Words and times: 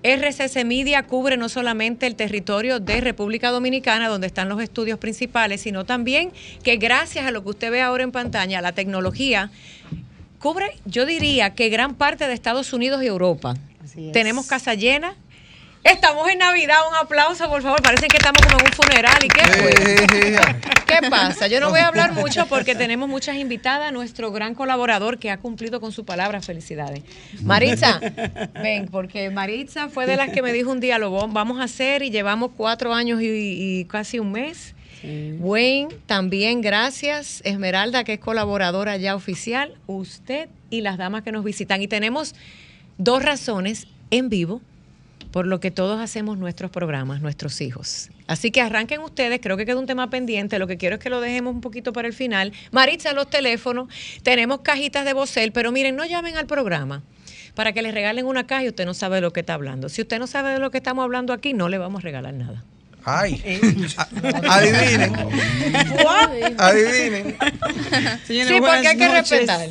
RCC 0.04 0.66
Media 0.66 1.02
cubre 1.04 1.38
no 1.38 1.48
solamente 1.48 2.06
el 2.06 2.14
territorio 2.14 2.78
de 2.78 3.00
República 3.00 3.50
Dominicana, 3.50 4.08
donde 4.08 4.26
están 4.26 4.50
los 4.50 4.62
estudios 4.62 4.98
principales, 4.98 5.62
sino 5.62 5.86
también 5.86 6.30
que 6.62 6.76
gracias 6.76 7.24
a 7.24 7.30
lo 7.30 7.42
que 7.42 7.50
usted 7.50 7.70
ve 7.70 7.80
ahora 7.80 8.04
en 8.04 8.12
pantalla, 8.12 8.60
la 8.60 8.72
tecnología 8.72 9.50
cubre, 10.38 10.76
yo 10.84 11.06
diría 11.06 11.54
que 11.54 11.70
gran 11.70 11.94
parte 11.94 12.28
de 12.28 12.34
Estados 12.34 12.74
Unidos 12.74 13.02
y 13.02 13.06
Europa. 13.06 13.54
Tenemos 14.12 14.46
casa 14.46 14.74
llena, 14.74 15.16
Estamos 15.84 16.26
en 16.30 16.38
Navidad, 16.38 16.78
un 16.88 16.96
aplauso, 16.96 17.46
por 17.50 17.60
favor. 17.60 17.82
Parece 17.82 18.08
que 18.08 18.16
estamos 18.16 18.40
como 18.46 18.58
en 18.58 18.64
un 18.64 18.72
funeral. 18.72 19.22
¿Y 19.22 19.28
qué 19.28 19.44
fue? 19.44 20.54
¿Qué 20.86 21.10
pasa? 21.10 21.46
Yo 21.46 21.60
no 21.60 21.68
voy 21.68 21.80
a 21.80 21.88
hablar 21.88 22.12
mucho 22.14 22.46
porque 22.46 22.74
tenemos 22.74 23.06
muchas 23.06 23.36
invitadas. 23.36 23.92
Nuestro 23.92 24.32
gran 24.32 24.54
colaborador 24.54 25.18
que 25.18 25.30
ha 25.30 25.36
cumplido 25.36 25.82
con 25.82 25.92
su 25.92 26.06
palabra. 26.06 26.40
Felicidades. 26.40 27.02
Maritza, 27.42 28.00
ven, 28.62 28.88
porque 28.88 29.28
Maritza 29.28 29.90
fue 29.90 30.06
de 30.06 30.16
las 30.16 30.30
que 30.30 30.40
me 30.40 30.54
dijo 30.54 30.70
un 30.70 30.80
día, 30.80 30.98
lo 30.98 31.10
vamos 31.28 31.60
a 31.60 31.64
hacer 31.64 32.02
y 32.02 32.10
llevamos 32.10 32.52
cuatro 32.56 32.94
años 32.94 33.20
y, 33.22 33.84
casi 33.90 34.18
un 34.18 34.32
mes. 34.32 34.74
Wayne, 35.02 35.94
también 36.06 36.62
gracias. 36.62 37.42
Esmeralda, 37.44 38.04
que 38.04 38.14
es 38.14 38.20
colaboradora 38.20 38.96
ya 38.96 39.14
oficial. 39.14 39.74
Usted 39.86 40.48
y 40.70 40.80
las 40.80 40.96
damas 40.96 41.24
que 41.24 41.30
nos 41.30 41.44
visitan. 41.44 41.82
Y 41.82 41.88
tenemos 41.88 42.34
dos 42.96 43.22
razones 43.22 43.86
en 44.10 44.30
vivo 44.30 44.62
por 45.34 45.48
lo 45.48 45.58
que 45.58 45.72
todos 45.72 46.00
hacemos 46.00 46.38
nuestros 46.38 46.70
programas, 46.70 47.20
nuestros 47.20 47.60
hijos. 47.60 48.08
Así 48.28 48.52
que 48.52 48.60
arranquen 48.60 49.00
ustedes, 49.00 49.40
creo 49.42 49.56
que 49.56 49.66
queda 49.66 49.80
un 49.80 49.86
tema 49.86 50.08
pendiente, 50.08 50.60
lo 50.60 50.68
que 50.68 50.76
quiero 50.76 50.94
es 50.94 51.02
que 51.02 51.10
lo 51.10 51.20
dejemos 51.20 51.52
un 51.52 51.60
poquito 51.60 51.92
para 51.92 52.06
el 52.06 52.14
final. 52.14 52.52
Maritza, 52.70 53.12
los 53.12 53.28
teléfonos, 53.28 53.88
tenemos 54.22 54.60
cajitas 54.60 55.04
de 55.04 55.12
vocel, 55.12 55.50
pero 55.50 55.72
miren, 55.72 55.96
no 55.96 56.04
llamen 56.04 56.36
al 56.36 56.46
programa 56.46 57.02
para 57.56 57.72
que 57.72 57.82
les 57.82 57.92
regalen 57.92 58.26
una 58.26 58.46
caja 58.46 58.62
y 58.62 58.68
usted 58.68 58.86
no 58.86 58.94
sabe 58.94 59.16
de 59.16 59.22
lo 59.22 59.32
que 59.32 59.40
está 59.40 59.54
hablando. 59.54 59.88
Si 59.88 60.02
usted 60.02 60.20
no 60.20 60.28
sabe 60.28 60.52
de 60.52 60.60
lo 60.60 60.70
que 60.70 60.78
estamos 60.78 61.02
hablando 61.02 61.32
aquí, 61.32 61.52
no 61.52 61.68
le 61.68 61.78
vamos 61.78 62.02
a 62.02 62.04
regalar 62.04 62.32
nada. 62.32 62.62
Ay, 63.06 63.42
adivinen. 64.48 65.14
adivinen. 66.58 67.36
sí, 68.26 68.42
porque 68.60 68.88
hay 68.88 68.96
que 68.96 69.08
respetar. 69.08 69.68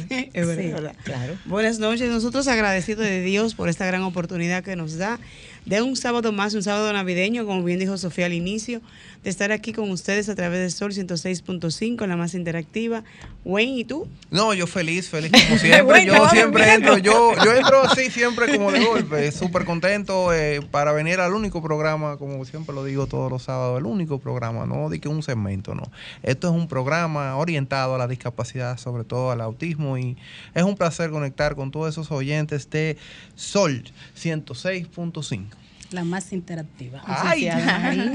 Claro. 1.04 1.38
Buenas 1.46 1.80
noches. 1.80 2.10
Nosotros 2.10 2.48
agradecidos 2.48 3.06
de 3.06 3.22
Dios 3.22 3.56
por 3.56 3.70
esta 3.70 3.88
gran 3.88 4.04
oportunidad 4.04 4.64
que 4.64 4.76
nos 4.76 4.98
da 4.98 5.20
de 5.66 5.82
un 5.82 5.96
sábado 5.96 6.32
más, 6.32 6.54
un 6.54 6.64
sábado 6.64 6.92
navideño, 6.92 7.46
como 7.46 7.64
bien 7.64 7.80
dijo 7.80 7.98
Sofía 7.98 8.26
al 8.26 8.34
inicio, 8.34 8.82
de 9.24 9.30
estar 9.30 9.52
aquí 9.54 9.72
con 9.72 9.90
ustedes 9.92 10.28
a 10.28 10.36
través 10.36 10.60
de 10.60 10.70
Sol 10.70 10.92
106.5, 10.92 12.06
la 12.06 12.18
más 12.18 12.34
interactiva. 12.34 13.04
Wayne, 13.46 13.80
¿y 13.80 13.86
tú? 13.86 14.08
No, 14.30 14.54
yo 14.54 14.68
feliz, 14.68 15.10
feliz 15.10 15.32
como 15.32 15.58
siempre. 15.60 16.06
yo 16.06 16.30
siempre 16.30 16.74
entro, 16.74 16.98
yo, 16.98 17.32
yo 17.44 17.54
entro 17.54 17.84
así 17.84 18.12
siempre 18.12 18.52
como 18.52 18.72
de 18.72 18.84
golpe, 18.84 19.32
súper 19.32 19.64
contento 19.64 20.34
eh, 20.34 20.62
para 20.72 20.92
venir 20.92 21.22
al 21.22 21.34
único 21.34 21.62
programa, 21.62 22.18
como 22.18 22.44
siempre 22.44 22.76
lo 22.76 22.84
digo 22.84 23.08
todos 23.08 23.32
los 23.32 23.44
sábados, 23.44 23.80
el 23.80 23.86
único 23.86 24.20
programa, 24.20 24.66
no 24.66 24.90
de 24.90 25.00
que 25.00 25.08
un 25.08 25.24
segmento, 25.24 25.74
no. 25.74 25.84
Esto 26.22 26.50
es 26.50 26.54
un 26.54 26.68
programa 26.68 27.38
orientado 27.38 27.96
a 27.96 27.98
la 27.98 28.08
discapacidad, 28.08 28.78
sobre 28.78 29.06
todo 29.06 29.32
al 29.32 29.40
autismo, 29.40 29.98
y 29.98 30.18
es 30.54 30.64
un 30.64 30.76
placer 30.76 31.10
conectar 31.10 31.56
con 31.56 31.72
todos 31.72 31.90
esos 31.90 32.12
oyentes 32.12 32.70
de 32.70 32.98
Sol 33.36 33.84
106.5 34.18 35.53
la 35.94 36.04
más 36.04 36.34
interactiva. 36.34 37.02
Ay, 37.06 37.50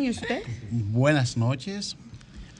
¿y 0.00 0.10
usted? 0.10 0.42
Buenas 0.70 1.36
noches. 1.36 1.96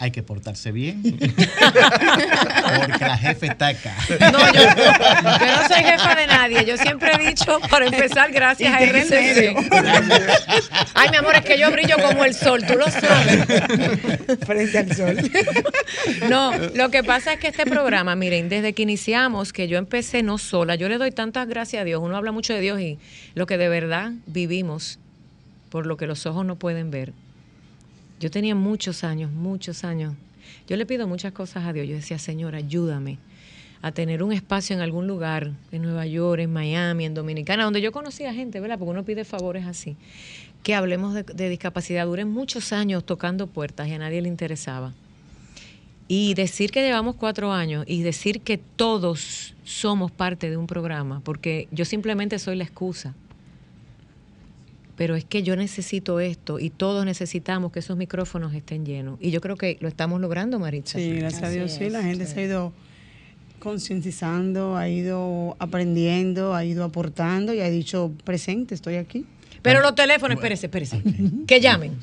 Hay 0.01 0.13
que 0.13 0.23
portarse 0.23 0.71
bien. 0.71 1.03
Porque 1.19 3.05
la 3.05 3.19
jefe 3.19 3.47
está 3.47 3.69
acá. 3.69 3.97
No, 4.33 4.53
yo, 4.53 4.63
no 4.65 5.69
soy 5.69 5.83
jefa 5.83 6.15
de 6.15 6.27
nadie. 6.29 6.65
Yo 6.65 6.77
siempre 6.77 7.13
he 7.15 7.27
dicho, 7.27 7.59
para 7.69 7.87
empezar, 7.87 8.31
gracias 8.31 8.73
a 8.73 8.79
RCC. 8.79 9.57
Ay, 10.95 11.11
mi 11.11 11.17
amor, 11.17 11.35
es 11.35 11.45
que 11.45 11.59
yo 11.59 11.73
brillo 11.73 11.97
como 12.01 12.25
el 12.25 12.35
sol, 12.35 12.65
tú 12.65 12.75
lo 12.75 12.89
sabes. 12.89 13.45
Frente 14.47 14.79
al 14.79 14.95
sol. 14.95 15.17
No, 16.29 16.53
lo 16.75 16.91
que 16.91 17.03
pasa 17.03 17.33
es 17.33 17.41
que 17.41 17.49
este 17.49 17.67
programa, 17.67 18.15
miren, 18.15 18.49
desde 18.49 18.75
que 18.75 18.83
iniciamos, 18.83 19.53
que 19.53 19.67
yo 19.67 19.79
empecé 19.79 20.23
no 20.23 20.39
sola, 20.39 20.77
yo 20.77 20.89
le 20.89 20.99
doy 20.99 21.11
tantas 21.11 21.49
gracias 21.49 21.83
a 21.83 21.85
Dios. 21.85 22.01
Uno 22.01 22.17
habla 22.17 22.31
mucho 22.31 22.55
de 22.55 22.61
Dios 22.61 22.81
y 22.81 23.01
lo 23.35 23.47
que 23.47 23.59
de 23.59 23.69
verdad 23.69 24.13
vivimos 24.27 25.01
por 25.71 25.87
lo 25.87 25.97
que 25.97 26.07
los 26.07 26.27
ojos 26.27 26.45
no 26.45 26.57
pueden 26.57 26.91
ver. 26.91 27.13
Yo 28.21 28.31
tenía 28.31 28.55
muchos 28.55 29.05
años, 29.05 29.31
muchos 29.31 29.85
años. 29.85 30.15
Yo 30.67 30.77
le 30.77 30.87
pido 30.87 31.07
muchas 31.07 31.33
cosas 31.33 31.67
a 31.67 31.73
Dios. 31.73 31.87
Yo 31.87 31.95
decía, 31.95 32.19
Señor, 32.19 32.55
ayúdame 32.55 33.19
a 33.81 33.93
tener 33.93 34.25
un 34.25 34.33
espacio 34.33 34.75
en 34.75 34.83
algún 34.83 35.07
lugar, 35.07 35.53
en 35.71 35.83
Nueva 35.83 36.05
York, 36.07 36.41
en 36.41 36.53
Miami, 36.53 37.05
en 37.05 37.15
Dominicana, 37.15 37.65
donde 37.65 37.81
yo 37.81 37.93
conocía 37.93 38.35
gente, 38.35 38.59
¿verdad? 38.59 38.79
Porque 38.79 38.91
uno 38.91 39.05
pide 39.05 39.25
favores 39.25 39.67
así. 39.67 39.97
Que 40.65 40.75
hablemos 40.75 41.15
de, 41.15 41.49
discapacidad. 41.49 42.07
Duré 42.07 42.25
muchos 42.25 42.73
años 42.73 43.05
tocando 43.05 43.47
puertas 43.47 43.87
y 43.87 43.93
a 43.93 43.99
nadie 43.99 44.21
le 44.21 44.29
interesaba. 44.29 44.95
Y 46.09 46.35
decir 46.35 46.73
que 46.73 46.83
llevamos 46.83 47.15
cuatro 47.15 47.53
años 47.53 47.85
y 47.87 48.03
decir 48.03 48.41
que 48.41 48.59
todos 48.59 49.55
somos 49.63 50.11
parte 50.11 50.51
de 50.51 50.57
un 50.57 50.67
programa, 50.67 51.21
porque 51.21 51.69
yo 51.71 51.85
simplemente 51.85 52.39
soy 52.39 52.57
la 52.57 52.65
excusa 52.65 53.15
pero 54.99 55.15
es 55.15 55.25
que 55.25 55.45
yo 55.45 55.55
necesito 55.55 56.19
esto 56.19 56.59
y 56.59 56.71
todos 56.71 57.05
necesitamos 57.05 57.71
que 57.71 57.79
esos 57.79 57.97
micrófonos 57.97 58.53
estén 58.53 58.85
llenos. 58.85 59.17
Y 59.21 59.31
yo 59.31 59.41
creo 59.41 59.55
que 59.55 59.79
lo 59.81 59.87
estamos 59.87 60.21
logrando, 60.21 60.59
Maritza. 60.59 60.99
Sí, 60.99 61.13
gracias 61.13 61.45
a 61.45 61.49
Dios, 61.51 61.71
sí, 61.71 61.89
la 61.89 62.03
gente 62.03 62.27
se 62.27 62.41
ha 62.41 62.43
ido 62.43 62.73
concientizando, 63.61 64.77
ha 64.77 64.89
ido 64.89 65.55
aprendiendo, 65.61 66.53
ha 66.53 66.65
ido 66.65 66.83
aportando 66.83 67.55
y 67.55 67.61
ha 67.61 67.71
dicho, 67.71 68.11
presente, 68.25 68.75
estoy 68.75 68.97
aquí. 68.97 69.25
Pero 69.63 69.83
los 69.83 69.95
teléfonos, 69.95 70.37
espérese, 70.37 70.67
espérese, 70.67 71.01
que 71.47 71.61
llamen. 71.61 71.97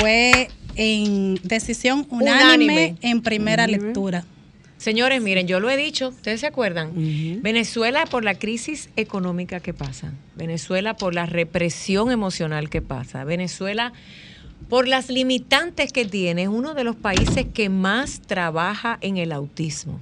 Fue 0.00 0.48
en 0.76 1.36
decisión 1.44 2.06
unánime, 2.10 2.64
Unánime. 2.64 2.96
en 3.02 3.22
primera 3.22 3.66
lectura. 3.66 4.24
Señores, 4.78 5.20
miren, 5.20 5.46
yo 5.46 5.60
lo 5.60 5.68
he 5.68 5.76
dicho, 5.76 6.08
¿ustedes 6.08 6.40
se 6.40 6.46
acuerdan? 6.46 6.92
Venezuela 7.42 8.06
por 8.06 8.24
la 8.24 8.34
crisis 8.34 8.88
económica 8.96 9.60
que 9.60 9.74
pasa, 9.74 10.12
Venezuela 10.36 10.96
por 10.96 11.14
la 11.14 11.26
represión 11.26 12.10
emocional 12.10 12.70
que 12.70 12.80
pasa, 12.80 13.24
Venezuela 13.24 13.92
por 14.70 14.86
las 14.86 15.10
limitantes 15.10 15.92
que 15.92 16.04
tiene, 16.04 16.44
es 16.44 16.48
uno 16.48 16.74
de 16.74 16.84
los 16.84 16.94
países 16.94 17.44
que 17.52 17.68
más 17.68 18.20
trabaja 18.20 18.98
en 19.00 19.16
el 19.16 19.32
autismo. 19.32 20.00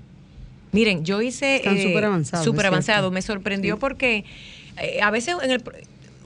Miren, 0.73 1.07
yo 1.07 1.23
hice... 1.23 1.57
Están 1.57 1.79
súper 1.79 2.05
avanzados, 2.05 2.45
Súper 2.45 2.67
avanzado, 2.67 3.11
me 3.11 3.23
sorprendió 3.23 3.79
porque 3.79 4.27
eh, 4.77 5.01
a 5.03 5.11
veces 5.11 5.37
en 5.43 5.51
el... 5.51 5.63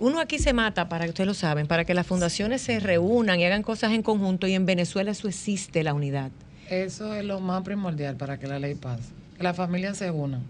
Uno 0.01 0.19
aquí 0.19 0.41
se 0.41 0.53
mata, 0.53 0.89
para 0.89 1.05
que 1.05 1.11
ustedes 1.11 1.29
lo 1.29 1.35
saben, 1.35 1.69
para 1.69 1.85
que 1.85 1.95
las 1.95 2.05
fundaciones 2.05 2.61
se 2.61 2.81
reúnan 2.81 3.39
y 3.39 3.45
hagan 3.45 3.63
cosas 3.63 3.93
en 3.93 4.03
conjunto 4.03 4.49
y 4.49 4.55
en 4.55 4.67
Venezuela 4.67 5.13
eso 5.13 5.29
existe, 5.29 5.85
la 5.85 5.95
unidad. 5.95 6.33
Eso 6.69 7.15
es 7.15 7.25
lo 7.25 7.39
más 7.39 7.63
primordial 7.63 8.17
para 8.17 8.41
que 8.41 8.49
la 8.49 8.59
ley 8.59 8.75
pase. 8.75 9.05
Que 9.37 9.45
las 9.45 9.57
familias 9.57 9.99
se 9.99 10.11
unan. 10.11 10.43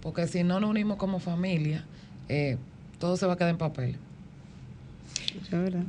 Porque 0.00 0.28
si 0.28 0.44
no 0.44 0.60
nos 0.60 0.70
unimos 0.70 0.98
como 0.98 1.18
familia, 1.18 1.84
eh, 2.28 2.58
todo 3.00 3.16
se 3.16 3.26
va 3.26 3.32
a 3.32 3.36
quedar 3.36 3.50
en 3.50 3.58
papel. 3.58 3.96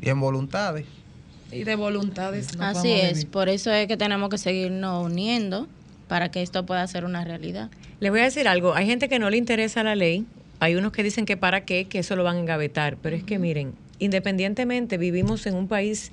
Y 0.02 0.10
en 0.10 0.20
voluntades. 0.20 0.88
Y 1.54 1.64
de 1.64 1.76
voluntades 1.76 2.58
no 2.58 2.66
Así 2.66 2.92
es, 2.92 3.26
por 3.26 3.50
eso 3.50 3.72
es 3.72 3.88
que 3.88 3.98
tenemos 3.98 4.30
que 4.30 4.38
seguirnos 4.38 5.06
uniendo 5.06 5.68
para 6.08 6.32
que 6.32 6.42
esto 6.42 6.66
pueda 6.66 6.86
ser 6.88 7.06
una 7.06 7.24
realidad. 7.24 7.70
Les 8.00 8.12
voy 8.12 8.22
a 8.22 8.24
decir 8.24 8.48
algo, 8.48 8.74
hay 8.74 8.86
gente 8.86 9.10
que 9.10 9.20
no 9.20 9.30
le 9.30 9.38
interesa 9.38 9.84
la 9.84 9.96
ley, 9.96 10.26
hay 10.60 10.76
unos 10.76 10.92
que 10.92 11.04
dicen 11.04 11.26
que 11.26 11.38
para 11.38 11.66
qué, 11.66 11.86
que 11.86 12.00
eso 12.00 12.16
lo 12.16 12.24
van 12.24 12.38
a 12.38 12.40
engavetar, 12.40 12.98
pero 13.02 13.16
es 13.16 13.24
que 13.24 13.40
miren, 13.40 13.74
independientemente 14.00 14.98
vivimos 14.98 15.46
en 15.46 15.56
un 15.56 15.68
país, 15.68 16.12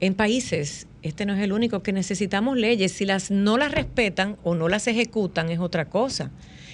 en 0.00 0.14
países, 0.14 0.86
este 1.02 1.26
no 1.26 1.34
es 1.34 1.40
el 1.40 1.52
único, 1.52 1.82
que 1.82 1.92
necesitamos 1.92 2.56
leyes, 2.56 2.92
si 2.92 3.04
las 3.06 3.30
no 3.30 3.58
las 3.58 3.72
respetan 3.72 4.36
o 4.42 4.54
no 4.54 4.68
las 4.68 4.86
ejecutan 4.86 5.50
es 5.50 5.58
otra 5.58 5.86
cosa, 5.86 6.30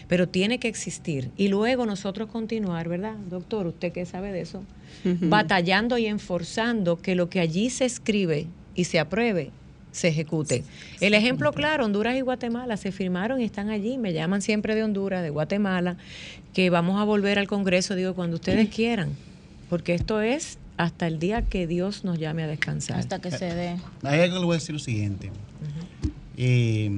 pero 0.08 0.29
tiene 0.29 0.58
que 0.58 0.69
existir 0.69 1.31
y 1.37 1.49
luego 1.49 1.87
nosotros 1.87 2.31
continuar, 2.31 2.88
¿verdad? 2.88 3.17
Doctor, 3.29 3.67
usted 3.67 3.93
que 3.93 4.06
sabe 4.06 4.32
de 4.32 4.41
eso, 4.41 4.62
batallando 5.05 5.99
y 5.99 6.06
enforzando 6.06 7.00
que 7.00 7.14
lo 7.14 7.29
que 7.29 7.41
allí 7.41 7.70
se 7.70 7.85
escribe 7.85 8.47
y 8.75 8.85
se 8.85 8.99
apruebe 8.99 9.50
se 9.97 10.08
ejecute. 10.08 10.62
El 11.00 11.14
ejemplo 11.14 11.53
claro, 11.53 11.87
Honduras 11.87 12.17
y 12.17 12.20
Guatemala 12.20 12.76
se 12.76 12.93
firmaron 12.93 13.41
y 13.41 13.44
están 13.44 13.70
allí, 13.70 13.97
me 13.97 14.12
llaman 14.12 14.43
siempre 14.43 14.75
de 14.75 14.82
Honduras, 14.82 15.23
de 15.23 15.31
Guatemala, 15.31 15.97
que 16.53 16.69
vamos 16.69 17.00
a 17.00 17.05
volver 17.05 17.38
al 17.38 17.49
Congreso, 17.49 17.94
digo, 17.94 18.14
cuando 18.14 18.37
ustedes 18.37 18.69
quieran, 18.69 19.12
porque 19.70 19.94
esto 19.94 20.20
es 20.20 20.58
hasta 20.76 21.06
el 21.06 21.19
día 21.19 21.43
que 21.43 21.67
Dios 21.67 22.05
nos 22.05 22.19
llame 22.19 22.43
a 22.43 22.47
descansar. 22.47 22.99
Hasta 22.99 23.20
que 23.20 23.31
se 23.31 23.47
dé. 23.55 23.76
Hay 24.03 24.20
algo 24.20 24.35
que 24.35 24.41
le 24.41 24.47
voy 24.47 24.55
a 24.56 24.58
decir 24.58 24.75
lo 24.75 24.79
siguiente. 24.79 25.31
Eh, 26.37 26.91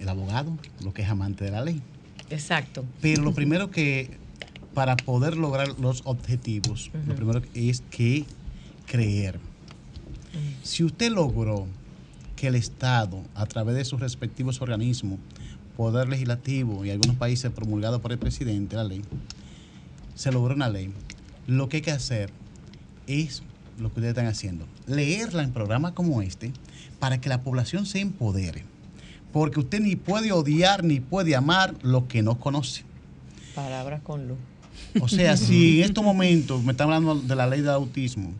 el 0.00 0.08
abogado, 0.08 0.56
lo 0.82 0.94
que 0.94 1.02
es 1.02 1.08
amante 1.08 1.44
de 1.44 1.50
la 1.50 1.62
ley. 1.62 1.82
Exacto. 2.30 2.84
Pero 3.00 3.22
lo 3.22 3.32
primero 3.32 3.70
que, 3.70 4.10
para 4.74 4.96
poder 4.96 5.36
lograr 5.36 5.78
los 5.80 6.02
objetivos, 6.04 6.90
lo 7.06 7.14
primero 7.14 7.42
es 7.54 7.82
que 7.90 8.24
creer. 8.86 9.38
Si 10.62 10.84
usted 10.84 11.10
logró 11.10 11.66
que 12.36 12.48
el 12.48 12.54
Estado, 12.54 13.22
a 13.34 13.46
través 13.46 13.74
de 13.74 13.84
sus 13.84 14.00
respectivos 14.00 14.60
organismos, 14.62 15.18
Poder 15.76 16.08
Legislativo 16.08 16.84
y 16.84 16.90
algunos 16.90 17.16
países 17.16 17.52
promulgado 17.52 18.00
por 18.00 18.10
el 18.10 18.18
presidente, 18.18 18.74
la 18.74 18.84
ley, 18.84 19.02
se 20.16 20.32
logró 20.32 20.54
una 20.54 20.68
ley. 20.68 20.92
Lo 21.46 21.68
que 21.68 21.76
hay 21.76 21.82
que 21.82 21.92
hacer 21.92 22.30
es 23.06 23.42
lo 23.78 23.88
que 23.88 24.00
ustedes 24.00 24.08
están 24.08 24.26
haciendo, 24.26 24.66
leerla 24.86 25.44
en 25.44 25.52
programas 25.52 25.92
como 25.92 26.20
este 26.20 26.52
para 26.98 27.20
que 27.20 27.28
la 27.28 27.42
población 27.42 27.86
se 27.86 28.00
empodere. 28.00 28.64
Porque 29.32 29.60
usted 29.60 29.80
ni 29.80 29.96
puede 29.96 30.32
odiar 30.32 30.84
ni 30.84 31.00
puede 31.00 31.36
amar 31.36 31.74
lo 31.82 32.08
que 32.08 32.22
no 32.22 32.38
conoce. 32.38 32.84
Palabras 33.54 34.00
con 34.02 34.28
luz. 34.28 34.38
O 35.00 35.08
sea, 35.08 35.36
si 35.36 35.80
en 35.80 35.86
estos 35.86 36.04
momentos 36.04 36.62
me 36.64 36.72
están 36.72 36.92
hablando 36.92 37.16
de 37.16 37.36
la 37.36 37.46
ley 37.46 37.60
del 37.60 37.70
autismo 37.70 38.32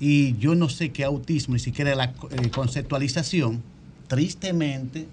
y 0.00 0.36
yo 0.38 0.54
no 0.54 0.68
sé 0.68 0.90
qué 0.90 1.04
autismo, 1.04 1.54
ni 1.54 1.60
siquiera 1.60 1.94
la 1.94 2.14
eh, 2.30 2.50
conceptualización, 2.50 3.62
tristemente 4.08 5.06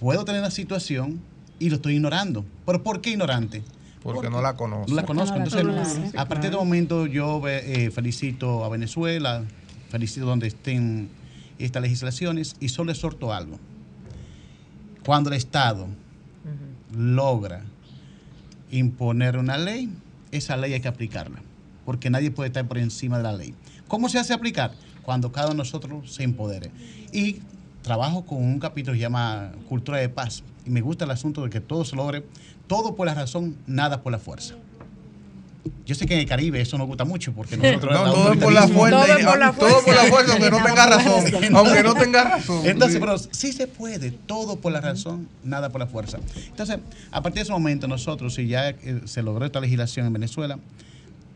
puedo 0.00 0.24
tener 0.24 0.42
la 0.42 0.50
situación 0.50 1.20
y 1.58 1.70
lo 1.70 1.76
estoy 1.76 1.94
ignorando. 1.94 2.44
¿Pero 2.66 2.82
por 2.82 3.00
qué 3.00 3.10
ignorante? 3.10 3.62
Porque 4.02 4.30
no 4.30 4.42
la 4.42 4.56
conozco. 4.56 4.90
No 4.90 4.96
la 4.96 5.04
conozco. 5.04 5.36
la 5.36 5.44
Entonces, 5.44 5.94
conoce, 5.94 6.18
a 6.18 6.26
partir 6.26 6.50
de 6.50 6.56
momento 6.56 7.06
yo 7.06 7.40
eh, 7.46 7.90
felicito 7.92 8.64
a 8.64 8.68
Venezuela, 8.68 9.44
felicito 9.90 10.26
donde 10.26 10.48
estén 10.48 11.08
estas 11.58 11.82
legislaciones 11.82 12.56
y 12.60 12.68
solo 12.68 12.92
exhorto 12.92 13.32
algo. 13.32 13.58
Cuando 15.04 15.30
el 15.30 15.36
Estado 15.36 15.88
logra 16.96 17.62
imponer 18.70 19.36
una 19.36 19.58
ley, 19.58 19.90
esa 20.30 20.56
ley 20.56 20.72
hay 20.72 20.80
que 20.80 20.88
aplicarla, 20.88 21.40
porque 21.84 22.10
nadie 22.10 22.30
puede 22.30 22.48
estar 22.48 22.66
por 22.66 22.78
encima 22.78 23.18
de 23.18 23.22
la 23.24 23.32
ley. 23.32 23.54
¿Cómo 23.88 24.08
se 24.08 24.18
hace 24.18 24.32
aplicar? 24.32 24.72
Cuando 25.02 25.32
cada 25.32 25.48
uno 25.48 25.54
de 25.54 25.58
nosotros 25.58 26.14
se 26.14 26.22
empodere. 26.22 26.70
Y 27.12 27.40
trabajo 27.82 28.24
con 28.24 28.38
un 28.38 28.58
capítulo 28.58 28.92
que 28.92 28.98
se 28.98 29.02
llama 29.02 29.52
Cultura 29.68 29.98
de 29.98 30.08
Paz, 30.08 30.44
y 30.64 30.70
me 30.70 30.80
gusta 30.80 31.04
el 31.04 31.10
asunto 31.10 31.42
de 31.42 31.50
que 31.50 31.60
todo 31.60 31.84
se 31.84 31.96
logre, 31.96 32.24
todo 32.66 32.94
por 32.94 33.06
la 33.06 33.14
razón, 33.14 33.56
nada 33.66 34.02
por 34.02 34.12
la 34.12 34.18
fuerza. 34.18 34.54
Yo 35.86 35.94
sé 35.94 36.06
que 36.06 36.14
en 36.14 36.20
el 36.20 36.26
Caribe 36.26 36.60
eso 36.60 36.76
nos 36.78 36.86
gusta 36.86 37.04
mucho 37.04 37.32
porque 37.32 37.56
nosotros... 37.56 37.92
No, 37.92 38.12
todo 38.12 38.32
es 38.32 38.38
por 38.38 38.52
la 38.52 38.66
fuerza. 38.68 39.06
Todo 39.06 39.30
por 39.30 39.38
la 39.38 39.52
Todo 39.52 39.84
por 39.84 39.94
la 39.94 40.02
fuerza, 40.10 40.32
aunque 40.32 40.50
no 40.50 40.62
tenga 40.64 40.86
razón. 40.86 41.54
Aunque 41.54 41.82
no 41.82 41.94
tenga 41.94 42.24
razón. 42.24 42.60
Entonces, 42.66 42.94
Sí. 42.94 43.00
pero 43.00 43.18
sí 43.18 43.52
se 43.52 43.66
puede, 43.68 44.10
todo 44.10 44.56
por 44.56 44.72
la 44.72 44.80
razón, 44.80 45.28
nada 45.44 45.70
por 45.70 45.80
la 45.80 45.86
fuerza. 45.86 46.18
Entonces, 46.48 46.78
a 47.10 47.22
partir 47.22 47.40
de 47.40 47.42
ese 47.42 47.52
momento, 47.52 47.86
nosotros, 47.88 48.34
si 48.34 48.46
ya 48.48 48.70
eh, 48.70 49.02
se 49.04 49.22
logró 49.22 49.44
esta 49.44 49.60
legislación 49.60 50.06
en 50.06 50.12
Venezuela, 50.12 50.58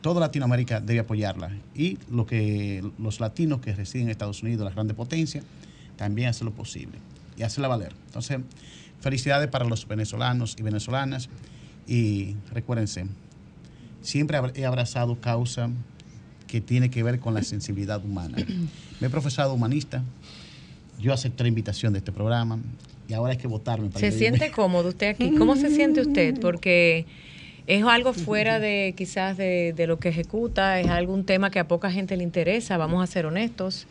toda 0.00 0.20
Latinoamérica 0.20 0.80
debe 0.80 1.00
apoyarla. 1.00 1.50
Y 1.74 1.98
lo 2.10 2.26
que 2.26 2.84
los 2.98 3.20
latinos 3.20 3.60
que 3.60 3.74
residen 3.74 4.06
en 4.06 4.10
Estados 4.10 4.42
Unidos, 4.42 4.64
las 4.64 4.74
grandes 4.74 4.96
potencias, 4.96 5.44
también 5.96 6.28
hacer 6.28 6.44
lo 6.44 6.52
posible 6.52 6.98
y 7.36 7.42
hacerla 7.42 7.68
valer. 7.68 7.94
Entonces, 8.06 8.38
felicidades 9.00 9.48
para 9.48 9.64
los 9.64 9.86
venezolanos 9.86 10.56
y 10.58 10.62
venezolanas. 10.62 11.28
Y 11.88 12.34
recuérdense, 12.52 13.06
siempre 14.06 14.38
he 14.54 14.64
abrazado 14.64 15.20
causa 15.20 15.68
que 16.46 16.60
tiene 16.60 16.90
que 16.90 17.02
ver 17.02 17.18
con 17.18 17.34
la 17.34 17.42
sensibilidad 17.42 18.04
humana. 18.04 18.36
Me 19.00 19.08
he 19.08 19.10
profesado 19.10 19.52
humanista, 19.52 20.02
yo 21.00 21.12
acepté 21.12 21.42
la 21.42 21.48
invitación 21.48 21.92
de 21.92 21.98
este 21.98 22.12
programa 22.12 22.58
y 23.08 23.12
ahora 23.14 23.32
hay 23.32 23.38
que 23.38 23.48
votarme 23.48 23.88
para 23.88 24.00
¿Se 24.00 24.10
que- 24.10 24.16
siente 24.18 24.50
cómodo 24.54 24.88
usted 24.90 25.08
aquí? 25.08 25.34
¿Cómo 25.36 25.56
se 25.56 25.70
siente 25.70 26.00
usted? 26.02 26.38
Porque 26.40 27.04
es 27.66 27.82
algo 27.84 28.12
fuera 28.12 28.60
de 28.60 28.94
quizás 28.96 29.36
de, 29.36 29.72
de 29.76 29.86
lo 29.88 29.98
que 29.98 30.08
ejecuta, 30.10 30.80
es 30.80 30.86
algún 30.88 31.24
tema 31.24 31.50
que 31.50 31.58
a 31.58 31.66
poca 31.66 31.90
gente 31.90 32.16
le 32.16 32.22
interesa, 32.22 32.76
vamos 32.76 33.02
a 33.02 33.06
ser 33.08 33.26
honestos. 33.26 33.86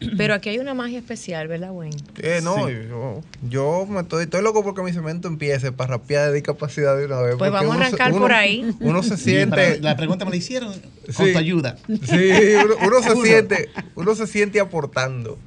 Pero 0.16 0.34
aquí 0.34 0.48
hay 0.48 0.58
una 0.58 0.74
magia 0.74 0.98
especial, 0.98 1.48
¿verdad, 1.48 1.70
Wayne? 1.72 1.96
Eh, 2.22 2.40
no, 2.42 2.68
yo, 2.70 3.22
yo 3.48 3.86
me 3.88 4.00
estoy, 4.00 4.24
estoy 4.24 4.42
loco 4.42 4.62
porque 4.62 4.82
mi 4.82 4.92
cemento 4.92 5.26
empiece 5.28 5.72
para 5.72 5.94
rapear 5.96 6.28
de 6.28 6.34
discapacidad 6.34 6.96
de 6.96 7.06
una 7.06 7.20
vez. 7.20 7.36
Pues 7.36 7.50
vamos 7.50 7.74
a 7.76 7.80
arrancar 7.86 8.12
uno- 8.12 8.20
por 8.22 8.32
ahí. 8.32 8.64
Uno 8.80 9.02
se 9.02 9.16
siente. 9.16 9.80
La 9.80 9.96
pregunta 9.96 10.24
me 10.24 10.30
la 10.30 10.36
hicieron 10.36 10.72
con 10.72 11.26
Sí. 11.26 11.32
tu 11.32 11.38
ayuda. 11.38 11.76
Sí, 11.86 12.30
uno, 12.64 12.74
uno 12.86 13.02
se 13.02 13.16
siente, 13.26 13.70
uno 13.96 14.14
se 14.14 14.26
siente 14.26 14.60
aportando. 14.60 15.38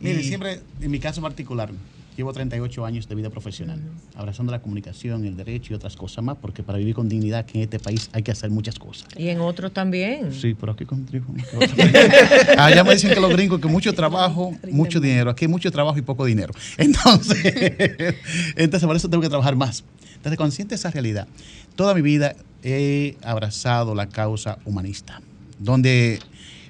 Mire, 0.00 0.20
Y- 0.20 0.24
siempre, 0.24 0.60
en 0.80 0.90
mi 0.90 0.98
caso 0.98 1.22
particular, 1.22 1.70
Llevo 2.16 2.32
38 2.32 2.86
años 2.86 3.06
de 3.08 3.14
vida 3.14 3.28
profesional, 3.28 3.78
abrazando 4.14 4.50
la 4.50 4.62
comunicación, 4.62 5.26
el 5.26 5.36
derecho 5.36 5.74
y 5.74 5.76
otras 5.76 5.96
cosas 5.96 6.24
más, 6.24 6.38
porque 6.40 6.62
para 6.62 6.78
vivir 6.78 6.94
con 6.94 7.10
dignidad 7.10 7.44
que 7.44 7.58
en 7.58 7.64
este 7.64 7.78
país 7.78 8.08
hay 8.12 8.22
que 8.22 8.30
hacer 8.30 8.50
muchas 8.50 8.78
cosas. 8.78 9.08
Y 9.18 9.28
en 9.28 9.40
otros 9.40 9.70
también. 9.72 10.32
Sí, 10.32 10.56
pero 10.58 10.72
aquí 10.72 10.86
contribuyo. 10.86 11.44
Allá 12.58 12.84
me 12.84 12.94
dicen 12.94 13.12
que 13.12 13.20
los 13.20 13.30
gringos 13.30 13.60
que 13.60 13.68
mucho 13.68 13.92
trabajo, 13.92 14.56
mucho 14.70 14.98
dinero. 14.98 15.30
Aquí 15.30 15.44
hay 15.44 15.50
mucho 15.50 15.70
trabajo 15.70 15.98
y 15.98 16.02
poco 16.02 16.24
dinero. 16.24 16.54
Entonces, 16.78 18.14
entonces 18.56 18.86
por 18.86 18.96
eso 18.96 19.10
tengo 19.10 19.22
que 19.22 19.28
trabajar 19.28 19.54
más. 19.54 19.84
Entonces, 20.14 20.38
consciente 20.38 20.70
de 20.70 20.76
esa 20.76 20.90
realidad, 20.90 21.28
toda 21.74 21.94
mi 21.94 22.00
vida 22.00 22.34
he 22.62 23.16
abrazado 23.22 23.94
la 23.94 24.08
causa 24.08 24.58
humanista, 24.64 25.20
donde 25.58 26.20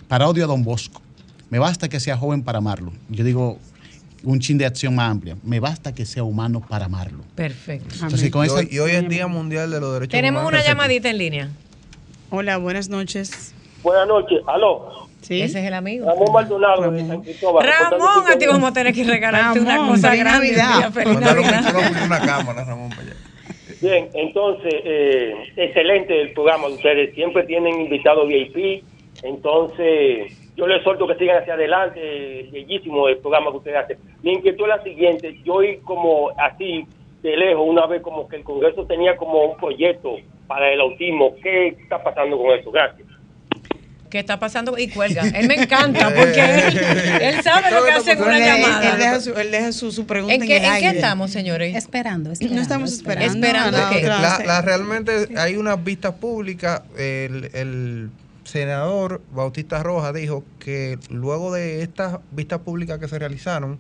para 0.08 0.28
odio 0.28 0.44
a 0.44 0.46
Don 0.48 0.64
Bosco, 0.64 1.00
me 1.50 1.60
basta 1.60 1.88
que 1.88 2.00
sea 2.00 2.16
joven 2.16 2.42
para 2.42 2.58
amarlo. 2.58 2.92
Yo 3.08 3.24
digo, 3.24 3.60
un 4.26 4.40
chin 4.40 4.58
de 4.58 4.66
acción 4.66 4.94
más 4.94 5.10
amplia. 5.10 5.36
Me 5.44 5.60
basta 5.60 5.94
que 5.94 6.04
sea 6.04 6.24
humano 6.24 6.60
para 6.68 6.86
amarlo. 6.86 7.22
Perfecto. 7.34 7.94
Entonces, 8.02 8.30
con 8.30 8.44
y, 8.44 8.48
esa- 8.48 8.56
hoy, 8.56 8.68
y 8.70 8.78
hoy 8.80 8.90
es 8.90 9.08
Día 9.08 9.26
Mundial 9.28 9.70
de 9.70 9.80
los 9.80 9.92
Derechos 9.94 10.10
Tenemos 10.12 10.42
Humanos. 10.42 10.60
una 10.60 10.68
llamadita 10.68 11.08
en 11.10 11.18
línea. 11.18 11.48
Hola, 12.30 12.56
buenas 12.58 12.88
noches. 12.88 13.54
Buenas 13.82 14.08
noches. 14.08 14.40
Aló. 14.48 15.06
Sí. 15.22 15.40
Ese 15.42 15.60
es 15.60 15.64
el 15.66 15.74
amigo. 15.74 16.06
Ramón 16.06 16.32
Maldonado 16.32 16.90
de 16.90 17.06
San 17.06 17.22
Cristóbal. 17.22 17.66
Ramón, 17.66 18.24
a 18.32 18.36
ti 18.38 18.46
vamos 18.46 18.70
a 18.70 18.72
tener 18.72 18.92
que 18.94 19.04
regalarte 19.04 19.60
una 19.60 19.76
Ramón, 19.76 19.90
cosa 19.96 20.10
feliz 20.10 20.24
grande. 20.24 20.46
Navidad. 20.56 20.76
tía, 20.78 20.90
Feliz 20.92 21.20
Navidad. 21.20 21.74
una 22.04 22.20
cámara, 22.20 22.64
Ramón, 22.64 22.90
para 22.90 23.02
allá. 23.02 23.14
Bien, 23.80 24.08
entonces, 24.14 24.72
eh, 24.84 25.32
excelente 25.56 26.20
el 26.20 26.32
programa 26.32 26.66
de 26.68 26.74
ustedes. 26.74 27.14
Siempre 27.14 27.44
tienen 27.44 27.80
invitados 27.80 28.26
VIP. 28.28 28.82
Entonces, 29.22 30.32
yo 30.56 30.66
les 30.66 30.82
suelto 30.82 31.06
que 31.06 31.14
sigan 31.16 31.42
hacia 31.42 31.54
adelante. 31.54 32.48
Bellísimo 32.52 33.08
el 33.08 33.18
programa 33.18 33.50
que 33.50 33.56
ustedes 33.58 33.76
hacen. 33.78 33.98
Mi 34.22 34.32
inquietud 34.32 34.64
es 34.64 34.68
la 34.76 34.82
siguiente. 34.82 35.38
Yo 35.44 35.54
oí 35.54 35.76
como 35.84 36.30
así, 36.38 36.86
de 37.22 37.36
lejos, 37.36 37.64
una 37.66 37.86
vez 37.86 38.02
como 38.02 38.26
que 38.28 38.36
el 38.36 38.44
Congreso 38.44 38.86
tenía 38.86 39.16
como 39.16 39.44
un 39.52 39.56
proyecto 39.56 40.16
para 40.46 40.72
el 40.72 40.80
autismo. 40.80 41.34
¿Qué 41.42 41.68
está 41.68 42.02
pasando 42.02 42.38
con 42.38 42.50
eso? 42.58 42.70
Gracias. 42.70 43.06
¿Qué 44.08 44.20
está 44.20 44.38
pasando? 44.38 44.78
Y 44.78 44.88
cuelga. 44.88 45.24
Él 45.34 45.48
me 45.48 45.54
encanta 45.56 46.06
porque 46.16 46.40
él, 46.40 46.78
él 47.22 47.42
sabe 47.42 47.72
lo 47.72 47.84
que 47.84 47.90
hace 47.90 48.12
en 48.12 48.22
una 48.22 48.36
Él, 48.38 48.42
él 48.42 48.62
llamada. 48.62 48.96
deja 48.96 49.20
su, 49.20 49.34
él 49.34 49.50
deja 49.50 49.72
su, 49.72 49.90
su 49.90 50.06
pregunta 50.06 50.32
¿En 50.34 50.42
en, 50.42 50.48
qué, 50.48 50.56
el 50.58 50.64
en 50.64 50.78
qué 50.78 50.88
estamos, 50.90 51.32
señores? 51.32 51.74
Esperando, 51.74 52.30
esperando. 52.30 52.54
No 52.56 52.62
estamos 52.62 52.92
esperando. 52.92 53.34
Esperando 53.34 53.78
la- 54.46 54.62
realmente 54.62 55.12
hay 55.36 55.56
unas 55.56 55.82
vistas 55.82 56.14
públicas. 56.14 56.82
El, 56.96 57.50
el 57.52 58.10
senador 58.46 59.20
Bautista 59.32 59.82
Rojas 59.82 60.14
dijo 60.14 60.44
que 60.58 60.98
luego 61.10 61.52
de 61.52 61.82
estas 61.82 62.20
vistas 62.30 62.60
públicas 62.60 62.98
que 62.98 63.08
se 63.08 63.18
realizaron, 63.18 63.78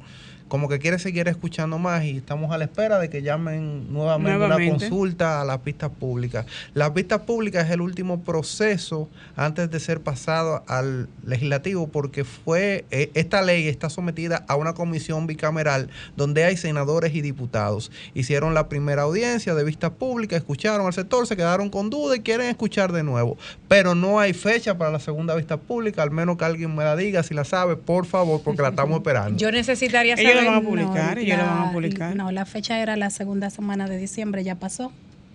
como 0.48 0.68
que 0.68 0.78
quiere 0.78 0.98
seguir 0.98 1.28
escuchando 1.28 1.78
más 1.78 2.04
y 2.04 2.18
estamos 2.18 2.52
a 2.52 2.58
la 2.58 2.64
espera 2.64 2.98
de 2.98 3.10
que 3.10 3.22
llamen 3.22 3.92
nuevamente, 3.92 4.44
una 4.44 4.56
consulta 4.56 5.40
a 5.40 5.44
las 5.44 5.62
vistas 5.64 5.90
públicas. 5.90 6.46
Las 6.74 6.94
vistas 6.94 7.22
públicas 7.22 7.66
es 7.66 7.72
el 7.72 7.80
último 7.80 8.22
proceso 8.22 9.08
antes 9.34 9.70
de 9.70 9.80
ser 9.80 10.00
pasado 10.00 10.62
al 10.68 11.08
legislativo 11.24 11.88
porque 11.88 12.24
fue 12.24 12.84
eh, 12.90 13.10
esta 13.14 13.42
ley 13.42 13.68
está 13.68 13.90
sometida 13.90 14.44
a 14.48 14.56
una 14.56 14.74
comisión 14.74 15.26
bicameral 15.26 15.88
donde 16.16 16.44
hay 16.44 16.56
senadores 16.56 17.14
y 17.14 17.20
diputados. 17.20 17.90
Hicieron 18.14 18.54
la 18.54 18.68
primera 18.68 19.02
audiencia 19.02 19.54
de 19.54 19.64
vistas 19.64 19.90
públicas, 19.90 20.38
escucharon 20.38 20.86
al 20.86 20.92
sector, 20.92 21.26
se 21.26 21.36
quedaron 21.36 21.70
con 21.70 21.90
duda 21.90 22.16
y 22.16 22.20
quieren 22.20 22.48
escuchar 22.48 22.92
de 22.92 23.02
nuevo. 23.02 23.36
Pero 23.68 23.94
no 23.94 24.20
hay 24.20 24.32
fecha 24.32 24.78
para 24.78 24.90
la 24.90 25.00
segunda 25.00 25.34
vista 25.34 25.56
pública, 25.56 26.02
al 26.02 26.10
menos 26.10 26.36
que 26.36 26.44
alguien 26.44 26.74
me 26.74 26.84
la 26.84 26.96
diga 26.96 27.22
si 27.22 27.34
la 27.34 27.44
sabe, 27.44 27.76
por 27.76 28.06
favor, 28.06 28.40
porque 28.42 28.62
la 28.62 28.68
estamos 28.68 28.96
esperando. 28.98 29.38
Yo 29.38 29.50
necesitaría 29.50 30.16
Ellos 30.40 30.44
lo 30.44 30.50
van 30.52 30.62
a 30.62 30.68
publicar, 30.68 31.14
No, 31.16 31.22
ellos 31.22 31.38
lo 31.38 31.44
van 31.44 31.58
a 31.58 31.66
la- 31.66 31.72
publicar. 31.72 32.16
No, 32.16 32.30
la 32.32 32.44
fecha 32.46 32.80
era 32.80 32.96
la 32.96 33.10
segunda 33.10 33.50
semana 33.50 33.88
de 33.88 33.98
diciembre, 33.98 34.44
ya 34.44 34.54
pasó. 34.56 34.92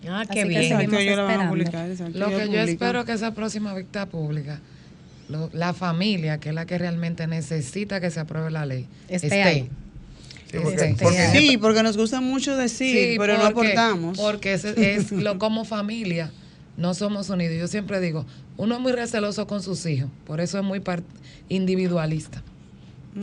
Ah, 0.07 0.21
Así 0.21 0.29
qué 0.33 0.43
que 0.43 0.47
bien. 0.49 0.61
seguimos 0.63 0.81
Exacto, 0.83 0.97
ellos 0.99 1.15
lo 1.17 1.23
van 1.23 1.29
a 1.29 1.33
esperando. 1.33 1.51
publicar. 1.53 1.89
exacto, 1.91 2.17
Lo 2.19 2.25
ellos 2.27 2.39
que 2.39 2.45
yo 2.45 2.51
publican. 2.51 2.69
espero 2.69 3.05
que 3.05 3.11
esa 3.13 3.33
próxima 3.33 3.73
vista 3.75 4.05
pública, 4.07 4.59
lo- 5.29 5.49
la 5.53 5.73
familia, 5.73 6.39
que 6.39 6.49
es 6.49 6.55
la 6.55 6.65
que 6.65 6.77
realmente 6.77 7.27
necesita 7.27 7.99
que 8.01 8.09
se 8.11 8.19
apruebe 8.19 8.49
la 8.51 8.65
ley, 8.65 8.87
Esté 9.07 9.43
ahí. 9.43 9.69
Sí, 10.51 10.57
porque- 10.63 10.85
Este, 10.85 11.03
porque- 11.03 11.27
Sí, 11.31 11.57
porque 11.57 11.83
nos 11.83 11.95
gusta 11.97 12.19
mucho 12.19 12.57
decir, 12.57 13.11
Sí, 13.11 13.15
pero 13.17 13.37
no 13.37 13.51
porque- 13.53 13.69
aportamos. 13.73 14.17
Porque 14.17 14.53
es, 14.53 14.65
es 14.65 15.11
lo 15.11 15.37
como 15.37 15.63
familia 15.65 16.31
no 16.77 16.93
somos 16.93 17.29
unidos. 17.29 17.57
Yo 17.59 17.67
siempre 17.67 17.99
digo, 18.01 18.25
uno 18.57 18.75
es 18.75 18.81
muy 18.81 18.91
receloso 18.93 19.45
con 19.47 19.61
sus 19.61 19.85
hijos, 19.85 20.09
por 20.25 20.41
eso 20.41 20.57
es 20.57 20.63
muy 20.63 20.81
individualista. 21.47 22.41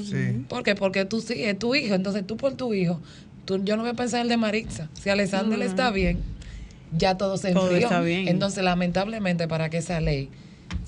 Sí. 0.02 0.44
¿Por 0.48 0.62
qué? 0.62 0.74
Porque 0.74 1.04
tú 1.04 1.20
sí, 1.20 1.44
es 1.44 1.58
tu 1.58 1.74
hijo, 1.74 1.94
entonces 1.94 2.26
tú 2.26 2.36
por 2.36 2.54
tu 2.54 2.74
hijo, 2.74 3.00
tú, 3.44 3.62
yo 3.64 3.76
no 3.76 3.82
voy 3.82 3.90
a 3.92 3.94
pensar 3.94 4.20
en 4.20 4.22
el 4.24 4.28
de 4.28 4.36
Marixa. 4.36 4.88
Si 4.92 5.08
Alexander 5.10 5.60
está 5.62 5.90
bien, 5.90 6.18
ya 6.96 7.16
todo 7.16 7.36
se 7.36 7.52
Todo 7.52 7.66
enfrió. 7.68 7.86
está 7.88 8.00
bien. 8.00 8.28
Entonces, 8.28 8.62
lamentablemente, 8.64 9.48
para 9.48 9.68
que 9.70 9.78
esa 9.78 10.00
ley 10.00 10.28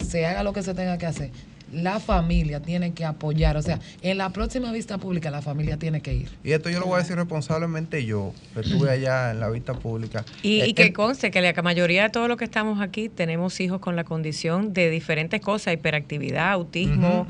se 0.04 0.26
haga 0.26 0.42
lo 0.42 0.52
que 0.52 0.62
se 0.62 0.75
tenga 0.75 0.99
que 0.99 1.07
hacer, 1.07 1.30
la 1.73 2.00
familia 2.00 2.61
tiene 2.61 2.92
que 2.95 3.04
apoyar. 3.04 3.57
O 3.57 3.62
sea, 3.62 3.78
en 4.02 4.19
la 4.19 4.30
próxima 4.30 4.73
vista 4.73 4.99
pública, 4.99 5.30
la 5.30 5.40
familia 5.40 5.76
tiene 5.76 6.00
que 6.00 6.12
ir. 6.14 6.28
Y 6.42 6.50
esto 6.52 6.69
yo 6.69 6.80
lo 6.80 6.87
voy 6.87 6.97
a 6.97 6.99
decir 7.02 7.14
responsablemente 7.16 8.04
yo, 8.04 8.33
que 8.54 8.61
estuve 8.61 8.90
allá 8.90 9.30
en 9.30 9.38
la 9.38 9.49
vista 9.50 9.75
pública. 9.75 10.25
Y, 10.42 10.62
Eh, 10.62 10.69
y 10.69 10.73
que 10.75 10.83
el- 10.87 10.92
conste 10.92 11.30
que 11.30 11.40
la 11.40 11.62
mayoría 11.62 12.02
de 12.04 12.11
todos 12.11 12.26
los 12.28 12.38
que 12.38 12.45
estamos 12.45 12.80
aquí 12.80 13.09
tenemos 13.09 13.61
hijos 13.61 13.78
con 13.80 13.95
la 13.95 14.02
condición 14.02 14.73
de 14.73 14.90
diferentes 14.90 15.40
cosas, 15.40 15.73
hiperactividad, 15.75 16.50
autismo. 16.50 17.28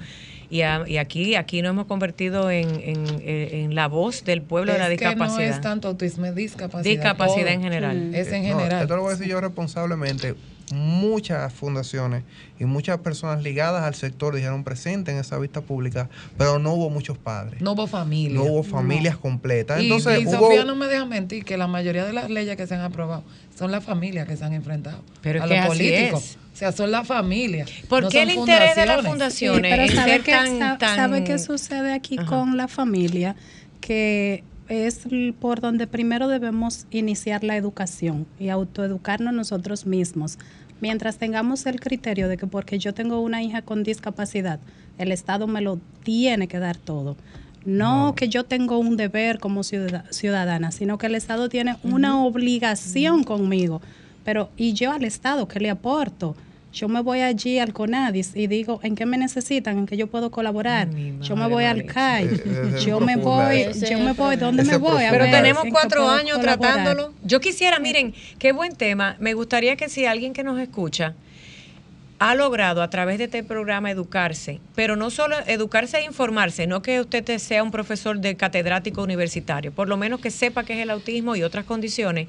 Y, 0.50 0.62
a- 0.62 0.84
y 0.86 0.96
aquí 0.98 1.36
aquí 1.36 1.62
nos 1.62 1.70
hemos 1.70 1.86
convertido 1.86 2.50
en, 2.50 2.68
en- 2.82 3.22
en 3.26 3.74
la 3.76 3.86
voz 3.86 4.24
del 4.24 4.42
pueblo 4.42 4.72
de 4.72 4.78
la 4.78 4.88
Es 4.90 4.98
que 4.98 5.06
discapacidad. 5.06 5.48
no 5.48 5.54
es 5.54 5.60
tanto 5.60 5.88
autismo, 5.88 6.26
es 6.26 6.34
discapacidad. 6.34 6.82
Discapacidad 6.92 7.48
en 7.52 7.62
general. 7.62 8.14
Es 8.14 8.32
en 8.32 8.48
No, 8.48 8.58
general. 8.58 8.82
esto 8.82 8.96
lo 8.96 9.02
voy 9.02 9.10
a 9.12 9.14
decir 9.16 9.28
yo 9.28 9.40
responsablemente. 9.40 10.34
Muchas 10.72 11.52
fundaciones 11.52 12.22
y 12.60 12.64
muchas 12.64 12.98
personas 12.98 13.42
ligadas 13.42 13.82
al 13.82 13.94
sector 13.96 14.34
dijeron 14.36 14.62
presente 14.62 15.10
en 15.10 15.18
esa 15.18 15.36
vista 15.38 15.60
pública, 15.62 16.08
pero 16.38 16.60
no 16.60 16.74
hubo 16.74 16.90
muchos 16.90 17.18
padres. 17.18 17.60
no 17.60 17.72
hubo 17.72 17.88
familia. 17.88 18.36
No 18.38 18.44
hubo 18.44 18.62
familias 18.62 19.16
completas. 19.16 19.80
Y, 19.80 19.84
Entonces 19.84 20.20
y 20.22 20.26
hubo. 20.26 20.38
Sofía 20.46 20.64
no 20.64 20.76
me 20.76 20.86
deja 20.86 21.04
mentir 21.06 21.44
que 21.44 21.56
la 21.56 21.66
mayoría 21.66 22.04
de 22.04 22.12
las 22.12 22.30
leyes 22.30 22.56
que 22.56 22.66
se 22.68 22.74
han 22.76 22.82
aprobado 22.82 23.24
son 23.58 23.72
las 23.72 23.82
familias 23.84 24.28
que 24.28 24.36
se 24.36 24.44
han 24.44 24.52
enfrentado 24.52 25.02
Pero 25.22 25.42
a 25.42 25.46
los 25.46 25.66
políticos. 25.66 26.22
es. 26.24 26.38
O 26.52 26.56
sea, 26.60 26.72
son 26.72 26.90
las 26.90 27.06
familias. 27.06 27.70
¿Por 27.88 28.02
no 28.04 28.08
qué 28.10 28.20
son 28.20 28.30
el 28.30 28.36
interés 28.36 28.76
de 28.76 28.86
las 28.86 29.06
fundaciones. 29.06 29.70
Sí, 29.72 29.76
pero 29.78 29.94
sabe 29.94 30.10
ser 30.12 30.22
que, 30.22 30.32
tan, 30.32 30.58
sa- 30.58 30.78
tan- 30.78 30.96
sabe 30.96 31.24
qué 31.24 31.38
sucede 31.38 31.92
aquí 31.92 32.16
Ajá. 32.18 32.26
con 32.28 32.56
la 32.56 32.68
familia, 32.68 33.34
que 33.80 34.44
es 34.68 35.00
por 35.40 35.60
donde 35.60 35.86
primero 35.86 36.28
debemos 36.28 36.86
iniciar 36.90 37.42
la 37.44 37.56
educación 37.56 38.26
y 38.38 38.48
autoeducarnos 38.50 39.32
nosotros 39.32 39.86
mismos. 39.86 40.38
Mientras 40.80 41.18
tengamos 41.18 41.66
el 41.66 41.80
criterio 41.80 42.28
de 42.28 42.36
que 42.36 42.46
porque 42.46 42.78
yo 42.78 42.94
tengo 42.94 43.20
una 43.20 43.42
hija 43.42 43.62
con 43.62 43.82
discapacidad, 43.82 44.60
el 44.98 45.12
Estado 45.12 45.46
me 45.46 45.60
lo 45.60 45.78
tiene 46.04 46.46
que 46.48 46.58
dar 46.58 46.76
todo. 46.76 47.16
No, 47.64 48.14
que 48.16 48.28
yo 48.28 48.44
tengo 48.44 48.78
un 48.78 48.96
deber 48.96 49.38
como 49.38 49.62
ciudad- 49.62 50.04
ciudadana, 50.10 50.70
sino 50.72 50.96
que 50.98 51.06
el 51.06 51.14
Estado 51.14 51.48
tiene 51.50 51.76
una 51.82 52.22
obligación 52.24 53.22
conmigo. 53.24 53.82
Pero, 54.24 54.50
¿y 54.56 54.72
yo 54.74 54.92
al 54.92 55.04
Estado 55.04 55.48
qué 55.48 55.60
le 55.60 55.70
aporto? 55.70 56.36
Yo 56.72 56.88
me 56.88 57.00
voy 57.00 57.20
allí 57.20 57.58
al 57.58 57.72
CONADIS 57.72 58.36
y 58.36 58.46
digo, 58.46 58.78
¿en 58.84 58.94
qué 58.94 59.04
me 59.04 59.18
necesitan? 59.18 59.76
¿En 59.78 59.86
qué 59.86 59.96
yo 59.96 60.06
puedo 60.06 60.30
colaborar? 60.30 60.88
Yo 61.20 61.34
me 61.34 61.48
voy 61.48 61.64
al. 61.64 61.84
CAI. 61.84 62.28
Yo 62.84 63.00
me 63.00 63.16
voy, 63.16 63.64
yo 63.90 63.98
me 63.98 64.12
voy, 64.12 64.36
¿dónde 64.36 64.62
me 64.62 64.76
voy? 64.76 65.02
Pero 65.10 65.24
tenemos 65.24 65.64
¿en 65.64 65.70
qué 65.70 65.72
cuatro 65.72 66.08
años 66.08 66.38
colaborar? 66.38 66.58
tratándolo. 66.74 67.12
Yo 67.24 67.40
quisiera, 67.40 67.80
miren, 67.80 68.14
qué 68.38 68.52
buen 68.52 68.76
tema. 68.76 69.16
Me 69.18 69.34
gustaría 69.34 69.74
que 69.74 69.88
si 69.88 70.06
alguien 70.06 70.32
que 70.32 70.44
nos 70.44 70.60
escucha 70.60 71.14
ha 72.20 72.34
logrado 72.36 72.82
a 72.82 72.90
través 72.90 73.18
de 73.18 73.24
este 73.24 73.42
programa 73.42 73.90
educarse, 73.90 74.60
pero 74.76 74.94
no 74.94 75.10
solo 75.10 75.36
educarse 75.46 75.98
e 75.98 76.04
informarse, 76.04 76.66
no 76.68 76.82
que 76.82 77.00
usted 77.00 77.24
te- 77.24 77.38
sea 77.38 77.62
un 77.62 77.70
profesor 77.70 78.20
de 78.20 78.36
catedrático 78.36 79.02
universitario, 79.02 79.72
por 79.72 79.88
lo 79.88 79.96
menos 79.96 80.20
que 80.20 80.30
sepa 80.30 80.62
qué 80.64 80.74
es 80.74 80.80
el 80.80 80.90
autismo 80.90 81.34
y 81.34 81.42
otras 81.42 81.64
condiciones. 81.64 82.28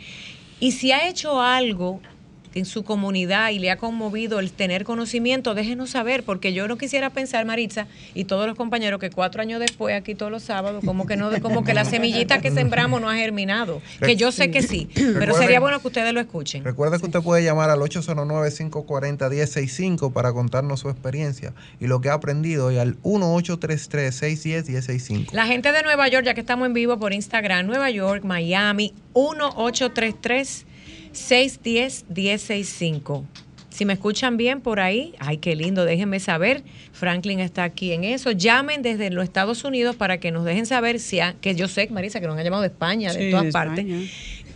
Y 0.63 0.74
si 0.74 0.91
ha 0.91 1.08
hecho 1.10 1.41
algo 1.41 2.06
en 2.53 2.65
su 2.65 2.84
comunidad 2.84 3.51
y 3.51 3.60
le 3.60 3.72
ha 3.72 3.77
conmovido 3.77 4.39
el 4.39 4.51
tener 4.51 4.84
conocimiento, 4.84 5.53
déjenos 5.53 5.91
saber, 5.91 6.24
porque 6.24 6.51
yo 6.53 6.67
no 6.67 6.77
quisiera 6.77 7.10
pensar, 7.10 7.46
Maritza, 7.46 7.88
y 8.13 8.25
todos 8.25 8.46
los 8.48 8.58
compañeros, 8.58 9.00
que 9.00 9.10
cuatro 9.10 9.41
años 9.41 9.60
después, 9.60 9.96
aquí 9.96 10.13
todos 10.15 10.31
los 10.31 10.43
sábados, 10.43 10.84
como 10.86 11.05
que 11.05 11.15
no, 11.15 11.29
como 11.41 11.63
que 11.63 11.74
la 11.74 11.86
semillita 11.86 12.41
que 12.41 12.51
sembramos 12.51 13.00
no 13.01 13.10
ha 13.10 13.15
germinado. 13.15 13.81
Que 14.00 14.15
yo 14.15 14.31
sé 14.31 14.51
que 14.51 14.62
sí, 14.62 14.88
pero 14.96 15.34
sería 15.36 15.60
bueno 15.60 15.79
que 15.79 15.88
ustedes 15.88 16.13
lo 16.13 16.20
escuchen. 16.20 16.63
Recuerda 16.63 17.00
que 17.00 17.05
usted 17.05 17.22
puede 17.22 17.43
llamar 17.43 17.70
al 17.70 17.79
809-540-1065 17.79 20.12
para 20.12 20.34
contarnos 20.34 20.81
su 20.81 20.89
experiencia 20.89 21.53
y 21.79 21.88
lo 21.88 22.01
que 22.01 22.10
ha 22.10 22.13
aprendido 22.13 22.72
y 22.72 22.77
al 22.77 23.01
1833-610-1065. 23.01 25.31
La 25.31 25.48
gente 25.48 25.72
de 25.72 25.81
Nueva 25.84 26.08
York, 26.08 26.25
ya 26.25 26.34
que 26.34 26.41
estamos 26.41 26.65
en 26.65 26.74
vivo 26.74 26.98
por 27.00 27.13
Instagram, 27.13 27.67
Nueva 27.67 27.89
York, 27.89 28.24
Miami, 28.24 28.93
1833 29.15 30.65
610 31.13 32.06
1065. 32.10 33.25
Si 33.70 33.86
me 33.86 33.94
escuchan 33.94 34.38
bien 34.38 34.62
por 34.62 34.80
ahí, 34.80 35.15
ay, 35.20 35.38
qué 35.38 35.56
lindo, 35.56 35.86
déjenme 35.86 36.20
saber. 36.20 36.62
Franklin 36.91 37.39
está 37.39 37.63
aquí 37.63 37.94
en 37.94 38.03
eso. 38.03 38.32
Llamen 38.32 38.82
desde 38.82 39.10
los 39.10 39.24
Estados 39.24 39.63
Unidos 39.63 39.96
para 39.96 40.20
que 40.20 40.30
nos 40.32 40.44
dejen 40.44 40.65
saber 40.65 41.00
si, 41.00 41.20
que 41.39 41.56
yo 41.56 41.68
sé, 41.68 41.88
Marisa, 41.89 42.20
que 42.20 42.27
nos 42.27 42.38
han 42.38 42.44
llamado 42.44 42.62
de 42.62 42.68
España, 42.68 43.13
de 43.13 43.32
todas 43.32 43.51
partes. 43.51 43.86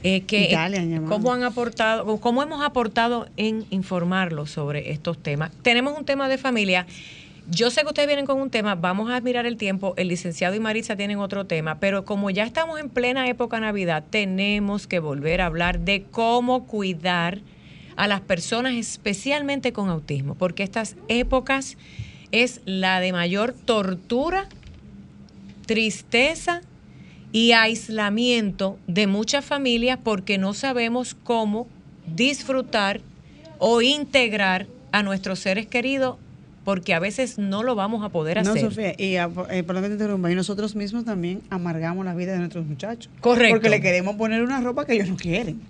Eh, 0.03 0.21
que, 0.21 0.53
eh, 0.53 1.01
cómo 1.07 1.33
han 1.33 1.41
aportado, 1.41 2.17
cómo 2.19 2.43
hemos 2.43 2.63
aportado 2.63 3.27
en 3.37 3.65
informarlos 3.71 4.51
sobre 4.51 4.91
estos 4.91 5.17
temas. 5.17 5.51
Tenemos 5.63 5.97
un 5.97 6.05
tema 6.05 6.29
de 6.29 6.37
familia. 6.37 6.85
Yo 7.47 7.69
sé 7.69 7.81
que 7.81 7.87
ustedes 7.87 8.07
vienen 8.07 8.25
con 8.25 8.41
un 8.41 8.49
tema, 8.49 8.73
vamos 8.73 9.11
a 9.11 9.17
admirar 9.17 9.45
el 9.45 9.55
tiempo, 9.55 9.93
el 9.97 10.07
licenciado 10.07 10.55
y 10.55 10.59
Marisa 10.59 10.95
tienen 10.95 11.19
otro 11.19 11.45
tema, 11.45 11.79
pero 11.79 12.03
como 12.03 12.31
ya 12.31 12.43
estamos 12.43 12.79
en 12.79 12.89
plena 12.89 13.27
época 13.27 13.59
Navidad, 13.59 14.03
tenemos 14.09 14.87
que 14.87 14.97
volver 14.97 15.41
a 15.41 15.45
hablar 15.45 15.81
de 15.81 16.05
cómo 16.09 16.65
cuidar 16.65 17.41
a 17.97 18.07
las 18.07 18.21
personas 18.21 18.73
especialmente 18.73 19.73
con 19.73 19.89
autismo, 19.89 20.33
porque 20.33 20.63
estas 20.63 20.95
épocas 21.07 21.77
es 22.31 22.61
la 22.65 22.99
de 22.99 23.13
mayor 23.13 23.53
tortura, 23.53 24.47
tristeza 25.67 26.61
y 27.31 27.51
aislamiento 27.51 28.79
de 28.87 29.05
muchas 29.05 29.45
familias 29.45 29.99
porque 30.03 30.39
no 30.39 30.55
sabemos 30.55 31.13
cómo 31.13 31.67
disfrutar 32.07 33.01
o 33.59 33.83
integrar 33.83 34.65
a 34.91 35.03
nuestros 35.03 35.39
seres 35.39 35.67
queridos 35.67 36.17
porque 36.65 36.93
a 36.93 36.99
veces 36.99 37.37
no 37.37 37.63
lo 37.63 37.75
vamos 37.75 38.03
a 38.03 38.09
poder 38.09 38.39
hacer. 38.39 38.55
No, 38.55 38.69
Sofía, 38.69 38.93
y 38.97 39.15
eh, 39.15 39.63
por 39.63 39.75
lo 39.75 39.81
que 39.81 39.87
te 39.87 39.93
interrumpa, 39.93 40.29
y 40.29 40.35
nosotros 40.35 40.75
mismos 40.75 41.05
también 41.05 41.41
amargamos 41.49 42.03
la 42.05 42.13
vida 42.13 42.33
de 42.33 42.39
nuestros 42.39 42.65
muchachos. 42.65 43.09
Correcto. 43.21 43.55
Porque 43.55 43.69
le 43.69 43.79
queremos 43.79 44.15
poner 44.15 44.41
una 44.41 44.59
ropa 44.59 44.85
que 44.85 44.93
ellos 44.93 45.07
no 45.07 45.15
quieren 45.15 45.61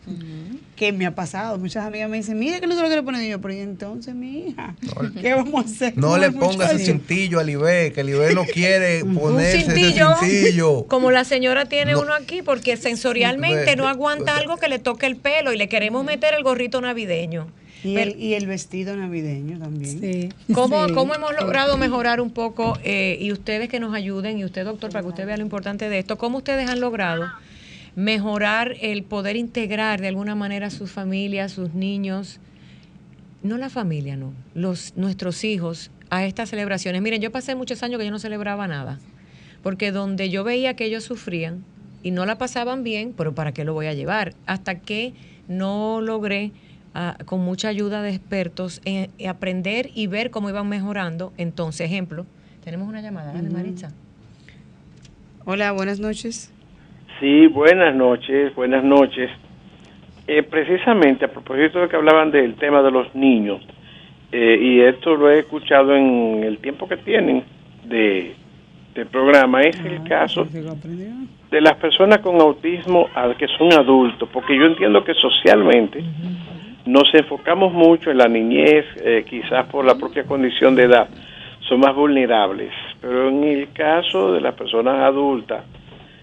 que 0.75 0.91
me 0.91 1.05
ha 1.05 1.15
pasado. 1.15 1.57
Muchas 1.57 1.85
amigas 1.85 2.09
me 2.09 2.17
dicen, 2.17 2.37
mire 2.37 2.59
que 2.59 2.67
no 2.67 2.75
se 2.75 2.81
lo 2.81 2.87
quiere 2.87 3.03
poner. 3.03 3.27
yo, 3.27 3.39
pero 3.39 3.53
entonces, 3.53 4.13
mi 4.13 4.49
hija, 4.49 4.75
¿qué 5.21 5.33
vamos 5.33 5.65
a 5.65 5.67
hacer? 5.67 5.97
No 5.97 6.17
le 6.17 6.31
ponga 6.31 6.71
ese 6.71 6.85
cintillo 6.85 7.39
al 7.39 7.49
Ibe, 7.49 7.91
que 7.93 8.01
el 8.01 8.09
Ibe 8.09 8.33
no 8.33 8.45
quiere 8.45 9.03
ponerse 9.05 9.57
un 9.57 9.63
cintillo, 9.73 10.11
ese 10.21 10.29
cintillo. 10.29 10.85
Como 10.87 11.11
la 11.11 11.23
señora 11.23 11.65
tiene 11.65 11.95
uno 11.95 12.13
aquí, 12.13 12.41
porque 12.41 12.77
sensorialmente 12.77 13.75
no 13.75 13.87
aguanta 13.87 14.37
algo 14.37 14.57
que 14.57 14.67
le 14.67 14.79
toque 14.79 15.05
el 15.05 15.15
pelo 15.15 15.53
y 15.53 15.57
le 15.57 15.69
queremos 15.69 16.03
meter 16.03 16.33
el 16.33 16.43
gorrito 16.43 16.81
navideño. 16.81 17.47
Y, 17.85 17.97
el, 17.97 18.19
y 18.19 18.33
el 18.33 18.47
vestido 18.47 18.95
navideño 18.95 19.59
también. 19.59 19.99
Sí. 19.99 20.29
¿Cómo, 20.53 20.87
¿Cómo, 20.93 21.13
hemos 21.13 21.31
logrado 21.39 21.77
mejorar 21.77 22.19
un 22.19 22.31
poco, 22.31 22.77
eh, 22.83 23.17
y 23.21 23.31
ustedes 23.31 23.69
que 23.69 23.79
nos 23.79 23.93
ayuden, 23.93 24.39
y 24.39 24.45
usted, 24.45 24.65
doctor, 24.65 24.91
para 24.91 25.03
que 25.03 25.09
usted 25.09 25.25
vea 25.25 25.37
lo 25.37 25.43
importante 25.43 25.87
de 25.89 25.99
esto, 25.99 26.17
cómo 26.17 26.39
ustedes 26.39 26.69
han 26.69 26.79
logrado 26.79 27.25
mejorar 27.95 28.75
el 28.81 29.03
poder 29.03 29.35
integrar 29.35 30.01
de 30.01 30.09
alguna 30.09 30.35
manera 30.35 30.67
a 30.67 30.69
sus 30.69 30.91
familias, 30.91 31.53
sus 31.53 31.73
niños, 31.73 32.39
no 33.41 33.57
la 33.57 33.69
familia, 33.69 34.17
no, 34.17 34.33
los, 34.53 34.93
nuestros 34.97 35.43
hijos 35.43 35.91
a 36.09 36.25
estas 36.25 36.49
celebraciones. 36.49 37.01
Miren, 37.01 37.21
yo 37.21 37.31
pasé 37.31 37.55
muchos 37.55 37.83
años 37.83 37.99
que 37.99 38.05
yo 38.05 38.11
no 38.11 38.19
celebraba 38.19 38.67
nada, 38.67 38.99
porque 39.63 39.91
donde 39.91 40.29
yo 40.29 40.43
veía 40.43 40.75
que 40.75 40.85
ellos 40.85 41.03
sufrían 41.03 41.63
y 42.03 42.11
no 42.11 42.25
la 42.25 42.37
pasaban 42.37 42.83
bien, 42.83 43.13
pero 43.15 43.33
¿para 43.33 43.53
qué 43.53 43.63
lo 43.63 43.73
voy 43.73 43.87
a 43.87 43.93
llevar? 43.93 44.33
Hasta 44.45 44.79
que 44.79 45.13
no 45.47 46.01
logré, 46.01 46.51
ah, 46.95 47.17
con 47.25 47.41
mucha 47.41 47.67
ayuda 47.67 48.01
de 48.01 48.09
expertos, 48.09 48.81
eh, 48.85 49.09
aprender 49.27 49.89
y 49.93 50.07
ver 50.07 50.31
cómo 50.31 50.49
iban 50.49 50.67
mejorando. 50.67 51.33
Entonces, 51.37 51.85
ejemplo, 51.91 52.25
tenemos 52.63 52.87
una 52.87 53.01
llamada, 53.01 53.33
de 53.33 53.49
Maritza. 53.49 53.89
Hola, 55.45 55.71
buenas 55.73 55.99
noches. 55.99 56.51
Sí, 57.19 57.47
buenas 57.47 57.95
noches, 57.95 58.55
buenas 58.55 58.83
noches. 58.83 59.29
Eh, 60.27 60.41
precisamente 60.41 61.25
a 61.25 61.27
propósito 61.27 61.79
de 61.81 61.87
que 61.87 61.95
hablaban 61.95 62.31
del 62.31 62.55
tema 62.55 62.81
de 62.81 62.89
los 62.89 63.13
niños, 63.13 63.61
eh, 64.31 64.57
y 64.59 64.81
esto 64.81 65.15
lo 65.15 65.29
he 65.29 65.39
escuchado 65.39 65.95
en 65.95 66.43
el 66.43 66.57
tiempo 66.57 66.87
que 66.87 66.97
tienen 66.97 67.43
de, 67.85 68.35
programa, 69.11 69.61
es 69.61 69.77
el 69.81 69.97
ah, 69.97 70.03
caso 70.07 70.45
de 70.45 71.61
las 71.61 71.75
personas 71.75 72.19
con 72.19 72.41
autismo 72.41 73.07
que 73.37 73.47
son 73.57 73.71
adultos, 73.73 74.27
porque 74.33 74.57
yo 74.57 74.65
entiendo 74.65 75.03
que 75.03 75.13
socialmente 75.13 76.03
nos 76.85 77.13
enfocamos 77.13 77.73
mucho 77.73 78.11
en 78.11 78.17
la 78.17 78.27
niñez, 78.27 78.85
eh, 78.97 79.25
quizás 79.27 79.65
por 79.67 79.85
la 79.85 79.95
propia 79.95 80.23
condición 80.23 80.75
de 80.75 80.83
edad, 80.83 81.09
son 81.67 81.79
más 81.79 81.95
vulnerables, 81.95 82.71
pero 83.01 83.29
en 83.29 83.43
el 83.43 83.71
caso 83.73 84.33
de 84.33 84.41
las 84.41 84.53
personas 84.53 85.01
adultas, 85.01 85.63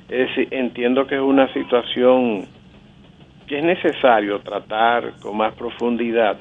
es 0.08 0.30
entiendo 0.50 1.06
que 1.06 1.16
es 1.16 1.20
una 1.20 1.52
situación 1.52 2.46
que 3.46 3.58
es 3.58 3.64
necesario 3.64 4.40
tratar 4.40 5.14
con 5.20 5.36
más 5.36 5.54
profundidad 5.54 6.38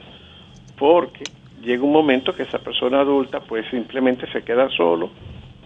porque 0.78 1.24
llega 1.62 1.84
un 1.84 1.92
momento 1.92 2.34
que 2.34 2.44
esa 2.44 2.60
persona 2.60 3.00
adulta 3.00 3.40
pues 3.40 3.66
simplemente 3.70 4.30
se 4.32 4.44
queda 4.44 4.70
solo 4.70 5.10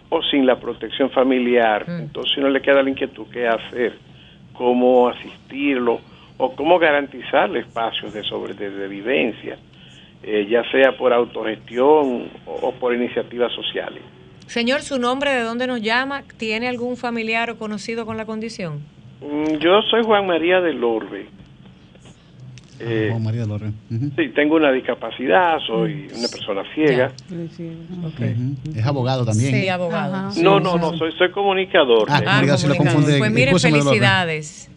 o 0.10 0.22
sin 0.22 0.46
la 0.46 0.60
protección 0.60 1.10
familiar. 1.10 1.90
Mm. 1.90 2.02
Entonces 2.02 2.38
no 2.38 2.50
le 2.50 2.62
queda 2.62 2.84
la 2.84 2.90
inquietud 2.90 3.26
qué 3.32 3.48
hacer, 3.48 3.98
cómo 4.54 5.10
asistirlo 5.10 6.00
o 6.38 6.56
cómo 6.56 6.80
garantizarle 6.80 7.60
espacios 7.60 8.14
de 8.14 8.24
sobrevivencia, 8.24 9.58
eh, 10.24 10.48
ya 10.50 10.64
sea 10.72 10.98
por 10.98 11.14
autogestión 11.14 12.30
o 12.46 12.72
por 12.74 12.94
iniciativas 12.94 13.52
sociales. 13.54 14.02
Señor, 14.48 14.82
¿su 14.82 15.00
nombre 15.00 15.32
de 15.32 15.42
dónde 15.42 15.68
nos 15.68 15.82
llama? 15.82 16.24
¿Tiene 16.38 16.68
algún 16.68 16.98
familiar 16.98 17.50
o 17.50 17.58
conocido 17.58 18.06
con 18.06 18.18
la 18.18 18.26
condición? 18.26 18.84
Mm, 19.22 19.58
yo 19.58 19.82
soy 19.90 20.04
Juan 20.04 20.28
María 20.28 20.62
del 20.62 20.84
Orbe. 20.84 21.28
Eh, 22.80 23.08
Juan 23.10 23.24
María 23.24 23.42
del 23.42 23.52
Orbe. 23.52 23.72
Sí, 23.90 24.30
tengo 24.36 24.56
una 24.56 24.72
discapacidad, 24.72 25.58
soy 25.66 26.10
una 26.16 26.28
persona 26.28 26.64
ciega. 26.76 27.12
Es 28.76 28.86
abogado 28.86 29.26
también. 29.26 29.52
Sí, 29.52 29.68
abogado. 29.70 30.32
no, 30.42 30.60
no, 30.60 30.78
no, 30.78 30.96
soy, 30.98 31.12
soy 31.18 31.32
comunicador. 31.32 32.08
Ah, 32.10 32.22
comunicador. 32.22 33.18
Pues 33.18 33.32
mire, 33.32 33.58
felicidades. 33.58 34.70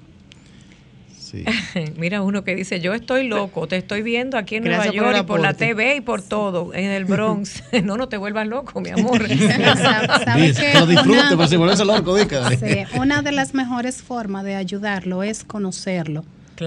Mira 1.97 2.23
uno 2.23 2.45
que 2.45 2.55
dice, 2.55 2.81
yo 2.81 2.95
estoy 2.95 3.29
loco, 3.29 3.67
te 3.67 3.77
estoy 3.77 4.03
viendo 4.03 4.39
aquí 4.39 4.57
en 4.57 4.65
Nueva 4.65 4.91
York 4.91 5.17
y 5.21 5.23
por 5.25 5.41
la 5.41 5.55
TV 5.55 5.97
y 5.97 6.01
por 6.01 6.23
todo, 6.23 6.75
en 6.75 6.91
el 6.91 7.05
Bronx. 7.05 7.63
no, 7.85 7.97
no 7.97 8.09
te 8.09 8.17
vuelvas 8.17 8.47
loco, 8.47 8.81
mi 8.81 8.91
amor. 8.91 9.23
una 12.99 13.23
de 13.23 13.33
las 13.33 13.55
mejores 13.55 14.03
formas 14.03 14.45
de 14.45 14.55
ayudarlo 14.55 15.23
es 15.23 15.45
conocerlo. 15.45 16.25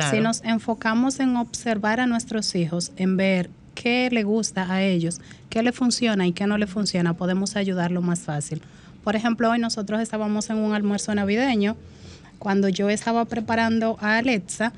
Si 0.09 0.21
nos 0.21 0.41
enfocamos 0.45 1.19
en 1.19 1.35
observar 1.35 1.99
a 1.99 2.07
nuestros 2.07 2.55
hijos, 2.55 2.93
en 2.95 3.17
ver 3.17 3.49
qué 3.75 4.07
le 4.09 4.23
gusta 4.23 4.71
a 4.71 4.81
ellos, 4.83 5.19
qué 5.49 5.63
le 5.63 5.73
funciona 5.73 6.25
y 6.27 6.31
qué 6.31 6.47
no 6.47 6.57
le 6.57 6.65
funciona, 6.65 7.13
podemos 7.13 7.57
ayudarlo 7.57 8.01
más 8.01 8.21
fácil. 8.21 8.61
Por 9.03 9.17
ejemplo, 9.17 9.49
hoy 9.49 9.59
nosotros 9.59 9.99
estábamos 9.99 10.49
en 10.49 10.57
un 10.57 10.73
almuerzo 10.73 11.13
navideño 11.13 11.75
cuando 12.41 12.69
yo 12.69 12.89
estaba 12.89 13.25
preparando 13.25 13.97
a 14.01 14.17
Alexa, 14.17 14.73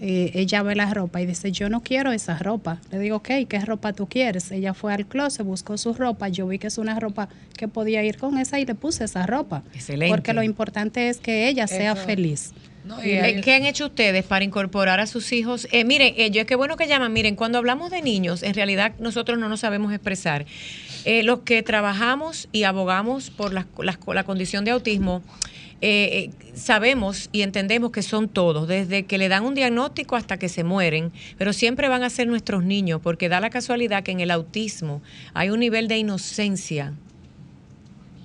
eh, 0.00 0.30
ella 0.34 0.62
ve 0.62 0.76
la 0.76 0.94
ropa 0.94 1.20
y 1.20 1.26
dice, 1.26 1.50
yo 1.50 1.68
no 1.68 1.82
quiero 1.82 2.12
esa 2.12 2.38
ropa. 2.38 2.80
Le 2.92 3.00
digo, 3.00 3.16
ok, 3.16 3.30
¿qué 3.48 3.58
ropa 3.66 3.92
tú 3.92 4.06
quieres? 4.06 4.52
Ella 4.52 4.74
fue 4.74 4.94
al 4.94 5.06
closet, 5.06 5.44
buscó 5.44 5.76
su 5.76 5.92
ropa, 5.92 6.28
yo 6.28 6.46
vi 6.46 6.60
que 6.60 6.68
es 6.68 6.78
una 6.78 7.00
ropa 7.00 7.28
que 7.56 7.66
podía 7.66 8.04
ir 8.04 8.16
con 8.16 8.38
esa 8.38 8.60
y 8.60 8.64
le 8.64 8.76
puse 8.76 9.02
esa 9.02 9.26
ropa. 9.26 9.64
Excelente. 9.74 10.14
Porque 10.14 10.32
lo 10.34 10.44
importante 10.44 11.08
es 11.08 11.18
que 11.18 11.48
ella 11.48 11.66
sea 11.66 11.96
feliz. 11.96 12.52
¿Qué 13.02 13.54
han 13.54 13.64
hecho 13.64 13.86
ustedes 13.86 14.24
para 14.24 14.44
incorporar 14.44 15.00
a 15.00 15.08
sus 15.08 15.32
hijos? 15.32 15.66
Eh, 15.72 15.84
miren, 15.84 16.14
ellos, 16.16 16.44
qué 16.44 16.54
bueno 16.54 16.76
que 16.76 16.86
llaman. 16.86 17.12
Miren, 17.12 17.34
cuando 17.34 17.58
hablamos 17.58 17.90
de 17.90 18.02
niños, 18.02 18.44
en 18.44 18.54
realidad 18.54 18.92
nosotros 19.00 19.36
no 19.36 19.48
nos 19.48 19.58
sabemos 19.58 19.92
expresar. 19.92 20.46
Eh, 21.04 21.24
los 21.24 21.40
que 21.40 21.64
trabajamos 21.64 22.48
y 22.52 22.62
abogamos 22.62 23.30
por 23.30 23.52
la, 23.52 23.66
la 23.82 24.24
condición 24.24 24.64
de 24.64 24.70
autismo, 24.70 25.22
eh, 25.82 26.30
sabemos 26.54 27.28
y 27.32 27.42
entendemos 27.42 27.90
que 27.90 28.02
son 28.02 28.28
todos, 28.28 28.68
desde 28.68 29.04
que 29.04 29.18
le 29.18 29.28
dan 29.28 29.44
un 29.44 29.54
diagnóstico 29.54 30.16
hasta 30.16 30.38
que 30.38 30.48
se 30.48 30.64
mueren, 30.64 31.12
pero 31.38 31.52
siempre 31.52 31.88
van 31.88 32.02
a 32.02 32.10
ser 32.10 32.26
nuestros 32.26 32.64
niños, 32.64 33.00
porque 33.02 33.28
da 33.28 33.40
la 33.40 33.50
casualidad 33.50 34.02
que 34.02 34.12
en 34.12 34.20
el 34.20 34.30
autismo 34.30 35.02
hay 35.34 35.50
un 35.50 35.60
nivel 35.60 35.88
de 35.88 35.98
inocencia 35.98 36.92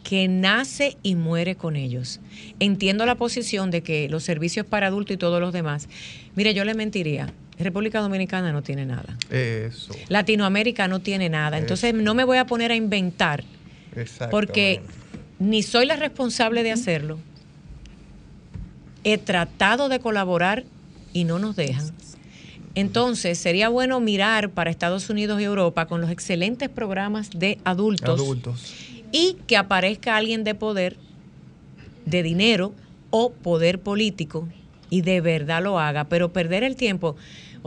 que 0.03 0.27
nace 0.27 0.97
y 1.01 1.15
muere 1.15 1.55
con 1.55 1.75
ellos. 1.75 2.19
Entiendo 2.59 3.05
la 3.05 3.15
posición 3.15 3.71
de 3.71 3.81
que 3.81 4.07
los 4.07 4.23
servicios 4.23 4.65
para 4.65 4.87
adultos 4.87 5.15
y 5.15 5.17
todos 5.17 5.41
los 5.41 5.51
demás, 5.51 5.89
mire, 6.35 6.53
yo 6.53 6.63
le 6.63 6.75
mentiría. 6.75 7.33
República 7.57 8.01
Dominicana 8.01 8.51
no 8.51 8.61
tiene 8.61 8.85
nada. 8.85 9.17
Eso. 9.31 9.95
Latinoamérica 10.09 10.87
no 10.87 10.99
tiene 10.99 11.29
nada. 11.29 11.57
Entonces 11.57 11.93
no 11.93 12.13
me 12.13 12.23
voy 12.23 12.37
a 12.37 12.45
poner 12.45 12.71
a 12.71 12.75
inventar. 12.75 13.43
Porque 14.29 14.81
ni 15.39 15.63
soy 15.63 15.85
la 15.85 15.95
responsable 15.95 16.63
de 16.63 16.71
hacerlo, 16.71 17.17
he 19.05 19.17
tratado 19.17 19.87
de 19.87 19.99
colaborar 19.99 20.65
y 21.13 21.23
no 21.23 21.39
nos 21.39 21.55
dejan. 21.55 21.91
Entonces, 22.73 23.37
sería 23.37 23.69
bueno 23.69 24.01
mirar 24.01 24.49
para 24.49 24.69
Estados 24.69 25.09
Unidos 25.09 25.39
y 25.39 25.45
Europa 25.45 25.85
con 25.85 26.01
los 26.01 26.09
excelentes 26.09 26.67
programas 26.67 27.29
de 27.29 27.57
adultos, 27.63 28.19
y 29.13 29.37
que 29.47 29.55
aparezca 29.55 30.17
alguien 30.17 30.43
de 30.43 30.55
poder, 30.55 30.97
de 32.05 32.21
dinero 32.21 32.73
o 33.11 33.31
poder 33.31 33.79
político 33.79 34.49
y 34.89 35.01
de 35.01 35.21
verdad 35.21 35.63
lo 35.63 35.79
haga, 35.79 36.05
pero 36.05 36.33
perder 36.33 36.63
el 36.63 36.75
tiempo. 36.75 37.15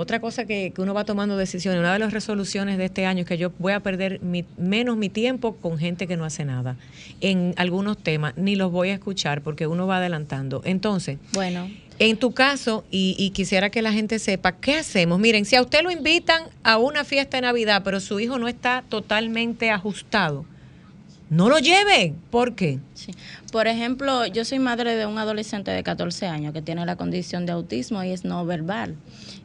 Otra 0.00 0.20
cosa 0.20 0.44
que, 0.46 0.70
que 0.72 0.80
uno 0.80 0.94
va 0.94 1.04
tomando 1.04 1.36
decisiones, 1.36 1.80
una 1.80 1.92
de 1.92 1.98
las 1.98 2.12
resoluciones 2.12 2.78
de 2.78 2.84
este 2.84 3.04
año 3.04 3.22
es 3.22 3.26
que 3.26 3.36
yo 3.36 3.50
voy 3.58 3.72
a 3.72 3.80
perder 3.80 4.20
mi- 4.22 4.44
menos 4.56 4.96
mi 4.96 5.08
tiempo 5.08 5.56
con 5.56 5.76
gente 5.76 6.06
que 6.06 6.16
no 6.16 6.24
hace 6.24 6.44
nada. 6.44 6.76
En 7.20 7.52
algunos 7.56 7.98
temas 7.98 8.34
ni 8.36 8.54
los 8.54 8.70
voy 8.70 8.90
a 8.90 8.94
escuchar 8.94 9.42
porque 9.42 9.66
uno 9.66 9.88
va 9.88 9.96
adelantando. 9.96 10.62
Entonces, 10.64 11.18
Bueno, 11.32 11.68
en 11.98 12.16
tu 12.16 12.30
caso, 12.32 12.84
y, 12.92 13.16
y 13.18 13.30
quisiera 13.30 13.70
que 13.70 13.82
la 13.82 13.92
gente 13.92 14.20
sepa, 14.20 14.52
¿qué 14.52 14.76
hacemos? 14.76 15.18
Miren, 15.18 15.44
si 15.44 15.56
a 15.56 15.62
usted 15.62 15.82
lo 15.82 15.90
invitan 15.90 16.44
a 16.62 16.78
una 16.78 17.02
fiesta 17.04 17.38
de 17.38 17.40
Navidad, 17.40 17.82
pero 17.84 17.98
su 17.98 18.20
hijo 18.20 18.38
no 18.38 18.46
está 18.46 18.84
totalmente 18.88 19.70
ajustado, 19.70 20.44
no 21.30 21.48
lo 21.48 21.58
lleve. 21.58 22.14
¿Por 22.30 22.54
qué? 22.54 22.78
Sí. 22.94 23.12
Por 23.52 23.66
ejemplo, 23.66 24.26
yo 24.26 24.44
soy 24.44 24.58
madre 24.58 24.96
de 24.96 25.06
un 25.06 25.18
adolescente 25.18 25.70
de 25.70 25.82
14 25.82 26.26
años 26.26 26.52
que 26.52 26.62
tiene 26.62 26.84
la 26.86 26.96
condición 26.96 27.46
de 27.46 27.52
autismo 27.52 28.02
y 28.02 28.10
es 28.10 28.24
no 28.24 28.44
verbal, 28.44 28.96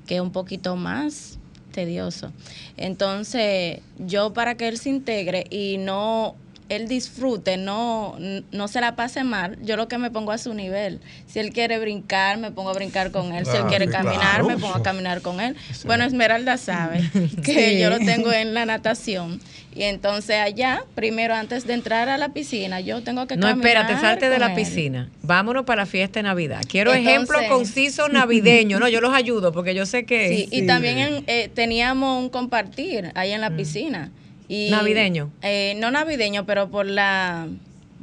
que 0.08 0.15
es 0.15 0.22
un 0.22 0.32
poquito 0.32 0.76
más 0.76 1.39
tedioso. 1.72 2.32
Entonces, 2.78 3.82
yo 3.98 4.34
para 4.34 4.56
que 4.56 4.67
él 4.67 4.78
se 4.78 4.89
integre 4.89 5.46
y 5.50 5.78
no 5.78 6.36
él 6.74 6.88
disfrute, 6.88 7.58
no, 7.58 8.18
no 8.52 8.68
se 8.68 8.82
la 8.82 8.96
pase 8.96 9.24
mal, 9.24 9.58
yo 9.64 9.78
lo 9.78 9.88
que 9.88 9.98
me 9.98 10.12
pongo 10.12 10.32
a 10.32 10.38
su 10.38 10.54
nivel. 10.54 11.00
Si 11.28 11.40
él 11.40 11.52
quiere 11.52 11.80
brincar, 11.80 12.38
me 12.38 12.52
pongo 12.52 12.70
a 12.70 12.74
brincar 12.74 13.12
con 13.12 13.34
él. 13.34 13.46
si 13.46 13.52
él 13.52 13.58
Claro, 13.58 13.70
quiere 13.70 13.88
caminar, 13.88 14.20
claro. 14.42 14.46
me 14.48 14.58
pongo 14.58 14.76
a 14.76 14.84
caminar 14.84 15.22
con 15.22 15.40
él. 15.40 15.56
Bueno, 15.86 16.04
Esmeralda 16.04 16.58
sabe 16.58 17.02
que 17.44 17.70
Sí. 17.72 17.80
yo 17.80 17.90
lo 17.90 18.00
tengo 18.00 18.32
en 18.34 18.54
la 18.54 18.66
natación. 18.66 19.40
Y 19.76 19.84
entonces 19.84 20.36
allá, 20.36 20.84
primero 20.94 21.34
antes 21.34 21.66
de 21.66 21.74
entrar 21.74 22.08
a 22.08 22.20
la 22.20 22.30
piscina, 22.30 22.80
yo 22.80 23.02
tengo 23.02 23.26
que 23.26 23.36
No, 23.38 23.48
caminar 23.48 23.66
espérate, 23.86 24.00
salte 24.00 24.30
de 24.30 24.38
la 24.38 24.50
él. 24.50 24.54
piscina. 24.56 25.10
Vámonos 25.24 25.66
para 25.66 25.82
la 25.82 25.86
fiesta 25.88 26.20
de 26.20 26.24
Navidad. 26.24 26.62
Quiero 26.68 26.94
Entonces- 26.94 27.12
ejemplo 27.14 27.40
conciso 27.50 28.08
navideño. 28.08 28.80
No, 28.80 28.88
yo 28.88 29.02
los 29.02 29.16
ayudo 29.16 29.52
porque 29.52 29.74
yo 29.74 29.88
sé 29.88 30.06
que... 30.06 30.30
Sí, 30.30 30.48
y 30.52 30.68
también 30.68 31.00
en- 31.00 31.24
eh, 31.26 31.50
teníamos 31.52 32.22
un 32.22 32.30
compartir 32.30 33.12
ahí 33.16 33.32
en 33.32 33.42
la 33.42 33.50
piscina. 33.56 34.12
Y, 34.54 34.68
Mm. 34.68 34.72
¿Navideño? 34.72 35.32
eh, 35.42 35.74
no 35.78 35.89
navideño, 35.89 36.46
pero 36.46 36.70
por 36.70 36.86
la 36.86 37.48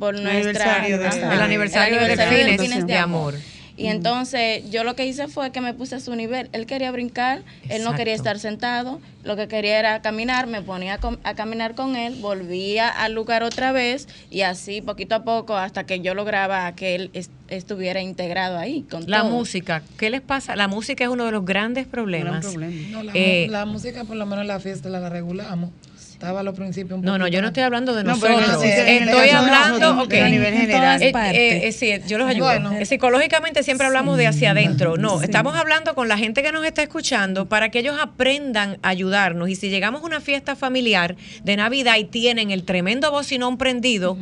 por 0.00 0.14
nuestra 0.18 0.78
aniversario 0.78 0.98
de- 0.98 1.06
ajá, 1.06 1.34
El 1.34 1.42
aniversario 1.42 2.00
de 2.00 2.58
Fines 2.58 2.86
de 2.86 2.96
Amor. 2.96 3.34
Y 3.76 3.86
entonces 3.86 4.68
yo 4.70 4.82
lo 4.84 4.94
que 4.96 5.06
hice 5.06 5.28
fue 5.28 5.52
que 5.52 5.60
me 5.60 5.72
puse 5.74 5.94
a 5.94 6.00
su 6.00 6.14
nivel. 6.16 6.48
Él 6.52 6.66
quería 6.66 6.90
brincar, 6.90 7.42
él 7.68 7.82
no 7.84 7.94
quería 7.94 8.14
estar 8.14 8.38
sentado, 8.38 9.00
lo 9.24 9.36
que 9.36 9.46
quería 9.48 9.78
era 9.78 10.02
caminar, 10.02 10.46
me 10.48 10.60
ponía 10.60 10.94
a, 10.94 10.98
com- 10.98 11.16
a 11.22 11.34
caminar 11.34 11.74
con 11.74 11.96
él, 11.96 12.16
volvía 12.20 12.88
al 12.88 13.12
lugar 13.14 13.42
otra 13.42 13.72
vez 13.72 14.06
y 14.30 14.40
así 14.42 14.80
poquito 14.82 15.14
a 15.14 15.22
poco 15.24 15.56
hasta 15.56 15.84
que 15.84 16.00
yo 16.00 16.14
lograba 16.14 16.74
que 16.74 16.94
él 16.94 17.10
est- 17.14 17.30
estuviera 17.48 18.00
integrado 18.02 18.58
ahí 18.58 18.82
con 18.90 19.04
La 19.08 19.20
todo. 19.22 19.30
música, 19.30 19.82
¿qué 19.98 20.10
les 20.10 20.20
pasa? 20.20 20.56
La 20.56 20.66
música 20.68 21.04
es 21.04 21.10
uno 21.10 21.24
de 21.26 21.32
los 21.32 21.44
grandes 21.44 21.86
problemas. 21.86 22.44
No, 22.54 23.02
la, 23.02 23.12
Eh, 23.14 23.46
la 23.50 23.64
música, 23.66 24.04
por 24.04 24.16
lo 24.16 24.26
menos 24.26 24.42
en 24.42 24.48
la 24.48 24.60
fiesta, 24.60 24.88
la, 24.90 25.00
la 25.00 25.08
regulamos. 25.10 25.70
Estaba 26.20 26.40
a 26.40 26.42
los 26.42 26.54
principios 26.54 26.98
un 26.98 27.04
No, 27.06 27.16
no, 27.16 27.28
yo 27.28 27.40
no 27.40 27.46
estoy 27.46 27.62
hablando 27.62 27.94
de 27.94 28.04
nosotros. 28.04 28.46
no, 28.46 28.62
estoy 28.62 29.30
hablando, 29.30 30.02
ok. 30.02 30.12
a 30.12 30.28
nivel 30.28 30.52
En 30.52 30.60
general. 30.60 31.02
Eh, 31.02 31.12
eh, 31.14 31.68
eh, 31.68 31.72
sí, 31.72 31.94
yo 32.06 32.18
los 32.18 32.28
ayudo. 32.28 32.44
Bueno. 32.44 32.72
Eh, 32.72 32.84
Psicológicamente 32.84 33.62
siempre 33.62 33.86
hablamos 33.86 34.18
de 34.18 34.26
hacia 34.26 34.50
adentro. 34.50 34.98
No, 34.98 35.18
sí. 35.20 35.24
estamos 35.24 35.56
hablando 35.56 35.94
con 35.94 36.08
la 36.08 36.18
gente 36.18 36.42
que 36.42 36.52
nos 36.52 36.66
está 36.66 36.82
escuchando 36.82 37.48
para 37.48 37.70
que 37.70 37.78
ellos 37.78 37.96
aprendan 37.98 38.76
a 38.82 38.90
ayudarnos. 38.90 39.48
Y 39.48 39.54
si 39.54 39.70
llegamos 39.70 40.02
a 40.02 40.04
una 40.04 40.20
fiesta 40.20 40.56
familiar 40.56 41.16
de 41.42 41.56
Navidad 41.56 41.96
y 41.96 42.04
tienen 42.04 42.50
el 42.50 42.64
tremendo 42.64 43.10
bocinón 43.10 43.56
prendido, 43.56 44.18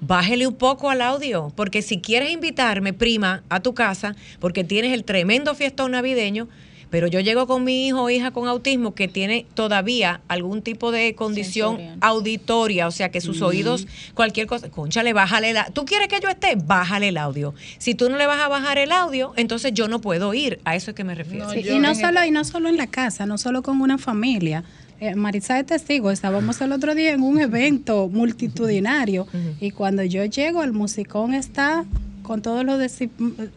Bájele 0.00 0.46
un 0.46 0.54
poco 0.54 0.90
al 0.90 1.00
audio, 1.00 1.50
porque 1.56 1.80
si 1.80 2.00
quieres 2.00 2.30
invitarme, 2.30 2.92
prima, 2.92 3.42
a 3.48 3.60
tu 3.60 3.72
casa, 3.72 4.14
porque 4.40 4.62
tienes 4.62 4.92
el 4.92 5.04
tremendo 5.04 5.54
fiestón 5.54 5.92
navideño, 5.92 6.48
pero 6.90 7.06
yo 7.08 7.20
llego 7.20 7.46
con 7.46 7.64
mi 7.64 7.86
hijo 7.88 8.02
o 8.02 8.10
hija 8.10 8.30
con 8.30 8.48
autismo 8.48 8.94
que 8.94 9.08
tiene 9.08 9.46
todavía 9.54 10.20
algún 10.28 10.62
tipo 10.62 10.92
de 10.92 11.14
condición 11.14 11.76
Sensorial. 11.76 11.98
auditoria, 12.00 12.86
o 12.86 12.90
sea 12.90 13.10
que 13.10 13.20
sus 13.20 13.38
Ujú. 13.38 13.46
oídos, 13.46 13.86
cualquier 14.14 14.46
cosa, 14.46 14.70
conchale, 14.70 15.12
bájale 15.12 15.52
la. 15.52 15.66
¿Tú 15.70 15.84
quieres 15.84 16.08
que 16.08 16.20
yo 16.20 16.28
esté? 16.28 16.54
Bájale 16.56 17.08
el 17.08 17.18
audio. 17.18 17.54
Si 17.78 17.94
tú 17.94 18.08
no 18.08 18.16
le 18.16 18.26
vas 18.26 18.40
a 18.40 18.48
bajar 18.48 18.78
el 18.78 18.92
audio, 18.92 19.32
entonces 19.36 19.72
yo 19.74 19.88
no 19.88 20.00
puedo 20.00 20.32
ir. 20.34 20.60
A 20.64 20.76
eso 20.76 20.90
es 20.92 20.94
que 20.96 21.04
me 21.04 21.14
refiero. 21.14 21.50
Sí, 21.50 21.60
y 21.68 21.78
no 21.78 21.94
solo 21.94 22.24
y 22.24 22.30
no 22.30 22.44
solo 22.44 22.68
en 22.68 22.76
la 22.76 22.86
casa, 22.86 23.26
no 23.26 23.36
solo 23.38 23.62
con 23.62 23.80
una 23.80 23.98
familia. 23.98 24.64
Eh, 24.98 25.14
Maritza 25.14 25.58
es 25.60 25.66
testigo, 25.66 26.10
estábamos 26.10 26.58
el 26.62 26.72
otro 26.72 26.94
día 26.94 27.12
en 27.12 27.22
un 27.22 27.38
evento 27.38 28.08
multitudinario 28.08 29.26
y 29.60 29.70
cuando 29.72 30.02
yo 30.04 30.24
llego 30.24 30.62
el 30.62 30.72
musicón 30.72 31.34
está 31.34 31.84
con 32.26 32.42
todos 32.42 32.64
los, 32.64 32.78
deci- 32.80 33.08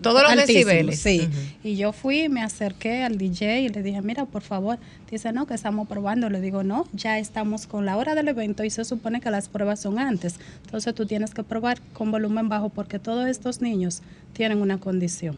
Todos 0.01 0.23
los 0.23 0.35
decibeles. 0.35 0.99
Sí. 0.99 1.27
Y 1.63 1.75
yo 1.75 1.91
fui, 1.91 2.29
me 2.29 2.41
acerqué 2.41 3.03
al 3.03 3.17
DJ 3.17 3.61
y 3.61 3.69
le 3.69 3.83
dije, 3.83 4.01
mira, 4.01 4.25
por 4.25 4.41
favor. 4.43 4.77
Dice, 5.11 5.33
no, 5.33 5.45
que 5.47 5.55
estamos 5.55 5.87
probando. 5.87 6.29
Le 6.29 6.39
digo, 6.39 6.63
no, 6.63 6.87
ya 6.93 7.17
estamos 7.19 7.65
con 7.67 7.85
la 7.85 7.97
hora 7.97 8.15
del 8.15 8.27
evento 8.27 8.63
y 8.63 8.69
se 8.69 8.85
supone 8.85 9.19
que 9.21 9.29
las 9.31 9.49
pruebas 9.49 9.79
son 9.81 9.99
antes. 9.99 10.35
Entonces 10.65 10.93
tú 10.95 11.05
tienes 11.05 11.33
que 11.33 11.43
probar 11.43 11.81
con 11.93 12.11
volumen 12.11 12.47
bajo 12.47 12.69
porque 12.69 12.99
todos 12.99 13.27
estos 13.27 13.61
niños 13.61 14.01
tienen 14.33 14.61
una 14.61 14.77
condición. 14.77 15.37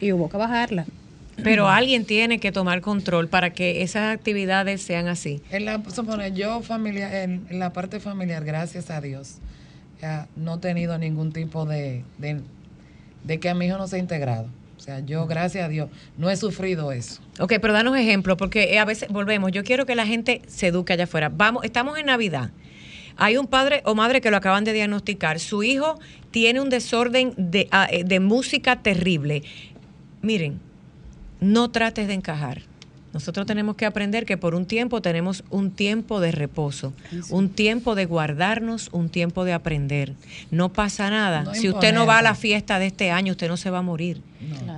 Y 0.00 0.12
hubo 0.12 0.28
que 0.28 0.36
bajarla. 0.36 0.86
Pero 1.42 1.68
alguien 1.68 2.06
tiene 2.06 2.38
que 2.40 2.50
tomar 2.50 2.80
control 2.80 3.28
para 3.28 3.50
que 3.50 3.82
esas 3.82 4.14
actividades 4.14 4.80
sean 4.80 5.06
así. 5.06 5.42
En 5.50 5.66
la, 5.66 5.82
supone, 5.94 6.32
yo 6.32 6.62
familiar, 6.62 7.14
en, 7.14 7.46
en 7.50 7.58
la 7.58 7.74
parte 7.74 8.00
familiar, 8.00 8.42
gracias 8.42 8.88
a 8.88 9.02
Dios, 9.02 9.34
ya 10.00 10.28
no 10.36 10.56
he 10.56 10.58
tenido 10.58 10.98
ningún 10.98 11.32
tipo 11.32 11.64
de, 11.64 12.04
de, 12.18 12.40
de 13.24 13.40
que 13.40 13.48
a 13.48 13.54
mi 13.54 13.66
hijo 13.66 13.78
no 13.78 13.88
se 13.88 13.96
ha 13.96 13.98
integrado. 13.98 14.48
O 14.76 14.80
sea, 14.80 15.00
yo, 15.00 15.26
gracias 15.26 15.64
a 15.64 15.68
Dios, 15.68 15.88
no 16.18 16.30
he 16.30 16.36
sufrido 16.36 16.92
eso. 16.92 17.20
Ok, 17.40 17.54
pero 17.60 17.72
danos 17.72 17.96
ejemplo, 17.96 18.36
porque 18.36 18.74
eh, 18.74 18.78
a 18.78 18.84
veces 18.84 19.08
volvemos. 19.08 19.50
Yo 19.52 19.64
quiero 19.64 19.86
que 19.86 19.94
la 19.94 20.06
gente 20.06 20.42
se 20.46 20.68
eduque 20.68 20.92
allá 20.92 21.04
afuera. 21.04 21.30
Vamos, 21.30 21.64
estamos 21.64 21.98
en 21.98 22.06
Navidad. 22.06 22.50
Hay 23.16 23.38
un 23.38 23.46
padre 23.46 23.80
o 23.84 23.94
madre 23.94 24.20
que 24.20 24.30
lo 24.30 24.36
acaban 24.36 24.64
de 24.64 24.74
diagnosticar. 24.74 25.40
Su 25.40 25.62
hijo 25.62 25.98
tiene 26.30 26.60
un 26.60 26.68
desorden 26.68 27.32
de, 27.38 27.68
ah, 27.70 27.88
eh, 27.90 28.04
de 28.04 28.20
música 28.20 28.82
terrible. 28.82 29.42
Miren, 30.20 30.60
no 31.40 31.70
trates 31.70 32.06
de 32.08 32.14
encajar. 32.14 32.62
Nosotros 33.16 33.46
tenemos 33.46 33.76
que 33.76 33.86
aprender 33.86 34.26
que 34.26 34.36
por 34.36 34.54
un 34.54 34.66
tiempo 34.66 35.00
tenemos 35.00 35.42
un 35.48 35.70
tiempo 35.70 36.20
de 36.20 36.32
reposo, 36.32 36.92
un 37.30 37.48
tiempo 37.48 37.94
de 37.94 38.04
guardarnos, 38.04 38.90
un 38.92 39.08
tiempo 39.08 39.46
de 39.46 39.54
aprender. 39.54 40.12
No 40.50 40.70
pasa 40.70 41.08
nada. 41.08 41.44
No 41.44 41.54
si 41.54 41.70
usted 41.70 41.94
no 41.94 42.04
va 42.04 42.18
a 42.18 42.22
la 42.22 42.34
fiesta 42.34 42.78
de 42.78 42.88
este 42.88 43.10
año, 43.10 43.32
usted 43.32 43.48
no 43.48 43.56
se 43.56 43.70
va 43.70 43.78
a 43.78 43.82
morir. 43.82 44.20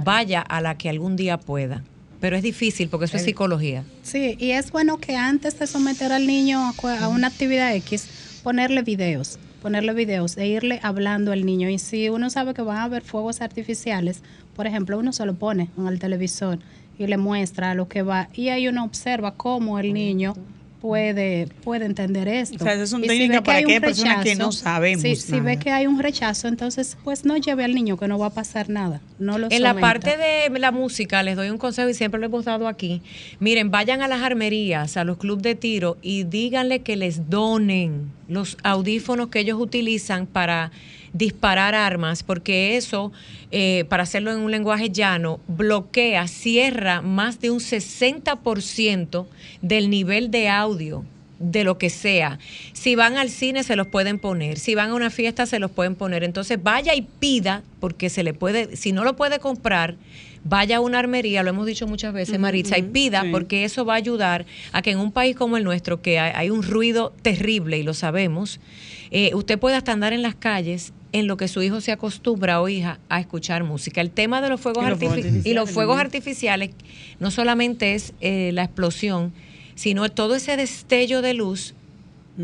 Vaya 0.04 0.40
a 0.40 0.60
la 0.60 0.78
que 0.78 0.88
algún 0.88 1.16
día 1.16 1.36
pueda. 1.36 1.82
Pero 2.20 2.36
es 2.36 2.44
difícil 2.44 2.88
porque 2.88 3.06
eso 3.06 3.16
es 3.16 3.24
psicología. 3.24 3.82
Sí, 4.04 4.36
y 4.38 4.52
es 4.52 4.70
bueno 4.70 4.98
que 4.98 5.16
antes 5.16 5.58
de 5.58 5.66
someter 5.66 6.12
al 6.12 6.28
niño 6.28 6.72
a 7.00 7.08
una 7.08 7.26
actividad 7.26 7.74
X, 7.74 8.06
ponerle 8.44 8.82
videos, 8.82 9.40
ponerle 9.62 9.94
videos 9.94 10.36
e 10.36 10.46
irle 10.46 10.78
hablando 10.84 11.32
al 11.32 11.44
niño. 11.44 11.68
Y 11.70 11.80
si 11.80 12.08
uno 12.08 12.30
sabe 12.30 12.54
que 12.54 12.62
van 12.62 12.76
a 12.76 12.84
haber 12.84 13.02
fuegos 13.02 13.40
artificiales, 13.40 14.22
por 14.54 14.68
ejemplo, 14.68 14.96
uno 14.96 15.12
se 15.12 15.26
lo 15.26 15.34
pone 15.34 15.70
en 15.76 15.88
el 15.88 15.98
televisor 15.98 16.60
y 16.98 17.06
le 17.06 17.16
muestra 17.16 17.74
lo 17.74 17.88
que 17.88 18.02
va. 18.02 18.28
Y 18.34 18.48
ahí 18.48 18.68
uno 18.68 18.84
observa 18.84 19.34
cómo 19.34 19.78
el 19.78 19.92
niño 19.94 20.34
puede, 20.80 21.48
puede 21.62 21.86
entender 21.86 22.28
esto. 22.28 22.56
O 22.56 22.58
sea, 22.58 22.74
esas 22.74 22.90
son 22.90 23.00
Y 23.04 23.08
si 23.08 23.08
técnicas 23.08 23.30
ve 23.30 23.42
que 23.42 23.46
para 23.46 23.58
aquellas 23.58 23.80
personas 23.80 24.24
que 24.24 24.34
no 24.34 24.52
sabemos 24.52 25.02
si 25.02 25.32
nada. 25.32 25.44
ve 25.44 25.58
que 25.58 25.70
hay 25.70 25.86
un 25.86 25.98
rechazo, 25.98 26.48
entonces 26.48 26.96
pues 27.04 27.24
no 27.24 27.36
lleve 27.36 27.64
al 27.64 27.74
niño 27.74 27.96
que 27.96 28.08
no 28.08 28.18
va 28.18 28.26
a 28.26 28.30
pasar 28.30 28.68
nada. 28.68 29.00
No 29.18 29.38
lo 29.38 29.48
En 29.50 29.62
la 29.62 29.74
parte 29.74 30.16
de 30.16 30.58
la 30.58 30.72
música, 30.72 31.22
les 31.22 31.36
doy 31.36 31.50
un 31.50 31.58
consejo 31.58 31.88
y 31.88 31.94
siempre 31.94 32.20
lo 32.20 32.26
hemos 32.26 32.44
dado 32.44 32.68
aquí. 32.68 33.02
Miren, 33.40 33.70
vayan 33.70 34.02
a 34.02 34.08
las 34.08 34.22
armerías, 34.22 34.96
a 34.96 35.04
los 35.04 35.18
clubes 35.18 35.42
de 35.42 35.54
tiro 35.54 35.96
y 36.02 36.24
díganle 36.24 36.80
que 36.80 36.96
les 36.96 37.28
donen 37.28 38.12
los 38.28 38.56
audífonos 38.62 39.28
que 39.28 39.40
ellos 39.40 39.58
utilizan 39.60 40.26
para 40.26 40.70
disparar 41.12 41.74
armas, 41.74 42.22
porque 42.22 42.76
eso, 42.76 43.12
eh, 43.50 43.84
para 43.88 44.02
hacerlo 44.02 44.32
en 44.32 44.40
un 44.40 44.50
lenguaje 44.50 44.90
llano, 44.90 45.40
bloquea, 45.48 46.28
cierra 46.28 47.02
más 47.02 47.40
de 47.40 47.50
un 47.50 47.60
60% 47.60 49.26
del 49.62 49.90
nivel 49.90 50.30
de 50.30 50.48
audio 50.48 51.04
de 51.38 51.64
lo 51.64 51.78
que 51.78 51.90
sea. 51.90 52.38
Si 52.72 52.94
van 52.94 53.16
al 53.16 53.30
cine 53.30 53.62
se 53.62 53.76
los 53.76 53.86
pueden 53.86 54.18
poner, 54.18 54.58
si 54.58 54.74
van 54.74 54.90
a 54.90 54.94
una 54.94 55.10
fiesta 55.10 55.46
se 55.46 55.58
los 55.58 55.70
pueden 55.70 55.94
poner. 55.94 56.24
Entonces 56.24 56.62
vaya 56.62 56.94
y 56.94 57.02
pida, 57.02 57.62
porque 57.80 58.10
se 58.10 58.22
le 58.22 58.34
puede, 58.34 58.76
si 58.76 58.92
no 58.92 59.04
lo 59.04 59.16
puede 59.16 59.38
comprar, 59.38 59.96
vaya 60.44 60.78
a 60.78 60.80
una 60.80 60.98
armería, 60.98 61.42
lo 61.42 61.50
hemos 61.50 61.66
dicho 61.66 61.86
muchas 61.86 62.12
veces, 62.12 62.38
Maritza, 62.38 62.78
y 62.78 62.82
pida, 62.82 63.22
sí. 63.22 63.28
porque 63.30 63.64
eso 63.64 63.84
va 63.84 63.94
a 63.94 63.96
ayudar 63.96 64.46
a 64.72 64.82
que 64.82 64.90
en 64.90 64.98
un 64.98 65.12
país 65.12 65.36
como 65.36 65.56
el 65.56 65.64
nuestro, 65.64 66.00
que 66.00 66.18
hay, 66.18 66.32
hay 66.34 66.50
un 66.50 66.62
ruido 66.62 67.12
terrible 67.22 67.78
y 67.78 67.82
lo 67.82 67.94
sabemos, 67.94 68.60
eh, 69.10 69.34
usted 69.34 69.58
pueda 69.58 69.78
hasta 69.78 69.92
andar 69.92 70.12
en 70.12 70.22
las 70.22 70.34
calles 70.34 70.92
en 71.12 71.26
lo 71.26 71.36
que 71.36 71.48
su 71.48 71.62
hijo 71.62 71.80
se 71.80 71.90
acostumbra 71.92 72.60
o 72.60 72.68
hija 72.68 72.98
a 73.08 73.20
escuchar 73.20 73.64
música. 73.64 74.00
El 74.00 74.10
tema 74.10 74.40
de 74.40 74.48
los 74.50 74.60
fuegos, 74.60 74.84
Y 74.84 74.88
los 74.90 74.98
fuegos 74.98 75.16
artifi- 75.16 75.42
y 75.44 75.54
los 75.54 75.68
artificiales 75.68 75.74
fuegos 75.74 75.96
también. 75.96 76.06
artificiales 76.06 76.70
no 77.20 77.30
solamente 77.30 77.94
es 77.94 78.12
eh, 78.20 78.50
la 78.52 78.64
explosión, 78.64 79.32
sino 79.74 80.08
todo 80.10 80.34
ese 80.34 80.56
destello 80.56 81.22
de 81.22 81.34
luz 81.34 81.74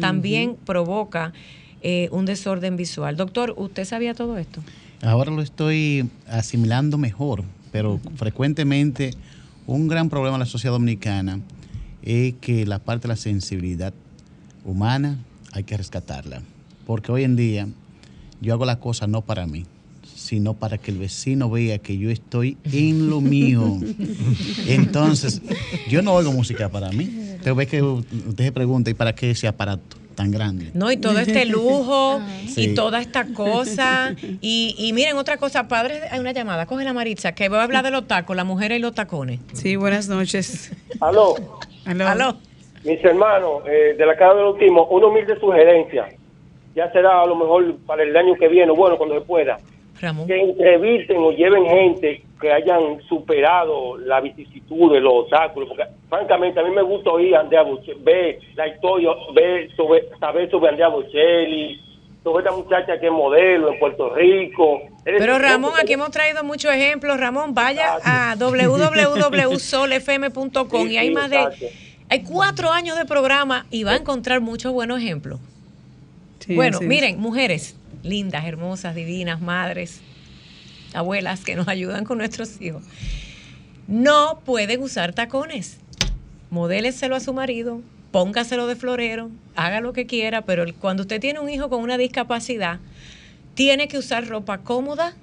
también 0.01 0.57
provoca 0.65 1.33
eh, 1.83 2.09
un 2.11 2.25
desorden 2.25 2.77
visual. 2.77 3.17
Doctor, 3.17 3.55
¿usted 3.57 3.85
sabía 3.85 4.15
todo 4.15 4.39
esto? 4.39 4.61
Ahora 5.03 5.31
lo 5.31 5.43
estoy 5.43 6.09
asimilando 6.27 6.97
mejor, 6.99 7.45
pero 7.73 8.01
frecuentemente 8.17 9.13
Un 9.67 9.89
gran 9.89 10.11
problema 10.11 10.37
en 10.37 10.41
la 10.41 10.47
sociedad 10.47 10.75
dominicana 10.75 11.41
es 12.03 12.35
que 12.41 12.67
la 12.67 12.79
parte 12.81 13.03
de 13.03 13.15
la 13.15 13.17
sensibilidad 13.17 13.95
humana 14.65 15.17
hay 15.53 15.65
que 15.65 15.77
rescatarla. 15.77 16.43
Porque 16.87 17.11
hoy 17.13 17.25
en 17.25 17.35
día 17.37 17.67
yo 18.45 18.53
hago 18.55 18.67
las 18.67 18.77
cosas 18.77 19.09
no 19.09 19.23
para 19.23 19.47
mí, 19.47 19.65
sino 20.15 20.55
para 20.55 20.79
que 20.79 20.91
el 20.91 20.99
vecino 20.99 21.51
vea 21.51 21.79
que 21.79 21.97
yo 21.99 22.11
estoy 22.11 22.57
en 22.73 23.09
lo 23.11 23.21
mío. 23.21 23.79
Entonces, 24.69 25.43
yo 25.89 26.03
no 26.03 26.13
oigo 26.13 26.33
música 26.33 26.69
para 26.69 26.91
mí. 26.91 27.37
Te 27.43 27.53
ve 27.53 27.67
que 27.67 27.83
usted 27.83 28.45
se 28.45 28.53
pregunta, 28.53 28.91
¿y 28.91 28.95
para 28.95 29.15
qué 29.15 29.31
ese 29.31 29.49
aparato 29.49 29.97
tan 30.15 30.31
grande? 30.31 30.71
No, 30.75 30.91
y 30.93 30.97
todo 30.97 31.19
este 31.19 31.45
lujo 31.47 32.21
Sí. 32.49 32.71
y 32.71 32.75
toda 32.75 33.01
esta 33.01 33.27
cosa. 33.35 34.15
Y, 34.41 34.75
y 34.79 34.93
miren, 34.93 35.17
otra 35.17 35.37
cosa, 35.39 35.67
padres, 35.69 36.03
hay 36.11 36.21
una 36.21 36.33
llamada, 36.33 36.67
coge 36.67 36.85
la 36.85 36.93
Maritza, 36.93 37.33
que 37.33 37.49
voy 37.49 37.59
a 37.59 37.63
hablar 37.65 37.85
de 37.85 37.91
los 37.91 38.07
tacos, 38.07 38.37
las 38.37 38.47
mujeres 38.47 38.79
y 38.79 38.81
los 38.81 38.95
tacones. 38.95 39.41
Sí, 39.55 39.77
buenas 39.77 40.09
noches. 40.09 40.71
Aló. 41.01 41.35
Aló. 41.87 42.37
Mis 42.85 43.03
hermanos, 43.03 43.63
eh, 43.67 43.95
de 43.97 44.07
la 44.07 44.15
Casa 44.17 44.35
del 44.35 44.45
Último, 44.45 44.87
una 44.89 45.07
humilde 45.07 45.39
sugerencia. 45.41 46.07
Ya 46.75 46.91
será 46.93 47.23
a 47.23 47.27
lo 47.27 47.37
mejor 47.37 47.77
para 47.87 48.03
el 48.03 48.15
año 48.17 48.35
que 48.35 48.49
viene, 48.49 48.73
bueno, 48.73 48.97
cuando 48.97 49.15
se 49.15 49.21
pueda. 49.23 49.59
Ramón. 50.01 50.27
Que 50.27 50.41
entrevisten 50.41 51.19
o 51.19 51.31
lleven 51.31 51.65
gente 51.67 52.23
que 52.41 52.53
hayan 52.53 53.01
superado 53.09 53.97
la 53.99 54.21
vicisitud 54.21 54.93
de 54.93 55.01
los 55.01 55.13
obstáculos. 55.15 55.69
Porque, 55.69 55.85
francamente, 56.09 56.59
a 56.61 56.65
mí 56.65 56.71
me 56.71 56.83
gusta 56.83 57.11
oír 57.11 57.35
a 57.37 57.41
Andrea 57.41 57.63
Bocelli, 57.63 58.01
ver 58.03 58.39
la 58.57 58.67
historia, 58.69 59.11
ver 59.35 59.71
sobre, 59.77 60.09
saber 60.19 60.51
sobre 60.51 60.71
Andrea 60.71 60.89
Bocelli, 60.89 61.81
sobre 62.23 62.45
esta 62.45 62.57
muchacha 62.57 62.99
que 62.99 63.07
es 63.07 63.13
modelo 63.13 63.73
en 63.73 63.79
Puerto 63.79 64.13
Rico. 64.15 64.81
Pero 65.05 65.39
Ramón, 65.39 65.73
aquí 65.81 65.93
hemos 65.93 66.11
traído 66.11 66.43
muchos 66.43 66.73
ejemplos. 66.73 67.19
Ramón, 67.21 67.55
vaya 67.55 67.99
a 68.05 68.35
www.solfm.com 68.37 70.91
y 70.91 70.97
hay 70.99 71.09
Sí, 71.09 71.15
más 71.15 71.31
de... 71.31 71.37
exacto. 71.37 71.67
Hay 72.11 72.23
cuatro 72.23 72.71
años 72.71 72.99
de 72.99 73.07
programa 73.07 73.67
y 73.71 73.85
va 73.85 73.93
a 73.93 73.97
encontrar 73.97 74.41
muchos 74.41 74.73
buenos 74.73 75.01
ejemplos. 75.01 75.41
Sí, 76.41 76.55
bueno, 76.55 76.81
miren, 76.81 77.19
mujeres 77.19 77.77
lindas, 78.03 78.45
hermosas, 78.45 78.95
divinas, 78.95 79.41
madres, 79.41 80.01
abuelas 80.93 81.45
que 81.45 81.57
nos 81.57 81.69
ayudan 81.69 82.05
con 82.05 82.19
nuestros 82.19 82.61
hijos. 82.61 82.83
No 83.87 84.41
pueden 84.45 84.83
usar 84.83 85.13
tacones. 85.13 85.79
Modéleselo 86.51 87.17
a 87.17 87.21
su 87.21 87.33
marido, 87.33 87.81
póngaselo 88.13 88.67
de 88.67 88.77
florero, 88.77 89.31
haga 89.57 89.81
lo 89.81 89.93
que 89.93 90.07
quiera, 90.07 90.43
pero 90.43 90.65
cuando 90.79 91.03
usted 91.03 91.21
tiene 91.21 91.41
un 91.41 91.51
hijo 91.51 91.69
con 91.69 91.83
una 91.83 91.99
discapacidad, 91.99 92.79
tiene 93.55 93.89
que 93.89 93.99
usar 93.99 94.29
ropa 94.29 94.59
cómoda 94.59 95.15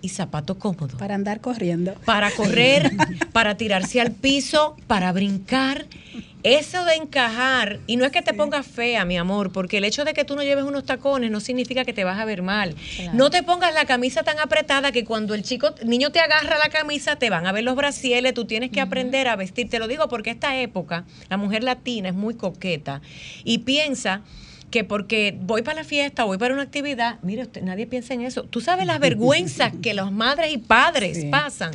y 0.00 0.10
zapatos 0.10 0.56
cómodos. 0.56 0.98
Para 0.98 1.14
andar 1.14 1.40
corriendo. 1.40 1.94
Para 2.04 2.30
correr, 2.30 2.92
para 3.32 3.56
tirarse 3.56 4.00
al 4.00 4.12
piso, 4.12 4.76
para 4.86 5.12
brincar. 5.12 5.86
Eso 6.44 6.84
de 6.84 6.94
encajar, 6.94 7.80
y 7.88 7.96
no 7.96 8.04
es 8.04 8.12
que 8.12 8.22
te 8.22 8.32
pongas 8.32 8.64
fea, 8.64 9.04
mi 9.04 9.18
amor, 9.18 9.50
porque 9.50 9.78
el 9.78 9.84
hecho 9.84 10.04
de 10.04 10.14
que 10.14 10.24
tú 10.24 10.36
no 10.36 10.44
lleves 10.44 10.64
unos 10.64 10.84
tacones 10.84 11.32
no 11.32 11.40
significa 11.40 11.84
que 11.84 11.92
te 11.92 12.04
vas 12.04 12.18
a 12.20 12.24
ver 12.24 12.42
mal. 12.42 12.76
No 13.12 13.28
te 13.28 13.42
pongas 13.42 13.74
la 13.74 13.86
camisa 13.86 14.22
tan 14.22 14.38
apretada 14.38 14.92
que 14.92 15.04
cuando 15.04 15.34
el 15.34 15.42
chico, 15.42 15.74
niño 15.84 16.12
te 16.12 16.20
agarra 16.20 16.56
la 16.58 16.68
camisa, 16.68 17.16
te 17.16 17.28
van 17.28 17.46
a 17.46 17.52
ver 17.52 17.64
los 17.64 17.74
brasieles, 17.74 18.34
tú 18.34 18.44
tienes 18.44 18.70
que 18.70 18.80
aprender 18.80 19.26
a 19.26 19.34
vestir. 19.34 19.68
Te 19.68 19.80
lo 19.80 19.88
digo 19.88 20.08
porque 20.08 20.30
esta 20.30 20.56
época, 20.60 21.04
la 21.28 21.36
mujer 21.36 21.64
latina 21.64 22.10
es 22.10 22.14
muy 22.14 22.34
coqueta 22.34 23.02
y 23.42 23.58
piensa 23.58 24.22
que 24.70 24.84
porque 24.84 25.36
voy 25.40 25.62
para 25.62 25.78
la 25.80 25.84
fiesta, 25.84 26.24
voy 26.24 26.36
para 26.38 26.52
una 26.54 26.62
actividad, 26.62 27.18
mire, 27.22 27.42
usted, 27.42 27.62
nadie 27.62 27.86
piensa 27.86 28.12
en 28.14 28.20
eso. 28.22 28.42
Tú 28.44 28.60
sabes 28.60 28.86
las 28.86 29.00
vergüenzas 29.08 29.72
que 29.82 29.94
las 29.94 30.12
madres 30.12 30.52
y 30.52 30.58
padres 30.58 31.18
Sí. 31.18 31.28
pasan. 31.30 31.72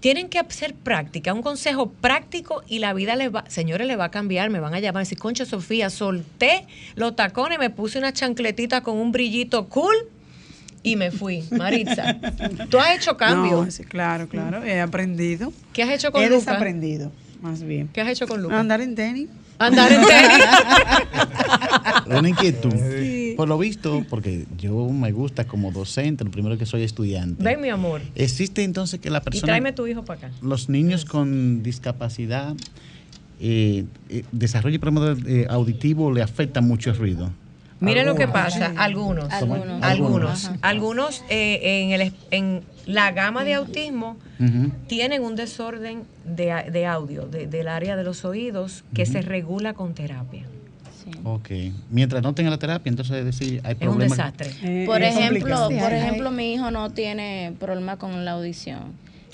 Tienen 0.00 0.30
que 0.30 0.38
hacer 0.38 0.72
práctica, 0.72 1.34
un 1.34 1.42
consejo 1.42 1.90
práctico 1.90 2.62
y 2.66 2.78
la 2.78 2.94
vida 2.94 3.16
les 3.16 3.34
va, 3.34 3.44
señores, 3.48 3.86
le 3.86 3.96
va 3.96 4.06
a 4.06 4.10
cambiar, 4.10 4.48
me 4.48 4.58
van 4.58 4.72
a 4.72 4.80
llamar 4.80 5.02
y 5.02 5.04
decir, 5.04 5.18
concha 5.18 5.44
Sofía, 5.44 5.90
solté 5.90 6.64
los 6.94 7.14
tacones, 7.16 7.58
me 7.58 7.68
puse 7.68 7.98
una 7.98 8.10
chancletita 8.14 8.80
con 8.82 8.96
un 8.96 9.12
brillito 9.12 9.68
cool 9.68 9.94
y 10.82 10.96
me 10.96 11.10
fui. 11.10 11.44
Maritza, 11.50 12.16
tú 12.70 12.78
has 12.78 12.96
hecho 12.96 13.18
cambios. 13.18 13.66
No, 13.66 13.70
sí, 13.70 13.84
claro, 13.84 14.26
claro. 14.26 14.64
He 14.64 14.80
aprendido. 14.80 15.52
¿Qué 15.74 15.82
has 15.82 15.90
hecho 15.90 16.10
con 16.12 16.22
He 16.22 16.30
Luca? 16.30 16.38
desaprendido, 16.38 17.12
más 17.42 17.62
bien. 17.62 17.88
¿Qué 17.92 18.00
has 18.00 18.08
hecho 18.08 18.26
con 18.26 18.40
Luca? 18.42 18.58
Andar 18.58 18.80
en 18.80 18.94
tenis. 18.94 19.28
Andar 19.60 19.92
en 19.92 20.00
tenis. 20.00 20.46
Una 22.18 22.28
inquietud. 22.28 22.72
Por 23.36 23.46
lo 23.48 23.58
visto, 23.58 24.04
porque 24.08 24.46
yo 24.58 24.88
me 24.88 25.12
gusta 25.12 25.44
como 25.46 25.70
docente, 25.70 26.24
lo 26.24 26.30
primero 26.30 26.56
que 26.58 26.64
soy 26.66 26.82
estudiante. 26.82 27.44
Ven, 27.44 27.60
mi 27.60 27.68
amor. 27.68 28.00
Existe 28.14 28.64
entonces 28.64 29.00
que 29.00 29.10
la 29.10 29.18
Y 29.18 29.22
persona, 29.22 29.46
tráeme 29.52 29.72
tu 29.72 29.86
hijo 29.86 30.04
para 30.04 30.28
acá. 30.28 30.30
los 30.42 30.68
niños 30.68 31.04
con 31.04 31.62
discapacidad, 31.62 32.54
eh, 33.38 33.84
eh, 34.08 34.24
desarrollo 34.32 34.76
y 34.76 34.78
problema 34.78 35.14
eh, 35.26 35.46
auditivo 35.48 36.10
le 36.12 36.22
afecta 36.22 36.60
mucho 36.60 36.90
el 36.90 36.96
ruido. 36.96 37.30
Mire 37.80 38.04
lo 38.04 38.14
que 38.14 38.28
pasa, 38.28 38.72
algunos, 38.76 39.32
Algunos. 39.32 39.82
algunos, 39.82 40.50
algunos 40.60 41.24
eh, 41.30 41.60
en, 41.62 42.00
el, 42.00 42.12
en 42.30 42.62
la 42.86 43.10
gama 43.12 43.44
de 43.44 43.54
autismo 43.54 44.16
tienen 44.86 45.22
un 45.22 45.34
desorden 45.36 46.04
de, 46.24 46.52
a- 46.52 46.62
de 46.62 46.86
audio 46.86 47.26
de- 47.26 47.46
del 47.46 47.68
área 47.68 47.96
de 47.96 48.04
los 48.04 48.24
oídos 48.24 48.84
que 48.94 49.06
se 49.06 49.22
regula 49.22 49.72
con 49.74 49.94
terapia. 49.94 50.44
Ok. 51.24 51.50
Mientras 51.90 52.22
no 52.22 52.34
tenga 52.34 52.50
la 52.50 52.58
terapia, 52.58 52.88
entonces 52.90 53.16
es 53.16 53.24
decir, 53.24 53.60
hay 53.64 53.72
Es 53.72 53.80
un 53.88 53.94
problemas. 53.94 54.16
desastre. 54.18 54.50
Eh, 54.62 54.84
Por 54.86 55.02
es 55.02 55.16
ejemplo, 55.16 55.56
por 55.68 55.90
Sí, 55.90 55.94
ejemplo, 55.96 56.30
mi 56.30 56.52
hijo 56.54 56.70
no 56.70 56.90
tiene 56.90 57.52
problema 57.58 57.96
con 57.96 58.24
la 58.24 58.32
audición, 58.32 58.92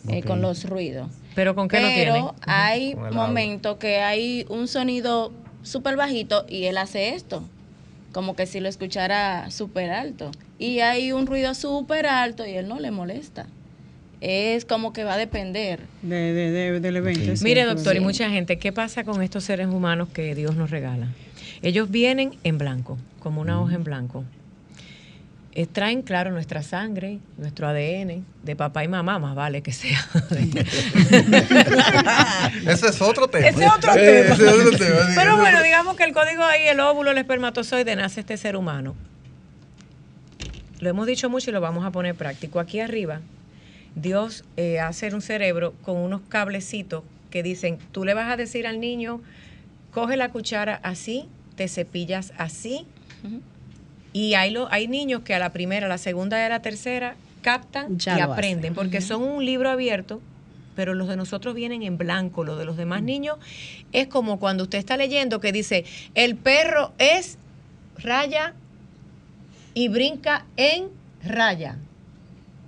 eh, 0.09 0.23
con 0.23 0.41
los 0.41 0.65
ruidos. 0.65 1.09
Pero 1.35 1.55
¿con 1.55 1.69
qué 1.69 1.81
lo 1.81 1.89
tiene? 1.89 2.05
Pero 2.05 2.35
hay 2.47 2.95
momentos 3.13 3.77
que 3.77 3.99
hay 4.01 4.47
un 4.49 4.69
sonido 4.69 5.33
súper 5.63 5.97
bajito 5.97 6.47
y 6.49 6.65
él 6.65 6.79
hace 6.79 7.15
esto, 7.15 7.43
como 8.17 8.35
que 8.35 8.47
si 8.47 8.61
lo 8.61 8.69
escuchara 8.71 9.51
súper 9.51 9.91
alto. 9.91 10.31
Y 10.59 10.81
hay 10.81 11.13
un 11.13 11.27
ruido 11.27 11.53
súper 11.53 12.07
alto 12.07 12.47
y 12.47 12.53
él 12.53 12.67
no 12.67 12.81
le 12.81 12.91
molesta. 12.91 13.45
Es 14.23 14.65
como 14.65 14.95
que 14.95 15.05
va 15.05 15.13
a 15.13 15.17
depender. 15.19 15.81
De, 16.01 16.33
de- 16.33 16.51
de- 16.51 16.81
del 16.81 16.97
evento. 16.97 17.21
Mire, 17.43 17.65
doctor, 17.67 17.95
y 17.95 18.01
mucha 18.01 18.31
gente, 18.31 18.57
¿qué 18.59 18.73
pasa 18.73 19.05
con 19.05 19.21
estos 19.23 19.45
seres 19.45 19.67
humanos 19.67 20.09
que 20.15 20.35
Dios 20.35 20.57
nos 20.57 20.71
regala? 20.71 21.09
Ellos 21.61 21.91
vienen 21.91 22.37
en 22.43 22.57
blanco, 22.57 22.97
como 23.19 23.43
una 23.43 23.61
hoja 23.61 23.75
en 23.75 23.85
blanco. 23.85 24.25
Eh, 25.59 25.65
traen, 25.65 26.03
claro, 26.03 26.33
nuestra 26.33 26.63
sangre, 26.63 27.19
nuestro 27.39 27.67
ADN, 27.67 28.27
de 28.43 28.57
papá 28.57 28.85
y 28.85 28.89
mamá, 28.89 29.19
más 29.19 29.35
vale 29.35 29.63
que 29.63 29.73
sea. 29.73 30.07
Ese 32.67 32.89
es 32.89 33.01
otro 33.01 33.29
tema. 33.29 33.49
Ese 33.49 33.65
es 33.65 33.73
otro 33.73 33.95
tema. 33.95 34.05
ese 34.05 34.33
es 34.33 34.53
otro 34.53 34.77
tema. 34.77 35.01
Pero 35.15 35.39
bueno, 35.39 35.63
digamos 35.63 35.97
que 35.97 36.05
el 36.05 36.13
código 36.13 36.45
ahí, 36.45 36.69
el 36.69 36.79
óvulo, 36.79 37.13
el 37.13 37.17
espermatozoide, 37.17 37.97
nace 37.97 38.21
este 38.21 38.37
ser 38.37 38.55
humano. 38.55 38.95
Lo 40.81 40.91
hemos 40.91 41.07
dicho 41.07 41.31
mucho 41.31 41.49
y 41.49 41.55
lo 41.55 41.63
vamos 41.63 41.87
a 41.87 41.91
poner 41.91 42.15
práctico. 42.15 42.61
Aquí 42.61 42.81
arriba, 42.81 43.23
Dios 43.95 44.45
eh, 44.59 44.79
hace 44.79 45.15
un 45.15 45.23
cerebro 45.23 45.73
con 45.81 45.97
unos 45.97 46.21
cablecitos 46.29 47.03
que 47.31 47.43
dicen, 47.43 47.79
tú 47.93 48.05
le 48.05 48.13
vas 48.13 48.31
a 48.31 48.37
decir 48.37 48.67
al 48.67 48.79
niño, 48.79 49.23
coge 49.91 50.19
la 50.19 50.29
cuchara 50.29 50.79
así, 50.83 51.31
te 51.55 51.67
cepillas 51.67 52.35
así. 52.37 52.87
Y 54.17 54.33
hay, 54.33 54.51
lo, 54.51 54.73
hay 54.73 54.89
niños 54.89 55.21
que 55.25 55.35
a 55.35 55.39
la 55.39 55.53
primera, 55.53 55.85
a 55.85 55.89
la 55.91 55.99
segunda 55.99 56.39
y 56.41 56.43
a 56.43 56.49
la 56.49 56.63
tercera 56.63 57.17
captan 57.43 57.99
Ya 57.99 58.17
y 58.17 58.21
aprenden, 58.23 58.73
hacen. 58.73 58.75
porque 58.75 59.03
son 59.03 59.23
un 59.23 59.45
libro 59.45 59.69
abierto, 59.69 60.23
pero 60.75 60.95
los 60.95 61.07
de 61.07 61.19
nosotros 61.19 61.55
vienen 61.55 61.83
en 61.83 61.99
blanco, 61.99 62.43
los 62.43 62.59
de 62.59 62.65
los 62.65 62.79
demás 62.79 63.03
niños 63.03 63.37
es 63.93 64.07
como 64.07 64.39
cuando 64.39 64.63
usted 64.63 64.79
está 64.79 64.97
leyendo 64.97 65.39
que 65.39 65.53
dice, 65.53 65.85
el 66.15 66.35
perro 66.35 66.93
es 66.97 67.37
raya 67.99 68.55
y 69.75 69.89
brinca 69.89 70.47
en 70.57 70.89
raya. 71.23 71.77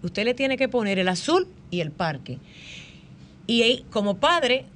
Usted 0.02 0.26
le 0.26 0.34
tiene 0.34 0.58
que 0.58 0.68
poner 0.68 0.98
el 0.98 1.08
azul 1.08 1.48
y 1.70 1.80
el 1.80 1.92
parque. 1.92 2.36
Y 3.46 3.62
ahí, 3.62 3.86
como 3.88 4.18
padre, 4.18 4.66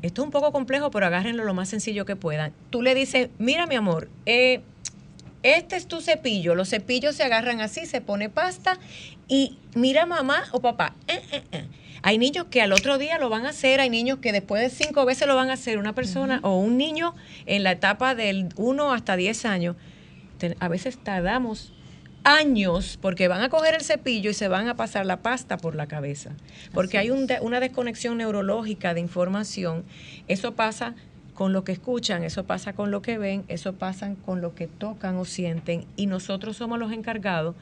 esto 0.00 0.22
es 0.22 0.24
un 0.24 0.32
poco 0.32 0.52
complejo, 0.52 0.90
pero 0.90 1.04
agárrenlo 1.04 1.44
lo 1.44 1.52
más 1.52 1.68
sencillo 1.68 2.06
que 2.06 2.16
puedan. 2.16 2.54
Tú 2.70 2.80
le 2.80 2.94
dices, 2.94 3.28
mira 3.38 3.66
mi 3.66 3.74
amor, 3.74 4.08
eh, 4.24 4.62
este 5.44 5.76
es 5.76 5.86
tu 5.86 6.00
cepillo. 6.00 6.56
Los 6.56 6.70
cepillos 6.70 7.14
se 7.14 7.22
agarran 7.22 7.60
así, 7.60 7.86
se 7.86 8.00
pone 8.00 8.28
pasta 8.28 8.78
y 9.28 9.58
mira 9.76 10.04
mamá 10.06 10.42
o 10.50 10.60
papá. 10.60 10.94
eh, 11.06 11.20
eh, 11.30 11.42
eh. 11.52 11.64
Hay 12.02 12.18
niños 12.18 12.46
que 12.50 12.60
al 12.60 12.72
otro 12.72 12.98
día 12.98 13.16
lo 13.18 13.30
van 13.30 13.46
a 13.46 13.50
hacer, 13.50 13.80
hay 13.80 13.88
niños 13.88 14.18
que 14.18 14.30
después 14.32 14.60
de 14.60 14.68
cinco 14.68 15.06
veces 15.06 15.26
lo 15.26 15.36
van 15.36 15.48
a 15.50 15.54
hacer. 15.54 15.78
Una 15.78 15.94
persona 15.94 16.40
o 16.42 16.58
un 16.58 16.76
niño 16.76 17.14
en 17.46 17.62
la 17.62 17.72
etapa 17.72 18.14
del 18.14 18.48
1 18.56 18.92
hasta 18.92 19.16
10 19.16 19.44
años, 19.46 19.76
a 20.60 20.68
veces 20.68 20.98
tardamos 21.02 21.72
años 22.24 22.98
porque 23.00 23.28
van 23.28 23.42
a 23.42 23.48
coger 23.48 23.74
el 23.74 23.82
cepillo 23.82 24.30
y 24.30 24.34
se 24.34 24.48
van 24.48 24.68
a 24.68 24.76
pasar 24.76 25.06
la 25.06 25.18
pasta 25.22 25.56
por 25.56 25.74
la 25.74 25.86
cabeza. 25.86 26.32
Porque 26.72 26.98
hay 26.98 27.10
un 27.10 27.26
de- 27.26 27.40
una 27.40 27.60
desconexión 27.60 28.18
neurológica 28.18 28.92
de 28.94 29.00
información. 29.00 29.84
Eso 30.28 30.54
pasa 30.54 30.94
con 31.34 31.52
lo 31.52 31.64
que 31.64 31.72
escuchan, 31.72 32.22
eso 32.24 32.44
pasa 32.44 32.72
con 32.72 32.90
lo 32.90 33.02
que 33.02 33.18
ven, 33.18 33.44
eso 33.48 33.72
pasa 33.74 34.12
con 34.24 34.40
lo 34.40 34.54
que 34.54 34.66
tocan 34.66 35.16
o 35.16 35.24
sienten 35.24 35.84
y 35.96 36.06
nosotros 36.06 36.56
somos 36.56 36.78
los 36.78 36.92
encargados 36.92 37.54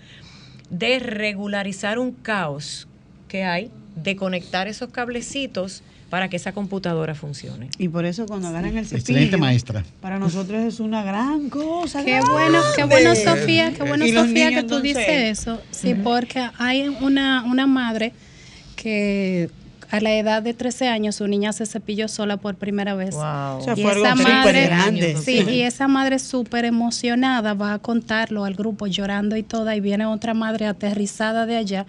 de 0.70 0.98
regularizar 0.98 1.98
un 1.98 2.12
caos 2.12 2.86
que 3.28 3.44
hay, 3.44 3.70
de 3.96 4.14
conectar 4.16 4.68
esos 4.68 4.90
cablecitos 4.90 5.82
para 6.10 6.28
que 6.28 6.36
esa 6.36 6.52
computadora 6.52 7.14
funcione. 7.14 7.70
Y 7.78 7.88
por 7.88 8.04
eso 8.04 8.26
cuando 8.26 8.48
agarran 8.48 8.76
el 8.76 8.84
cepillo, 8.84 8.98
Excelente 9.00 9.36
maestra. 9.38 9.82
para 10.02 10.18
nosotros 10.18 10.62
es 10.62 10.78
una 10.78 11.02
gran 11.02 11.48
cosa. 11.48 12.04
Qué 12.04 12.20
bueno, 12.20 12.60
qué 12.76 12.84
bueno 12.84 13.14
grande. 13.14 13.24
Sofía, 13.24 13.72
qué 13.72 13.82
bueno 13.82 14.06
Sofía 14.06 14.50
que 14.50 14.56
tú 14.56 14.76
entonces, 14.76 14.82
dices 14.82 15.08
eso. 15.08 15.62
Sí, 15.70 15.94
porque 15.94 16.46
hay 16.58 16.88
una, 17.00 17.44
una 17.44 17.66
madre 17.66 18.12
que 18.76 19.48
a 19.92 20.00
la 20.00 20.12
edad 20.14 20.42
de 20.42 20.54
13 20.54 20.88
años 20.88 21.16
su 21.16 21.28
niña 21.28 21.52
se 21.52 21.66
cepilló 21.66 22.08
sola 22.08 22.38
por 22.38 22.56
primera 22.56 22.94
vez. 22.94 23.14
Wow. 23.14 23.58
O 23.58 23.60
sea, 23.62 23.74
Y 23.76 23.82
fue 23.82 23.92
esa 23.92 24.14
madre, 24.14 24.66
grande. 24.66 25.16
sí, 25.22 25.44
y 25.48 25.60
esa 25.60 25.86
madre 25.86 26.18
súper 26.18 26.64
emocionada 26.64 27.54
va 27.54 27.74
a 27.74 27.78
contarlo 27.78 28.44
al 28.44 28.54
grupo 28.54 28.86
llorando 28.86 29.36
y 29.36 29.42
toda 29.42 29.76
y 29.76 29.80
viene 29.80 30.06
otra 30.06 30.34
madre 30.34 30.66
aterrizada 30.66 31.46
de 31.46 31.56
allá. 31.58 31.86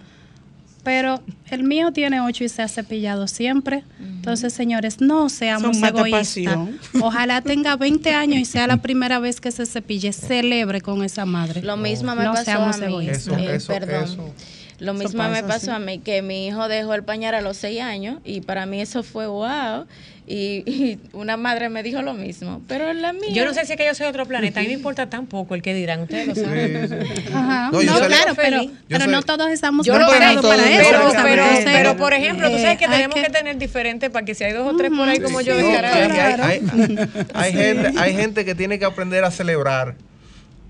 Pero 0.82 1.22
el 1.50 1.64
mío 1.64 1.92
tiene 1.92 2.20
ocho 2.20 2.44
y 2.44 2.50
se 2.50 2.60
ha 2.60 2.68
cepillado 2.68 3.26
siempre. 3.26 3.84
Entonces, 3.98 4.52
señores, 4.52 5.00
no 5.00 5.30
seamos 5.30 5.78
Son 5.78 5.88
egoístas. 5.88 6.58
Ojalá 7.00 7.40
tenga 7.40 7.76
20 7.76 8.12
años 8.12 8.38
y 8.38 8.44
sea 8.44 8.66
la 8.66 8.76
primera 8.76 9.18
vez 9.18 9.40
que 9.40 9.50
se 9.50 9.64
cepille. 9.64 10.12
Celebre 10.12 10.82
con 10.82 11.02
esa 11.02 11.24
madre. 11.24 11.62
Lo 11.62 11.78
mismo 11.78 12.14
me 12.14 12.24
No 12.24 12.32
pasó 12.32 12.44
seamos 12.44 12.76
a 12.76 12.80
mí. 12.80 12.84
egoístas. 12.86 13.18
Eso, 13.28 13.36
eh, 13.38 13.54
eso, 13.56 13.72
perdón. 13.72 14.04
eso. 14.04 14.34
Lo 14.80 14.92
Eso 14.92 15.02
mismo 15.04 15.28
me 15.28 15.42
pasó 15.44 15.66
sí. 15.66 15.70
a 15.72 15.78
mí, 15.78 15.98
que 16.00 16.20
mi 16.22 16.46
hijo 16.48 16.66
dejó 16.68 16.94
el 16.94 17.04
pañal 17.04 17.34
a 17.34 17.40
los 17.40 17.56
seis 17.56 17.80
años 17.80 18.18
y 18.24 18.40
para 18.40 18.66
mí 18.66 18.80
eso 18.80 19.02
fue 19.02 19.26
wow. 19.26 19.86
Y, 20.26 20.62
y 20.66 20.98
una 21.12 21.36
madre 21.36 21.68
me 21.68 21.82
dijo 21.82 22.00
lo 22.02 22.14
mismo, 22.14 22.62
pero 22.66 22.92
la 22.94 23.12
mía... 23.12 23.28
Yo 23.30 23.44
no 23.44 23.52
sé 23.54 23.66
si 23.66 23.72
es 23.72 23.78
que 23.78 23.84
yo 23.86 23.94
soy 23.94 24.04
de 24.04 24.10
otro 24.10 24.24
planeta, 24.26 24.60
a 24.60 24.62
mí 24.62 24.68
me 24.68 24.74
importa 24.74 25.08
tan 25.10 25.26
poco 25.26 25.54
el 25.54 25.60
que 25.62 25.74
dirán, 25.74 26.00
ustedes 26.00 26.26
lo 26.28 26.34
saben. 26.34 27.06
Ajá. 27.34 27.70
No, 27.72 27.78
claro, 28.06 28.34
pero, 28.34 28.62
pero 28.88 29.06
no 29.06 29.22
todos 29.22 29.50
estamos 29.50 29.86
Yo 29.86 29.94
preparados 29.94 30.42
para 30.44 30.62
todos, 30.62 31.12
eso. 31.12 31.22
pero, 31.22 31.44
pero, 31.64 31.96
por 31.96 32.14
ejemplo, 32.14 32.50
tú 32.50 32.56
sabes 32.58 32.78
que 32.78 32.88
tenemos 32.88 33.14
que, 33.14 33.22
que- 33.22 33.30
tener 33.30 33.58
diferente 33.58 34.08
para 34.10 34.24
que 34.24 34.34
si 34.34 34.44
hay 34.44 34.52
dos 34.54 34.72
o 34.72 34.76
tres 34.76 34.90
por 34.96 35.08
ahí 35.08 35.20
como 35.20 35.40
yo 35.42 35.54
No, 35.54 35.66
de 35.68 35.74
que 35.74 35.80
cara. 35.80 36.46
hay, 36.46 36.60
hay- 36.72 37.08
hay 37.34 37.52
gente, 37.54 37.92
hay 37.98 38.14
gente 38.14 38.44
que 38.44 38.54
tiene 38.54 38.78
que 38.78 38.84
aprender 38.86 39.24
a 39.24 39.30
celebrar. 39.30 39.94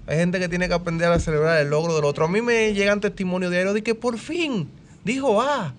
Hay 0.06 0.18
gente 0.18 0.38
que 0.38 0.48
tiene 0.48 0.68
que 0.68 0.74
aprender 0.74 1.10
a 1.10 1.18
celebrar 1.18 1.58
el 1.60 1.68
logro 1.70 1.94
del 1.94 2.04
otro. 2.04 2.24
A 2.26 2.28
mí 2.28 2.40
me 2.42 2.72
llegan 2.74 3.00
testimonios 3.00 3.50
diarios 3.50 3.74
de 3.74 3.82
que 3.82 3.94
por 3.94 4.18
fin 4.18 4.68
dijo 5.04 5.40
ah. 5.40 5.72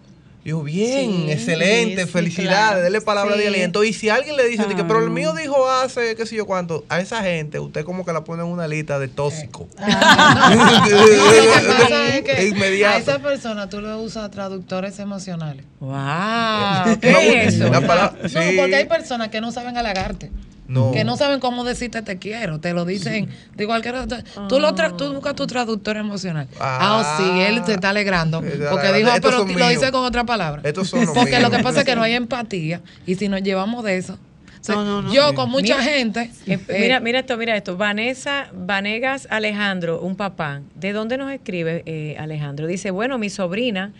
Dijo, 0.44 0.62
bien, 0.62 1.10
Sí, 1.26 1.32
excelente, 1.32 2.06
sí, 2.06 2.12
felicidades, 2.12 2.52
claro. 2.70 2.82
dele 2.84 3.02
palabra 3.02 3.36
de 3.36 3.48
aliento. 3.48 3.84
Y 3.84 3.94
si 3.94 4.10
alguien 4.10 4.36
le 4.38 4.48
dice, 4.48 4.66
de 4.66 4.76
que, 4.76 4.84
pero 4.84 5.00
el 5.00 5.08
Ah. 5.08 5.10
mío 5.10 5.34
dijo 5.34 5.68
hace 5.68 6.16
qué 6.16 6.28
sé 6.28 6.36
yo 6.36 6.46
cuánto, 6.46 6.86
a 6.88 7.00
esa 7.00 7.24
gente 7.24 7.60
usted 7.60 7.84
como 7.84 8.06
que 8.06 8.14
la 8.14 8.24
pone 8.24 8.44
en 8.44 8.50
una 8.50 8.68
lista 8.68 9.00
de 9.00 9.08
tóxico. 9.08 9.68
Lo 9.80 9.86
que 9.88 11.48
pasa 11.48 12.16
es 12.16 12.22
que 12.24 12.86
a 12.86 12.98
esa 12.98 13.18
persona 13.20 13.68
tú 13.70 13.82
le 13.82 13.96
usas 13.96 14.30
traductores 14.30 15.00
emocionales. 15.00 15.66
Wow, 15.80 17.00
¿qué 17.02 17.46
es 17.48 17.56
eso? 17.56 17.70
No, 17.70 17.82
porque 17.82 18.76
hay 18.76 18.86
personas 18.86 19.30
que 19.30 19.42
no 19.42 19.52
saben 19.52 19.78
halagarte. 19.78 20.30
No. 20.68 20.92
Que 20.92 21.04
no 21.04 21.16
saben 21.16 21.40
cómo 21.40 21.64
decirte 21.64 22.02
te 22.02 22.18
quiero, 22.18 22.60
te 22.60 22.74
lo 22.74 22.86
dicen 22.86 23.30
de 23.56 23.66
cualquier 23.68 23.96
otra. 23.96 24.24
Tú, 24.50 24.60
lo 24.60 24.74
tra- 24.76 24.96
tú 24.98 25.14
buscas 25.14 25.36
tu 25.36 25.46
traductor 25.46 25.96
emocional. 25.98 26.48
Ah, 26.60 27.04
Ah. 27.06 27.18
sí, 27.18 27.42
él 27.42 27.64
te 27.64 27.74
está 27.74 27.90
alegrando. 27.90 28.42
Se 28.42 28.54
está 28.54 28.72
Porque 28.72 28.92
dijo, 28.94 29.10
ah, 29.12 29.20
pero 29.22 29.38
lo 29.40 29.46
míos. 29.46 29.70
dice 29.70 29.92
con 29.92 30.04
otra 30.04 30.24
palabra. 30.24 30.62
Estos 30.66 30.90
son 30.90 31.02
los 31.06 31.10
Porque 31.16 31.38
míos. 31.38 31.44
lo 31.44 31.52
que 31.52 31.62
pasa 31.64 31.80
es 31.82 31.86
que 31.86 31.96
no 31.96 32.02
hay 32.02 32.14
empatía. 32.14 32.82
Y 33.06 33.14
si 33.16 33.30
nos 33.30 33.44
llevamos 33.44 33.84
de 33.84 33.98
eso. 33.98 34.14
o 34.14 34.64
sea, 34.66 34.74
No, 34.76 34.84
no, 34.84 35.02
no. 35.04 35.14
Yo 35.14 35.36
con 35.36 35.52
mucha 35.52 35.78
Mira, 35.78 35.84
gente. 35.84 36.32
Eh, 36.48 36.58
eh, 36.68 36.78
mira, 36.80 37.00
mira 37.00 37.20
esto, 37.20 37.38
mira 37.38 37.56
esto. 37.56 37.78
Vanessa 37.78 38.48
Vanegas 38.52 39.28
Alejandro, 39.30 40.02
un 40.02 40.16
papá. 40.16 40.62
¿De 40.74 40.92
dónde 40.94 41.18
nos 41.18 41.32
escribe 41.32 41.84
eh, 41.86 42.16
Alejandro? 42.20 42.66
Dice, 42.66 42.90
bueno, 42.90 43.20
mi 43.20 43.30
sobrina 43.30 43.94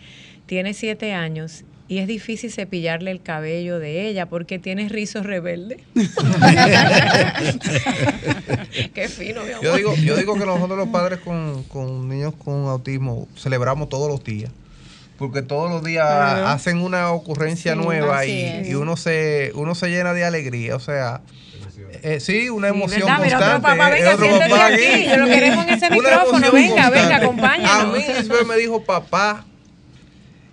tiene 0.46 0.74
siete 0.74 1.12
años 1.14 1.62
y 1.88 1.98
es 1.98 2.06
difícil 2.06 2.50
cepillarle 2.50 3.10
el 3.10 3.22
cabello 3.22 3.78
de 3.78 4.08
ella 4.08 4.26
porque 4.26 4.58
tiene 4.58 4.88
rizos 4.88 5.24
rebeldes. 5.24 5.78
Qué 8.94 9.08
fino, 9.08 9.44
mi 9.44 9.52
amor. 9.52 9.64
Yo 9.64 9.76
digo, 9.76 9.94
yo 9.94 10.16
digo 10.16 10.34
que 10.34 10.46
nosotros 10.46 10.76
los 10.76 10.88
padres 10.88 11.20
con, 11.20 11.62
con 11.64 12.08
niños 12.08 12.34
con 12.42 12.66
autismo 12.66 13.28
celebramos 13.36 13.88
todos 13.88 14.10
los 14.10 14.24
días. 14.24 14.50
Porque 15.18 15.40
todos 15.42 15.70
los 15.70 15.82
días 15.82 16.06
hacen 16.06 16.78
una 16.78 17.10
ocurrencia 17.10 17.72
Sí, 17.74 17.78
nueva 17.78 18.26
y, 18.26 18.68
y 18.68 18.74
uno 18.74 18.96
se 18.98 19.50
uno 19.54 19.74
se 19.74 19.88
llena 19.88 20.12
de 20.12 20.24
alegría. 20.24 20.76
O 20.76 20.80
sea, 20.80 21.22
eh, 22.02 22.20
sí, 22.20 22.50
una 22.50 22.68
emoción 22.68 23.00
¿verdad? 23.00 23.20
Mira, 23.22 23.38
otro 23.38 23.52
constante. 23.52 23.78
papá, 23.78 23.90
venga, 23.90 24.14
otro 24.14 24.38
papá 24.38 24.66
aquí, 24.66 25.06
yo 25.08 25.16
lo 25.16 25.26
queremos 25.26 25.64
en 25.66 25.74
ese 25.74 25.90
micrófono, 25.90 26.52
venga, 26.52 26.90
constante. 26.90 27.00
venga, 27.00 27.16
acompáñanos. 27.16 27.70
A 27.70 27.86
mí 27.86 28.04
Lisbeth 28.18 28.46
me 28.46 28.56
dijo 28.56 28.82
papá, 28.82 29.44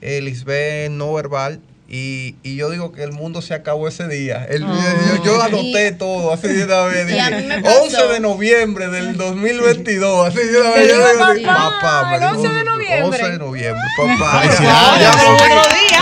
eh, 0.04 0.22
Lisbeth 0.22 0.90
no 0.92 1.14
verbal. 1.14 1.62
Y, 1.96 2.38
y 2.42 2.56
yo 2.56 2.72
digo 2.72 2.92
que 2.92 3.04
el 3.04 3.12
mundo 3.12 3.44
se 3.44 3.54
acabó 3.54 3.88
ese 3.88 4.08
día. 4.08 4.44
El- 4.50 4.62
yo, 4.64 5.24
yo 5.24 5.40
anoté 5.44 5.90
Y- 5.90 5.92
todo 5.96 6.34
así 6.34 6.48
de 6.48 6.64
una 6.66 6.86
vez. 6.86 7.06
dije, 7.08 7.36
mí 7.36 7.44
me 7.46 7.62
pasó. 7.62 7.84
11 7.84 8.08
de 8.08 8.20
noviembre 8.20 8.88
del 8.88 9.16
2022. 9.16 10.28
Así 10.28 10.40
de 10.40 10.60
una 10.60 10.70
vez. 10.72 10.90
Yo 10.90 11.34
digo, 11.34 11.46
papá, 11.54 12.16
el 12.16 12.20
dijo, 12.22 12.32
11 12.32 12.50
de 12.50 12.64
noviembre. 12.64 13.04
11 13.04 13.30
de 13.30 13.38
noviembre, 13.38 13.82
papá. 13.96 14.42
Ya, 14.44 14.98
ya, 15.00 15.12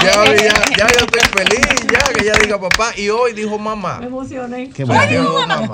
ya, 0.01 0.35
ya, 0.35 0.53
ya 0.77 0.87
yo 0.87 1.05
estoy 1.05 1.21
feliz, 1.45 1.67
ya 1.91 1.99
que 2.13 2.23
ella 2.23 2.33
diga 2.41 2.59
papá. 2.61 2.93
Y 2.95 3.09
hoy 3.09 3.33
dijo 3.33 3.59
mamá. 3.59 3.97
Me 3.99 4.05
emocioné. 4.07 4.69
Qué 4.69 4.85
bueno. 4.85 5.05
Dijo 5.11 5.45
mamá. 5.45 5.67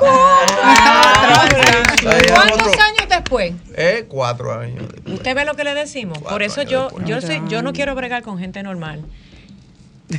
¿Cuántos 2.33 2.67
años 2.79 3.07
después? 3.09 3.53
Eh, 3.75 4.05
cuatro 4.07 4.59
años. 4.59 4.83
Usted 5.05 5.35
ve 5.35 5.45
lo 5.45 5.53
que 5.55 5.63
le 5.63 5.73
decimos. 5.75 6.17
Por 6.19 6.27
Cuatro 6.29 6.45
eso 6.45 6.61
años 6.61 6.71
yo, 6.71 6.83
después. 6.85 7.05
yo 7.07 7.21
soy, 7.21 7.41
yo 7.49 7.61
no 7.61 7.73
quiero 7.73 7.95
bregar 7.95 8.23
con 8.23 8.39
gente 8.39 8.63
normal. 8.63 9.03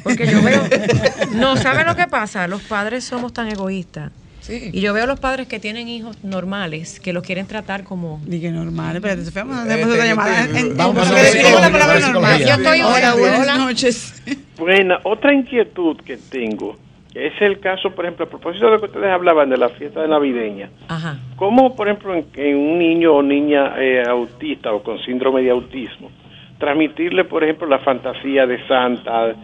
Porque 0.03 0.27
yo 0.27 0.43
veo, 0.43 0.63
no 1.35 1.57
sabe 1.57 1.85
lo 1.85 1.97
que 1.97 2.07
pasa. 2.07 2.47
Los 2.47 2.63
padres 2.63 3.05
somos 3.05 3.33
tan 3.33 3.49
egoístas. 3.49 4.13
sí. 4.41 4.71
Y 4.73 4.81
yo 4.81 4.93
veo 4.93 5.07
los 5.07 5.19
padres 5.21 5.49
que 5.49 5.59
tienen 5.59 5.89
hijos 5.89 6.23
normales 6.25 7.01
que 7.01 7.13
los 7.13 7.23
quieren 7.23 7.47
tratar 7.47 7.85
como. 7.85 8.21
Dije 8.27 8.51
normal, 8.51 8.97
espérate, 8.97 9.25
Sofía, 9.25 9.45
vamos 9.45 9.59
a 9.59 9.67
Eh, 9.69 9.73
hacer 9.73 9.85
otra 9.87 10.03
te- 10.03 10.09
llamada. 10.09 10.45
En- 10.59 10.77
vamos 10.77 10.99
a 10.99 11.15
hacer 11.15 11.37
en- 11.47 11.53
la 11.61 11.71
palabra 11.71 12.01
normal. 12.01 12.41
Yo 12.41 12.55
estoy 12.55 12.81
Hola, 12.81 13.15
hola, 13.15 13.37
buenas 13.39 13.59
noches. 13.59 14.23
Buena, 14.59 14.99
otra 15.05 15.33
inquietud 15.33 15.97
que 16.05 16.17
tengo 16.17 16.77
es 17.15 17.33
el 17.41 17.59
caso, 17.61 17.91
por 17.95 18.05
ejemplo, 18.05 18.27
a 18.27 18.29
propósito 18.29 18.67
de 18.67 18.73
lo 18.73 18.81
que 18.81 18.87
ustedes 18.87 19.11
hablaban 19.11 19.49
de 19.51 19.57
la 19.57 19.71
fiesta 19.71 20.03
de 20.03 20.09
navideña. 20.09 20.69
Ajá. 20.89 21.19
¿Cómo, 21.37 21.75
por 21.75 21.89
ejemplo, 21.89 22.15
en, 22.15 22.27
en 22.35 22.57
un 22.57 22.79
niño 22.79 23.15
o 23.15 23.23
niña 23.23 23.73
eh, 23.79 24.03
autista 24.07 24.73
o 24.73 24.83
con 24.83 24.99
síndrome 25.05 25.43
de 25.43 25.51
autismo, 25.51 26.11
transmitirle, 26.59 27.25
por 27.25 27.43
ejemplo, 27.45 27.67
la 27.69 27.79
fantasía 27.81 28.47
de 28.47 28.65
Santa, 28.67 29.35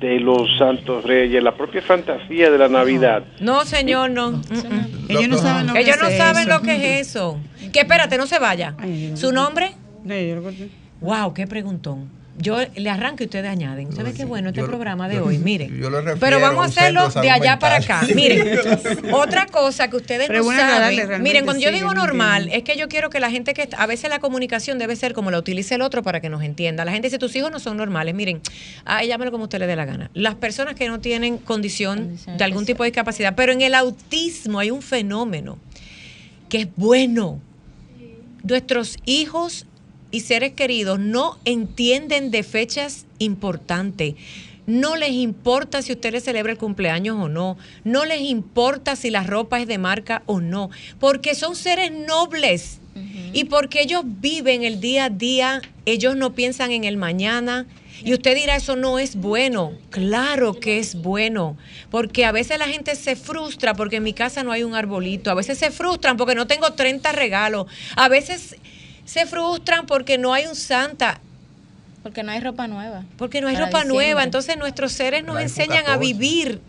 de 0.00 0.20
los 0.20 0.56
Santos 0.58 1.04
Reyes, 1.04 1.42
la 1.42 1.56
propia 1.56 1.82
fantasía 1.82 2.50
de 2.50 2.58
la 2.58 2.68
Navidad? 2.68 3.24
No, 3.40 3.64
señor, 3.64 4.10
no. 4.10 4.30
Mm, 4.32 4.36
mm. 4.36 5.06
Ellos 5.08 5.28
no 5.28 5.38
saben 5.38 5.66
lo 5.66 5.72
que 5.74 5.80
Ellos 5.80 5.96
no 6.00 6.08
es 6.08 6.16
saben 6.16 6.48
eso. 6.48 6.58
lo 6.58 6.62
que 6.62 6.76
es 7.00 7.08
eso. 7.08 7.40
Que 7.72 7.80
espérate, 7.80 8.16
no 8.18 8.26
se 8.26 8.38
vaya. 8.38 8.74
Ay, 8.78 9.12
¿Su 9.16 9.32
nombre? 9.32 9.72
No, 10.04 10.14
yo 10.16 10.36
lo 10.36 10.42
corté. 10.42 10.68
Wow, 11.00 11.34
qué 11.34 11.46
preguntón. 11.46 12.17
Yo 12.40 12.56
le 12.76 12.88
arranco 12.88 13.24
y 13.24 13.26
ustedes 13.26 13.50
añaden. 13.50 13.92
¿Sabe 13.92 14.12
qué 14.12 14.24
bueno 14.24 14.50
este 14.50 14.60
Yo- 14.60 14.68
programa 14.68 15.08
de 15.08 15.16
yo- 15.16 15.24
hoy? 15.24 15.38
Miren. 15.38 15.76
yo 15.76 15.90
refiero 15.90 16.18
Pero 16.20 16.40
vamos 16.40 16.62
a 16.62 16.66
hacerlo 16.68 17.08
de 17.08 17.30
allá 17.30 17.58
para 17.58 17.76
acá. 17.78 18.02
Miren, 18.14 18.58
otra 19.12 19.46
cosa 19.46 19.88
que 19.90 19.96
ustedes 19.96 20.28
Pero 20.28 20.44
no 20.44 20.50
saben. 20.56 21.20
Miren, 21.22 21.44
cuando 21.44 21.60
yo 21.62 21.70
sí, 21.70 21.74
digo 21.74 21.88
yo 21.88 21.94
normal, 21.94 22.44
entiendo. 22.44 22.58
es 22.58 22.62
que 22.64 22.80
yo 22.80 22.88
quiero 22.88 23.10
que 23.10 23.18
la 23.18 23.30
gente 23.30 23.54
que 23.54 23.62
está- 23.62 23.78
a 23.82 23.86
veces 23.86 24.08
la 24.08 24.20
comunicación 24.20 24.78
debe 24.78 24.94
ser 24.94 25.14
como 25.14 25.30
la 25.32 25.38
utilice 25.38 25.74
el 25.74 25.82
otro 25.82 26.02
para 26.04 26.20
que 26.20 26.28
nos 26.28 26.42
entienda. 26.44 26.84
La 26.84 26.92
gente 26.92 27.08
dice, 27.08 27.18
tus 27.18 27.34
hijos 27.34 27.50
no 27.50 27.58
son 27.58 27.76
normales. 27.76 28.14
Miren, 28.14 28.40
ah, 28.84 29.02
llámelo 29.04 29.32
como 29.32 29.44
usted 29.44 29.58
le 29.58 29.66
dé 29.66 29.74
la 29.74 29.84
gana. 29.84 30.10
Las 30.14 30.36
personas 30.36 30.74
que 30.76 30.86
no 30.88 31.00
tienen 31.00 31.38
condición 31.38 31.98
Condición 31.98 32.36
de 32.38 32.44
algún 32.44 32.64
tipo 32.66 32.84
de 32.84 32.90
discapacidad, 32.90 33.34
pero 33.34 33.52
en 33.52 33.62
el 33.62 33.74
autismo 33.74 34.60
hay 34.60 34.70
un 34.70 34.80
fenómeno 34.82 35.58
que 36.48 36.58
es 36.62 36.68
bueno 36.76 37.40
nuestros 38.44 38.96
hijos 39.04 39.66
y 40.10 40.20
seres 40.20 40.52
queridos 40.52 40.98
no 40.98 41.38
entienden 41.44 42.30
de 42.30 42.42
fechas 42.42 43.06
importantes. 43.18 44.14
No 44.68 44.96
les 44.96 45.12
importa 45.12 45.80
si 45.80 45.92
usted 45.92 46.12
le 46.12 46.20
celebra 46.20 46.52
el 46.52 46.58
cumpleaños 46.58 47.16
o 47.18 47.30
no. 47.30 47.56
No 47.84 48.04
les 48.04 48.20
importa 48.20 48.96
si 48.96 49.08
la 49.08 49.22
ropa 49.22 49.60
es 49.60 49.66
de 49.66 49.78
marca 49.78 50.22
o 50.26 50.42
no. 50.42 50.68
Porque 51.00 51.34
son 51.34 51.56
seres 51.56 51.90
nobles. 51.90 52.80
Y 53.32 53.44
porque 53.44 53.80
ellos 53.80 54.02
viven 54.04 54.64
el 54.64 54.80
día 54.80 55.04
a 55.06 55.10
día, 55.10 55.62
ellos 55.86 56.16
no 56.16 56.34
piensan 56.34 56.72
en 56.72 56.84
el 56.84 56.98
mañana. 56.98 57.66
Y 58.04 58.12
usted 58.12 58.34
dirá, 58.34 58.56
eso 58.56 58.76
no 58.76 58.98
es 58.98 59.16
bueno. 59.16 59.72
Claro 59.88 60.60
que 60.60 60.78
es 60.78 60.96
bueno. 60.96 61.56
Porque 61.90 62.26
a 62.26 62.32
veces 62.32 62.58
la 62.58 62.68
gente 62.68 62.94
se 62.94 63.16
frustra 63.16 63.72
porque 63.72 63.96
en 63.96 64.02
mi 64.02 64.12
casa 64.12 64.42
no 64.44 64.52
hay 64.52 64.64
un 64.64 64.74
arbolito. 64.74 65.30
A 65.30 65.34
veces 65.34 65.56
se 65.56 65.70
frustran 65.70 66.18
porque 66.18 66.34
no 66.34 66.46
tengo 66.46 66.74
30 66.74 67.10
regalos. 67.12 67.66
A 67.96 68.08
veces 68.08 68.56
se 69.08 69.24
frustran 69.24 69.86
porque 69.86 70.18
no 70.18 70.34
hay 70.34 70.46
un 70.46 70.54
Santa. 70.54 71.18
Porque 72.02 72.22
no 72.22 72.30
hay 72.30 72.40
ropa 72.40 72.68
nueva. 72.68 73.04
Porque 73.16 73.40
no 73.40 73.48
hay 73.48 73.56
ropa 73.56 73.78
diciembre. 73.78 73.94
nueva. 73.94 74.22
Entonces 74.22 74.58
nuestros 74.58 74.92
seres 74.92 75.24
nos 75.24 75.40
enseñan 75.40 75.84
a 75.84 75.94
14. 75.94 76.12
vivir 76.12 76.60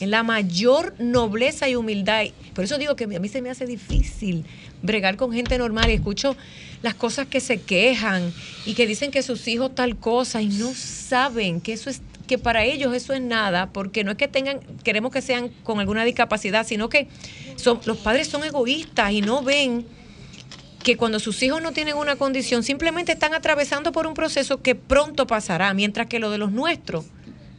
en 0.00 0.10
la 0.10 0.22
mayor 0.22 0.94
nobleza 0.98 1.66
y 1.66 1.74
humildad. 1.74 2.24
Y 2.24 2.32
Por 2.54 2.64
eso 2.64 2.76
digo 2.76 2.96
que 2.96 3.04
a 3.04 3.06
mí 3.06 3.28
se 3.28 3.40
me 3.40 3.48
hace 3.48 3.64
difícil 3.64 4.44
bregar 4.82 5.16
con 5.16 5.32
gente 5.32 5.56
normal 5.56 5.88
y 5.88 5.94
escucho 5.94 6.36
las 6.82 6.94
cosas 6.94 7.28
que 7.28 7.40
se 7.40 7.62
quejan 7.62 8.30
y 8.66 8.74
que 8.74 8.86
dicen 8.86 9.10
que 9.10 9.22
sus 9.22 9.48
hijos 9.48 9.74
tal 9.74 9.96
cosa 9.96 10.42
y 10.42 10.48
no 10.48 10.74
saben 10.74 11.62
que 11.62 11.72
eso 11.72 11.88
es 11.88 12.02
que 12.26 12.36
para 12.36 12.64
ellos 12.64 12.94
eso 12.94 13.14
es 13.14 13.22
nada, 13.22 13.70
porque 13.70 14.04
no 14.04 14.10
es 14.10 14.16
que 14.18 14.28
tengan, 14.28 14.60
queremos 14.82 15.12
que 15.12 15.22
sean 15.22 15.50
con 15.62 15.80
alguna 15.80 16.04
discapacidad, 16.04 16.66
sino 16.66 16.88
que 16.88 17.06
son, 17.56 17.80
los 17.84 17.98
padres 17.98 18.28
son 18.28 18.44
egoístas 18.44 19.12
y 19.12 19.20
no 19.20 19.42
ven 19.42 19.86
que 20.84 20.96
cuando 20.96 21.18
sus 21.18 21.42
hijos 21.42 21.60
no 21.60 21.72
tienen 21.72 21.96
una 21.96 22.14
condición, 22.14 22.62
simplemente 22.62 23.10
están 23.12 23.34
atravesando 23.34 23.90
por 23.90 24.06
un 24.06 24.14
proceso 24.14 24.62
que 24.62 24.76
pronto 24.76 25.26
pasará, 25.26 25.74
mientras 25.74 26.06
que 26.06 26.20
lo 26.20 26.30
de 26.30 26.38
los 26.38 26.52
nuestros 26.52 27.06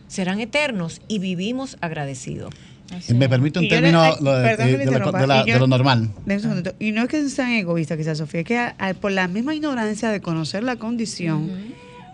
serán 0.07 0.39
eternos 0.39 1.01
y 1.09 1.19
vivimos 1.19 1.78
agradecidos. 1.82 2.53
Me 3.09 3.28
permite 3.28 3.59
un 3.59 3.67
término 3.67 4.15
lo 4.21 4.38
de, 4.38 5.59
lo 5.59 5.67
normal. 5.67 6.11
Y 6.80 6.91
no 6.91 7.01
es 7.01 7.09
que 7.09 7.28
sean 7.30 7.51
egoístas, 7.51 7.97
quizás, 7.97 8.19
Sofía, 8.19 8.41
es 8.41 8.45
que 8.45 8.93
por 9.01 9.11
la 9.11 9.28
misma 9.28 9.55
ignorancia 9.55 10.09
de 10.09 10.21
conocer 10.21 10.63
la 10.63 10.76
condición, 10.76 11.49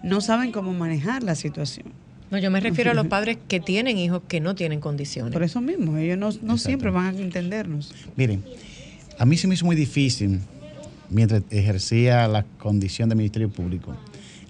no 0.02 0.22
saben 0.22 0.52
cómo 0.52 0.74
manejar 0.74 1.24
la 1.24 1.36
situación. 1.36 1.88
No, 2.32 2.38
yo 2.38 2.50
me 2.50 2.62
refiero 2.62 2.92
a 2.92 2.94
los 2.94 3.08
padres 3.08 3.38
que 3.50 3.60
tienen 3.60 3.98
hijos 3.98 4.22
que 4.30 4.40
no 4.40 4.56
tienen 4.56 4.80
condiciones. 4.80 5.34
Por 5.34 5.44
eso 5.44 5.60
mismo, 5.60 5.98
ellos 5.98 6.18
no, 6.18 6.30
no 6.42 6.58
siempre 6.58 6.90
van 6.90 7.18
a 7.18 7.20
entendernos. 7.20 7.94
Miren, 8.16 8.46
a 9.20 9.26
mí 9.26 9.36
se 9.36 9.50
me 9.50 9.56
hizo 9.56 9.66
muy 9.66 9.76
difícil, 9.76 10.40
mientras 11.12 11.44
ejercía 11.50 12.28
la 12.28 12.44
condición 12.44 13.10
de 13.10 13.16
Ministerio 13.16 13.50
Público, 13.50 13.96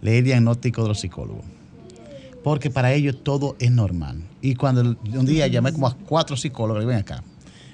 leer 0.01 0.23
diagnóstico 0.23 0.83
de 0.83 0.87
los 0.89 0.99
psicólogos. 0.99 1.43
Porque 2.43 2.69
para 2.69 2.93
ellos 2.93 3.17
todo 3.23 3.55
es 3.59 3.71
normal. 3.71 4.21
Y 4.41 4.55
cuando 4.55 4.81
un 4.81 5.25
día 5.25 5.47
llamé 5.47 5.73
como 5.73 5.87
a 5.87 5.95
cuatro 5.95 6.37
psicólogos, 6.37 6.83
y 6.83 6.87
ven 6.87 6.97
acá, 6.97 7.23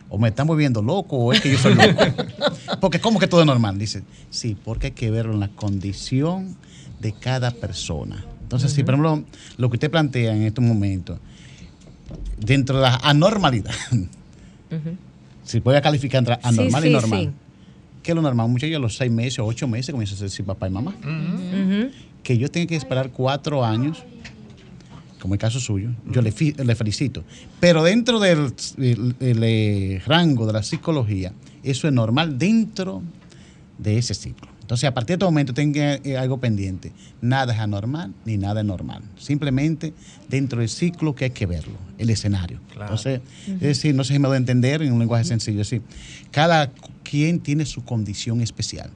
o 0.10 0.18
me 0.18 0.30
están 0.30 0.48
volviendo 0.48 0.82
loco 0.82 1.18
o 1.18 1.34
es 1.34 1.42
que 1.42 1.52
yo 1.52 1.58
soy 1.58 1.76
loco. 1.76 2.04
porque 2.82 3.00
¿cómo 3.00 3.20
que 3.20 3.28
todo 3.28 3.42
es 3.42 3.48
normal? 3.48 3.78
Dice, 3.78 4.04
sí, 4.30 4.58
porque 4.62 4.88
hay 4.88 4.94
que 4.94 5.12
verlo 5.12 5.34
en 5.34 5.42
la 5.42 5.50
condición 5.50 6.56
de 7.00 7.14
cada 7.14 7.52
persona. 7.52 8.26
Entonces, 8.42 8.72
si 8.72 8.84
por 8.84 8.94
ejemplo 8.94 9.24
lo 9.58 9.70
que 9.70 9.76
usted 9.76 9.92
plantea 9.92 10.34
en 10.34 10.44
estos 10.44 10.64
momentos, 10.64 11.20
dentro 12.38 12.78
de 12.78 12.84
la 12.84 12.96
anormalidad, 13.04 13.74
si 15.44 15.60
puede 15.60 15.82
calificar 15.82 16.20
entre 16.20 16.40
anormal 16.42 16.86
y 16.86 16.90
normal, 16.90 17.22
¿qué 17.22 17.47
es 18.12 18.16
lo 18.16 18.22
normal? 18.22 18.50
Muchos 18.50 18.72
a 18.74 18.80
los 18.80 18.96
seis 18.96 19.12
meses 19.12 19.40
o 19.40 19.46
ocho 19.46 19.68
meses 19.68 19.92
comienzan 19.92 20.26
a 20.26 20.30
ser 20.30 20.46
papá 20.46 20.68
y 20.68 20.72
mamá. 20.72 20.96
Que 22.24 22.38
yo 22.38 22.50
tenga 22.50 22.68
que 22.68 22.76
esperar 22.76 23.12
cuatro 23.12 23.64
años, 23.64 24.04
como 25.22 25.34
el 25.34 25.40
caso 25.40 25.60
suyo, 25.60 25.90
yo 26.06 26.22
le, 26.22 26.34
le 26.64 26.76
felicito. 26.76 27.24
Pero 27.60 27.84
dentro 27.84 28.20
del 28.20 28.54
eh, 28.80 30.02
rango 30.06 30.46
de 30.46 30.54
la 30.54 30.64
psicología, 30.64 31.34
eso 31.64 31.88
es 31.88 31.94
normal 31.94 32.38
dentro 32.38 33.02
de 33.78 33.98
ese 33.98 34.14
ciclo. 34.14 34.57
Entonces, 34.68 34.90
a 34.90 34.94
partir 34.94 35.08
de 35.08 35.14
este 35.14 35.24
momento, 35.24 35.54
tenga 35.54 35.94
eh, 35.96 36.18
algo 36.18 36.42
pendiente. 36.42 36.92
Nada 37.22 37.54
es 37.54 37.60
anormal 37.62 38.14
ni 38.26 38.36
nada 38.36 38.60
es 38.60 38.66
normal. 38.66 39.02
Simplemente 39.18 39.94
dentro 40.28 40.60
del 40.60 40.68
ciclo 40.68 41.16
que 41.16 41.24
hay 41.24 41.30
que 41.30 41.46
verlo, 41.46 41.78
el 41.98 42.10
escenario. 42.10 42.60
Entonces, 42.74 43.22
es 43.48 43.62
decir, 43.62 43.96
no 43.96 44.04
sé 44.04 44.12
si 44.12 44.20
me 44.20 44.28
voy 44.28 44.36
a 44.36 44.40
entender 44.40 44.82
en 44.82 44.92
un 44.92 45.00
lenguaje 45.00 45.24
sencillo. 45.24 45.62
Es 45.62 45.70
decir, 45.70 45.84
cada 46.32 46.70
quien 47.04 47.40
tiene 47.40 47.66
su 47.66 47.86
condición 47.86 48.42
especial. 48.42 48.90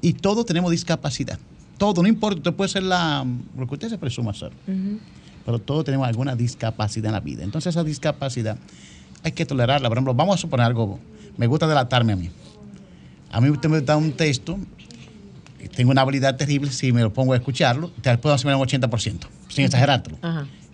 Y 0.00 0.14
todos 0.14 0.46
tenemos 0.46 0.70
discapacidad. 0.70 1.38
Todo, 1.76 2.00
no 2.00 2.08
importa, 2.08 2.38
usted 2.38 2.54
puede 2.54 2.70
ser 2.70 2.84
la, 2.84 3.26
lo 3.58 3.66
que 3.66 3.74
usted 3.74 3.90
se 3.90 3.98
presuma 3.98 4.32
ser. 4.32 4.52
Pero 5.44 5.58
todos 5.58 5.84
tenemos 5.84 6.08
alguna 6.08 6.34
discapacidad 6.34 7.08
en 7.08 7.12
la 7.12 7.20
vida. 7.20 7.44
Entonces, 7.44 7.74
esa 7.74 7.84
discapacidad 7.84 8.56
hay 9.22 9.32
que 9.32 9.44
tolerarla. 9.44 9.90
Por 9.90 9.98
ejemplo, 9.98 10.14
vamos 10.14 10.36
a 10.36 10.38
suponer 10.38 10.64
algo. 10.64 10.98
Me 11.36 11.46
gusta 11.46 11.66
delatarme 11.66 12.14
a 12.14 12.16
mí. 12.16 12.30
A 13.30 13.42
mí 13.42 13.50
usted 13.50 13.68
me 13.68 13.82
da 13.82 13.98
un 13.98 14.12
texto 14.12 14.58
tengo 15.68 15.90
una 15.90 16.02
habilidad 16.02 16.36
terrible, 16.36 16.70
si 16.70 16.92
me 16.92 17.02
lo 17.02 17.12
pongo 17.12 17.32
a 17.32 17.36
escucharlo, 17.36 17.90
te 18.00 18.16
puedo 18.18 18.34
hacer 18.34 18.54
un 18.54 18.60
80%, 18.60 19.26
sin 19.48 19.64
exagerarlo. 19.64 20.18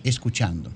Escuchando. 0.04 0.70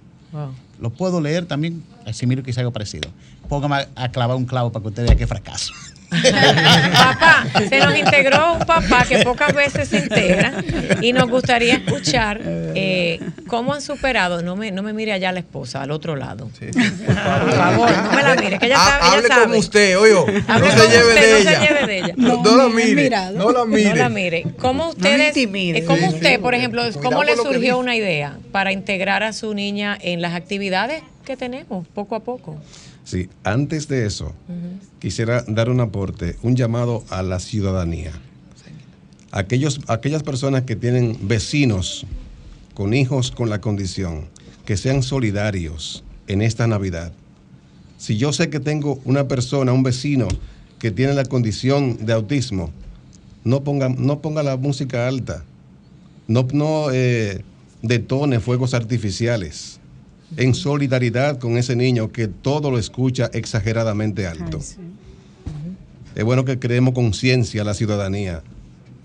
Lo 0.81 0.91
puedo 0.91 1.21
leer 1.21 1.47
también, 1.47 1.83
así 2.07 2.27
miro 2.27 2.43
que 2.43 2.51
es 2.51 2.59
algo 2.59 2.73
parecido. 2.73 3.11
Póngame 3.49 3.87
a, 3.95 4.09
clavar 4.11 4.37
un 4.37 4.47
clavo 4.47 4.73
para 4.73 4.83
que 4.83 4.89
usted 4.89 5.07
vea 5.07 5.17
qué 5.17 5.27
fracaso. 5.27 5.73
Papá, 6.11 7.47
se 7.69 7.79
nos 7.79 7.97
integró 7.97 8.55
un 8.55 8.67
papá 8.67 9.05
que 9.09 9.19
pocas 9.19 9.55
veces 9.55 9.89
se 9.89 9.99
integra 9.99 10.53
y 11.01 11.13
nos 11.13 11.29
gustaría 11.31 11.75
escuchar 11.75 12.41
eh, 12.45 13.21
cómo 13.47 13.75
han 13.75 13.83
superado. 13.83 14.43
No 14.43 14.57
me, 14.57 14.73
no 14.73 14.83
me 14.83 14.93
mire 14.93 15.13
allá 15.13 15.33
la 15.33 15.41
esposa, 15.41 15.83
al 15.83 15.91
otro 15.91 16.17
lado. 16.17 16.49
Por 16.49 17.53
favor, 17.53 17.91
no 17.91 18.13
me 18.13 18.23
la 18.23 18.35
mire, 18.37 18.59
que 18.59 18.67
ella 18.67 18.77
sabe. 18.77 19.19
Hable 19.19 19.29
como 19.29 19.59
usted, 19.59 19.99
oye. 19.99 20.13
No 20.13 20.71
se 20.71 20.89
lleve 20.89 21.15
de 21.15 21.41
ella. 21.41 21.51
No 21.51 21.51
se 21.51 21.67
lleve 21.67 21.87
de 21.87 21.99
ella. 21.99 22.15
No, 22.17 22.57
la 22.57 22.69
mire. 22.69 23.11
No 23.35 23.51
la 23.53 23.65
mire. 23.65 23.91
No 23.91 23.95
la 23.97 24.09
mire. 24.09 24.47
¿Cómo 24.59 24.91
ustedes, 24.91 25.37
eh, 25.37 25.85
cómo 25.87 26.09
usted, 26.09 26.41
por 26.41 26.55
ejemplo, 26.55 26.83
cómo 27.03 27.25
le 27.25 27.37
surgió 27.37 27.79
una 27.79 27.97
idea 27.97 28.39
para 28.53 28.73
integrar 28.73 29.23
a 29.23 29.33
su 29.33 29.55
niña 29.55 29.97
en 30.01 30.21
las 30.21 30.35
actividades 30.35 31.03
que 31.25 31.37
tenemos 31.37 31.87
poco 31.89 32.17
a 32.17 32.21
poco? 32.21 32.59
Sí, 33.11 33.29
antes 33.43 33.89
de 33.89 34.07
eso, 34.07 34.33
quisiera 35.01 35.45
dar 35.49 35.69
un 35.69 35.81
aporte, 35.81 36.37
un 36.43 36.55
llamado 36.55 37.03
a 37.11 37.25
la 37.25 37.41
ciudadanía. 37.41 38.13
Aquellos, 39.33 39.81
aquellas 39.89 40.23
personas 40.23 40.63
que 40.63 40.77
tienen 40.77 41.19
vecinos 41.23 42.07
con 42.73 42.95
hijos 42.95 43.33
con 43.33 43.51
la 43.51 43.61
condición, 43.61 44.29
que 44.65 44.77
sean 44.77 45.03
solidarios 45.03 46.05
en 46.29 46.41
esta 46.41 46.69
Navidad. 46.69 47.13
Si 47.99 48.17
yo 48.17 48.33
sé 48.33 48.49
que 48.49 48.61
tengo 48.61 49.01
una 49.05 49.27
persona, 49.27 49.73
un 49.73 49.83
vecino 49.83 50.29
que 50.79 50.93
tiene 50.93 51.13
la 51.13 51.25
condición 51.25 52.07
de 52.07 52.13
autismo, 52.13 52.71
no 53.43 53.65
ponga, 53.65 53.89
no 53.89 54.21
ponga 54.21 54.45
la 54.45 54.57
música 54.57 55.09
alta, 55.09 55.43
no, 56.29 56.47
no 56.53 56.93
eh, 56.93 57.43
detone 57.83 58.39
fuegos 58.39 58.73
artificiales 58.73 59.80
en 60.37 60.55
solidaridad 60.55 61.39
con 61.39 61.57
ese 61.57 61.77
niño 61.77 62.13
que 62.13 62.29
todo 62.29 62.71
lo 62.71 62.79
escucha 62.79 63.31
exageradamente 63.33 64.27
alto. 64.27 64.61
Es 66.15 66.25
bueno 66.25 66.45
que 66.45 66.59
creemos 66.59 66.95
conciencia 66.95 67.63
a 67.63 67.65
la 67.65 67.75
ciudadanía 67.75 68.43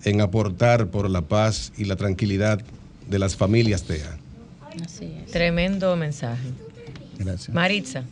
en 0.03 0.21
aportar 0.21 0.87
por 0.87 1.09
la 1.09 1.21
paz 1.21 1.71
y 1.77 1.85
la 1.85 1.95
tranquilidad 1.95 2.61
de 3.09 3.19
las 3.19 3.35
familias 3.35 3.83
TEA. 3.83 4.17
Así 4.83 5.13
es. 5.23 5.31
Tremendo 5.31 5.95
mensaje. 5.95 6.49
Gracias. 7.17 7.53
Maritza. 7.53 8.03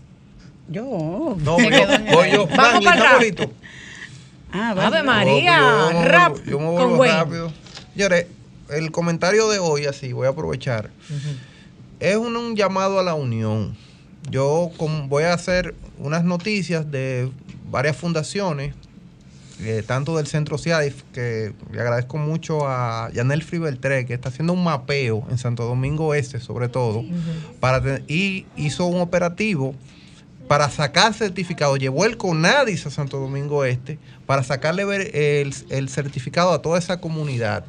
Yo. 0.69 1.37
No, 1.39 1.53
voy 1.53 2.31
yo. 2.31 2.47
Vamos 2.55 2.85
para 2.85 3.17
el 3.19 3.35
rap. 3.35 3.49
Ah, 4.51 4.75
Ave 4.77 5.03
María, 5.03 5.89
rap. 6.05 6.37
Yo 6.45 6.59
me 6.59 6.69
vuelvo 6.69 7.03
rápido. 7.03 7.51
Señores, 7.93 8.27
el 8.69 8.91
comentario 8.91 9.49
de 9.49 9.59
hoy, 9.59 9.85
así, 9.85 10.13
voy 10.13 10.27
a 10.27 10.29
aprovechar 10.29 10.89
es 12.03 12.17
un, 12.17 12.55
llamado 12.55 12.99
a 12.99 13.03
la 13.03 13.13
unión. 13.13 13.75
Yo 14.29 14.71
voy 15.07 15.23
a 15.23 15.33
hacer 15.33 15.73
unas 15.97 16.25
noticias 16.25 16.91
de 16.91 17.31
varias 17.71 17.95
fundaciones, 17.95 18.73
eh, 19.61 19.83
tanto 19.87 20.17
del 20.17 20.27
Centro 20.27 20.57
CIADIF, 20.57 21.03
que 21.13 21.53
le 21.71 21.79
agradezco 21.79 22.17
mucho 22.17 22.67
a 22.67 23.09
Yanel 23.13 23.41
Fribeltré, 23.41 24.05
que 24.05 24.13
está 24.13 24.29
haciendo 24.29 24.51
un 24.51 24.63
mapeo 24.65 25.25
en 25.29 25.37
Santo 25.37 25.63
Domingo 25.63 26.13
Este, 26.13 26.41
sobre 26.41 26.67
todo, 26.67 27.05
para 27.61 28.01
y 28.07 28.45
hizo 28.57 28.85
un 28.85 28.99
operativo 28.99 29.73
para 30.49 30.69
sacar 30.69 31.13
certificado, 31.13 31.77
llevó 31.77 32.03
el 32.03 32.17
CONADIS 32.17 32.85
a 32.85 32.91
Santo 32.91 33.17
Domingo 33.17 33.63
Este 33.63 33.97
para 34.25 34.43
sacarle 34.43 34.83
el, 35.41 35.55
el 35.69 35.89
certificado 35.89 36.51
a 36.51 36.61
toda 36.61 36.79
esa 36.79 36.99
comunidad. 36.99 37.63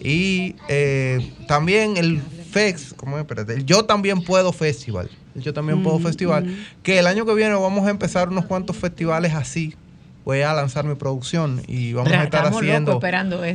Y 0.00 0.54
eh, 0.68 1.32
también 1.48 1.96
el 1.96 2.20
FEX, 2.54 2.94
¿cómo 2.94 3.18
es? 3.18 3.26
el 3.48 3.66
Yo 3.66 3.84
También 3.84 4.22
Puedo 4.22 4.52
Festival. 4.52 5.10
Yo 5.34 5.52
También 5.52 5.82
Puedo 5.82 5.98
Festival. 5.98 6.56
Que 6.84 7.00
el 7.00 7.08
año 7.08 7.26
que 7.26 7.34
viene 7.34 7.52
vamos 7.54 7.84
a 7.84 7.90
empezar 7.90 8.28
unos 8.28 8.44
cuantos 8.44 8.76
festivales 8.76 9.34
así. 9.34 9.74
Voy 10.24 10.42
a 10.42 10.54
lanzar 10.54 10.84
mi 10.84 10.94
producción 10.94 11.62
y 11.66 11.94
vamos 11.94 12.12
a 12.12 12.22
estar 12.22 12.46
haciendo. 12.46 13.00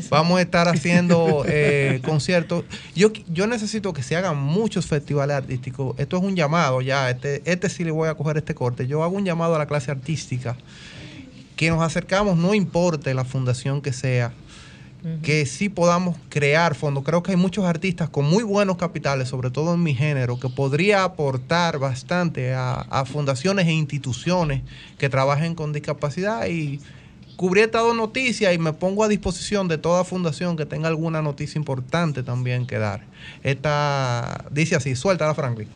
Vamos 0.10 0.38
a 0.38 0.42
estar 0.42 0.68
haciendo 0.68 1.46
eh, 1.48 2.02
conciertos. 2.04 2.66
Yo, 2.94 3.14
yo 3.30 3.48
necesito 3.48 3.94
que 3.94 4.04
se 4.04 4.18
hagan 4.18 4.38
muchos 4.38 4.86
festivales 4.86 5.38
artísticos. 5.38 5.98
Esto 5.98 6.18
es 6.18 6.24
un 6.24 6.36
llamado 6.36 6.82
ya. 6.82 7.10
Este, 7.10 7.42
este 7.46 7.70
sí 7.70 7.86
le 7.86 7.92
voy 7.92 8.10
a 8.10 8.16
coger 8.16 8.36
este 8.36 8.54
corte. 8.54 8.86
Yo 8.86 9.02
hago 9.04 9.16
un 9.16 9.24
llamado 9.24 9.56
a 9.56 9.60
la 9.60 9.66
clase 9.66 9.92
artística. 9.92 10.58
Que 11.56 11.70
nos 11.70 11.82
acercamos, 11.82 12.38
no 12.38 12.54
importe 12.54 13.14
la 13.14 13.24
fundación 13.24 13.82
que 13.82 13.94
sea 13.94 14.34
que 15.24 15.46
sí 15.46 15.70
podamos 15.70 16.18
crear 16.30 16.76
fondos. 16.76 17.04
Creo 17.04 17.24
que 17.24 17.32
hay 17.32 17.38
muchos 17.38 17.66
artistas 17.66 18.10
con 18.10 18.26
muy 18.26 18.44
buenos 18.44 18.78
capitales, 18.78 19.30
sobre 19.30 19.50
todo 19.50 19.74
en 19.74 19.84
mi 19.84 19.96
género, 19.96 20.40
que 20.40 20.50
podría 20.50 21.04
aportar 21.04 21.80
bastante 21.80 22.54
a, 22.54 23.06
fundaciones 23.06 23.68
e 23.68 23.72
instituciones 23.72 24.62
que 24.98 25.10
trabajen 25.10 25.56
con 25.56 25.72
discapacidad 25.72 26.48
y 26.48 26.82
cubrí 27.38 27.62
esta 27.62 27.80
dos 27.80 27.96
noticias 27.96 28.54
y 28.54 28.58
me 28.58 28.74
pongo 28.74 29.04
a 29.04 29.08
disposición 29.08 29.70
de 29.70 29.78
toda 29.78 30.04
fundación 30.04 30.58
que 30.58 30.66
tenga 30.66 30.90
alguna 30.90 31.22
noticia 31.22 31.58
importante 31.58 32.22
también 32.24 32.68
que 32.68 32.78
dar. 32.78 33.06
Esta 33.44 34.46
dice 34.52 34.76
así, 34.76 34.96
suelta 34.96 35.26
la 35.26 35.34
Franklin. 35.34 35.70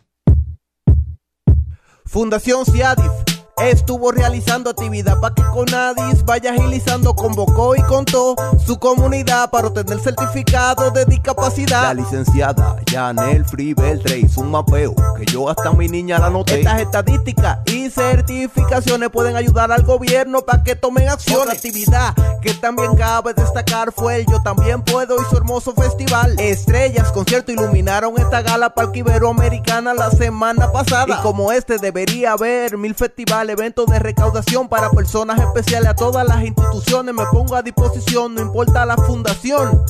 Fundación 2.04 2.66
CIADIF 2.66 3.33
estuvo 3.62 4.10
realizando 4.10 4.70
actividad 4.70 5.20
para 5.20 5.34
que 5.34 5.42
Conadis 5.52 6.24
vaya 6.24 6.52
agilizando, 6.52 7.14
convocó 7.14 7.76
y 7.76 7.82
contó 7.82 8.34
su 8.64 8.78
comunidad 8.78 9.50
para 9.50 9.68
obtener 9.68 10.00
certificado 10.00 10.90
de 10.90 11.04
discapacidad. 11.04 11.82
La 11.82 11.94
licenciada 11.94 12.76
Janel 12.90 13.44
Free 13.44 13.74
Beltre 13.74 14.18
hizo 14.18 14.40
un 14.40 14.50
mapeo 14.50 14.94
que 15.16 15.24
yo 15.26 15.48
hasta 15.48 15.72
mi 15.72 15.88
niña 15.88 16.18
la 16.18 16.30
noté. 16.30 16.60
Estas 16.60 16.80
estadísticas 16.80 17.58
y 17.66 17.90
certificaciones 17.90 19.10
pueden 19.10 19.36
ayudar 19.36 19.70
al 19.70 19.82
gobierno 19.82 20.42
para 20.42 20.62
que 20.62 20.74
tomen 20.76 21.08
acción. 21.08 21.42
Otra 21.42 21.52
actividad 21.52 22.14
que 22.40 22.54
también 22.54 22.96
cabe 22.96 23.34
destacar 23.34 23.92
fue 23.92 24.16
el 24.16 24.26
Yo 24.26 24.42
También 24.42 24.82
Puedo 24.82 25.16
y 25.20 25.24
su 25.30 25.36
hermoso 25.36 25.74
festival. 25.74 26.34
Estrellas, 26.38 27.12
concierto 27.12 27.52
iluminaron 27.52 28.18
esta 28.18 28.42
gala 28.42 28.74
Parque 28.74 29.00
Iberoamericana 29.00 29.94
la 29.94 30.10
semana 30.10 30.72
pasada. 30.72 31.06
Y 31.08 31.22
como 31.22 31.52
este 31.52 31.78
debería 31.78 32.32
haber 32.32 32.76
mil 32.76 32.94
festivales, 32.94 33.43
eventos 33.50 33.86
de 33.86 33.98
recaudación 33.98 34.68
para 34.68 34.90
personas 34.90 35.40
especiales 35.40 35.90
a 35.90 35.94
todas 35.94 36.26
las 36.26 36.44
instituciones. 36.44 37.14
Me 37.14 37.24
pongo 37.32 37.56
a 37.56 37.62
disposición, 37.62 38.34
no 38.34 38.42
importa 38.42 38.86
la 38.86 38.96
fundación. 38.96 39.82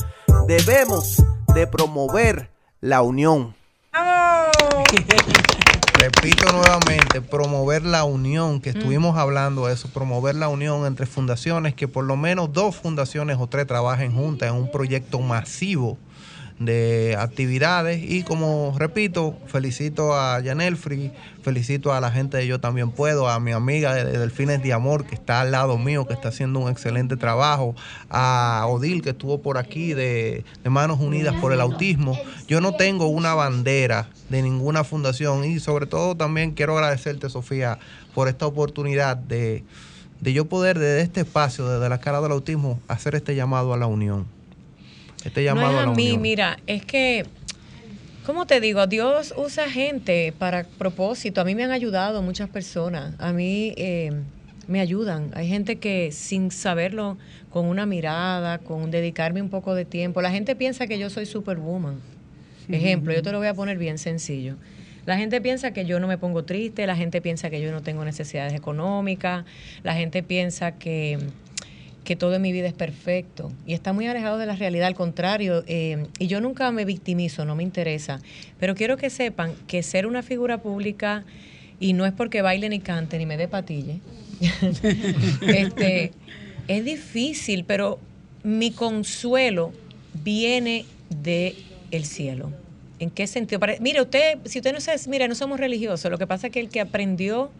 Debemos 0.47 1.23
de 1.53 1.67
promover 1.67 2.49
la 2.81 3.01
unión. 3.01 3.55
Repito 5.97 6.51
nuevamente, 6.51 7.21
promover 7.21 7.83
la 7.83 8.03
unión, 8.03 8.61
que 8.61 8.69
estuvimos 8.69 9.17
hablando 9.17 9.67
de 9.67 9.73
eso, 9.73 9.89
promover 9.89 10.35
la 10.35 10.49
unión 10.49 10.85
entre 10.85 11.05
fundaciones, 11.05 11.73
que 11.73 11.87
por 11.87 12.05
lo 12.05 12.15
menos 12.15 12.53
dos 12.53 12.75
fundaciones 12.75 13.37
o 13.39 13.47
tres 13.47 13.65
trabajen 13.65 14.13
juntas 14.13 14.49
en 14.49 14.55
un 14.55 14.69
proyecto 14.69 15.19
masivo 15.19 15.97
de 16.59 17.17
actividades 17.19 18.01
y 18.01 18.23
como 18.23 18.73
repito, 18.77 19.37
felicito 19.47 20.13
a 20.13 20.41
Janelfri, 20.41 21.11
felicito 21.41 21.93
a 21.93 21.99
la 21.99 22.11
gente 22.11 22.37
de 22.37 22.47
Yo 22.47 22.61
También 22.61 22.91
Puedo, 22.91 23.27
a 23.27 23.39
mi 23.41 23.51
amiga 23.51 23.93
de 23.93 24.17
Delfines 24.17 24.63
de 24.63 24.71
Amor 24.71 25.05
que 25.05 25.15
está 25.15 25.41
al 25.41 25.51
lado 25.51 25.77
mío, 25.77 26.07
que 26.07 26.13
está 26.13 26.29
haciendo 26.29 26.59
un 26.59 26.71
excelente 26.71 27.17
trabajo, 27.17 27.75
a 28.09 28.65
Odil 28.69 29.01
que 29.01 29.09
estuvo 29.09 29.41
por 29.41 29.57
aquí 29.57 29.93
de, 29.93 30.45
de 30.63 30.69
Manos 30.69 30.99
Unidas 31.01 31.35
por 31.41 31.51
el 31.51 31.59
Autismo. 31.59 32.17
Yo 32.47 32.61
no 32.61 32.75
tengo 32.75 33.07
una 33.07 33.33
bandera 33.33 34.09
de 34.29 34.41
ninguna 34.41 34.85
fundación 34.85 35.43
y 35.43 35.59
sobre 35.59 35.87
todo 35.87 36.15
también 36.15 36.51
quiero 36.51 36.77
agradecerte 36.77 37.29
Sofía 37.29 37.79
por 38.13 38.29
esta 38.29 38.45
oportunidad 38.45 39.17
de, 39.17 39.65
de 40.21 40.33
yo 40.33 40.45
poder 40.45 40.79
desde 40.79 41.01
este 41.01 41.21
espacio, 41.21 41.67
desde 41.67 41.89
la 41.89 41.99
cara 41.99 42.21
del 42.21 42.31
autismo, 42.31 42.79
hacer 42.87 43.13
este 43.15 43.35
llamado 43.35 43.73
a 43.73 43.77
la 43.77 43.87
unión 43.87 44.34
este 45.25 45.43
llamado 45.43 45.73
no 45.73 45.79
es 45.79 45.87
a 45.87 45.91
mí, 45.91 46.07
unión. 46.07 46.21
mira, 46.21 46.59
es 46.67 46.85
que, 46.85 47.25
¿cómo 48.25 48.45
te 48.45 48.61
digo? 48.61 48.85
Dios 48.87 49.33
usa 49.35 49.69
gente 49.69 50.33
para 50.37 50.63
propósito. 50.63 51.41
A 51.41 51.43
mí 51.43 51.55
me 51.55 51.63
han 51.63 51.71
ayudado 51.71 52.21
muchas 52.21 52.49
personas. 52.49 53.15
A 53.19 53.33
mí 53.33 53.73
eh, 53.77 54.11
me 54.67 54.79
ayudan. 54.79 55.31
Hay 55.33 55.47
gente 55.47 55.77
que 55.77 56.11
sin 56.11 56.51
saberlo, 56.51 57.17
con 57.49 57.67
una 57.67 57.85
mirada, 57.85 58.57
con 58.57 58.91
dedicarme 58.91 59.41
un 59.41 59.49
poco 59.49 59.75
de 59.75 59.85
tiempo, 59.85 60.21
la 60.21 60.29
gente 60.29 60.55
piensa 60.55 60.87
que 60.87 60.99
yo 60.99 61.09
soy 61.09 61.25
superwoman. 61.25 62.01
Ejemplo, 62.67 63.13
yo 63.13 63.21
te 63.21 63.31
lo 63.31 63.37
voy 63.37 63.47
a 63.47 63.53
poner 63.53 63.77
bien 63.77 63.97
sencillo. 63.97 64.55
La 65.05 65.17
gente 65.17 65.39
piensa 65.39 65.71
que 65.71 65.85
yo 65.85 65.99
no 65.99 66.07
me 66.07 66.17
pongo 66.17 66.43
triste, 66.43 66.85
la 66.87 66.95
gente 66.95 67.21
piensa 67.21 67.49
que 67.49 67.61
yo 67.61 67.71
no 67.71 67.81
tengo 67.81 68.03
necesidades 68.03 68.53
económicas, 68.53 69.45
la 69.83 69.93
gente 69.93 70.21
piensa 70.23 70.73
que 70.73 71.19
que 72.05 72.15
todo 72.15 72.35
en 72.35 72.41
mi 72.41 72.53
vida 72.53 72.67
es 72.67 72.73
perfecto 72.73 73.51
y 73.67 73.73
está 73.73 73.91
muy 73.91 74.07
alejado 74.07 74.37
de 74.37 74.45
la 74.45 74.55
realidad, 74.55 74.87
al 74.87 74.95
contrario, 74.95 75.63
eh, 75.67 76.05
y 76.19 76.27
yo 76.27 76.39
nunca 76.39 76.71
me 76.71 76.85
victimizo, 76.85 77.43
no 77.43 77.55
me 77.55 77.63
interesa, 77.63 78.21
pero 78.59 78.75
quiero 78.75 78.95
que 78.95 79.09
sepan 79.09 79.53
que 79.67 79.83
ser 79.83 80.07
una 80.07 80.23
figura 80.23 80.59
pública, 80.59 81.25
y 81.79 81.91
no 81.91 82.05
es 82.05 82.13
porque 82.13 82.41
baile 82.41 82.69
ni 82.69 82.79
cante 82.79 83.17
ni 83.17 83.25
me 83.25 83.35
dé 83.35 83.49
patille, 83.49 83.99
este, 85.47 86.11
es 86.67 86.85
difícil, 86.85 87.65
pero 87.65 87.99
mi 88.43 88.71
consuelo 88.71 89.71
viene 90.23 90.85
de 91.09 91.55
el 91.91 92.05
cielo. 92.05 92.51
¿En 92.99 93.09
qué 93.09 93.27
sentido? 93.27 93.59
Pare- 93.59 93.79
mire, 93.81 94.01
usted, 94.01 94.37
si 94.45 94.59
usted 94.59 94.73
no 94.73 94.79
se, 94.79 94.91
mira, 95.09 95.27
no 95.27 95.35
somos 95.35 95.59
religiosos, 95.59 96.09
lo 96.09 96.17
que 96.17 96.27
pasa 96.27 96.47
es 96.47 96.53
que 96.53 96.59
el 96.61 96.69
que 96.69 96.79
aprendió 96.79 97.51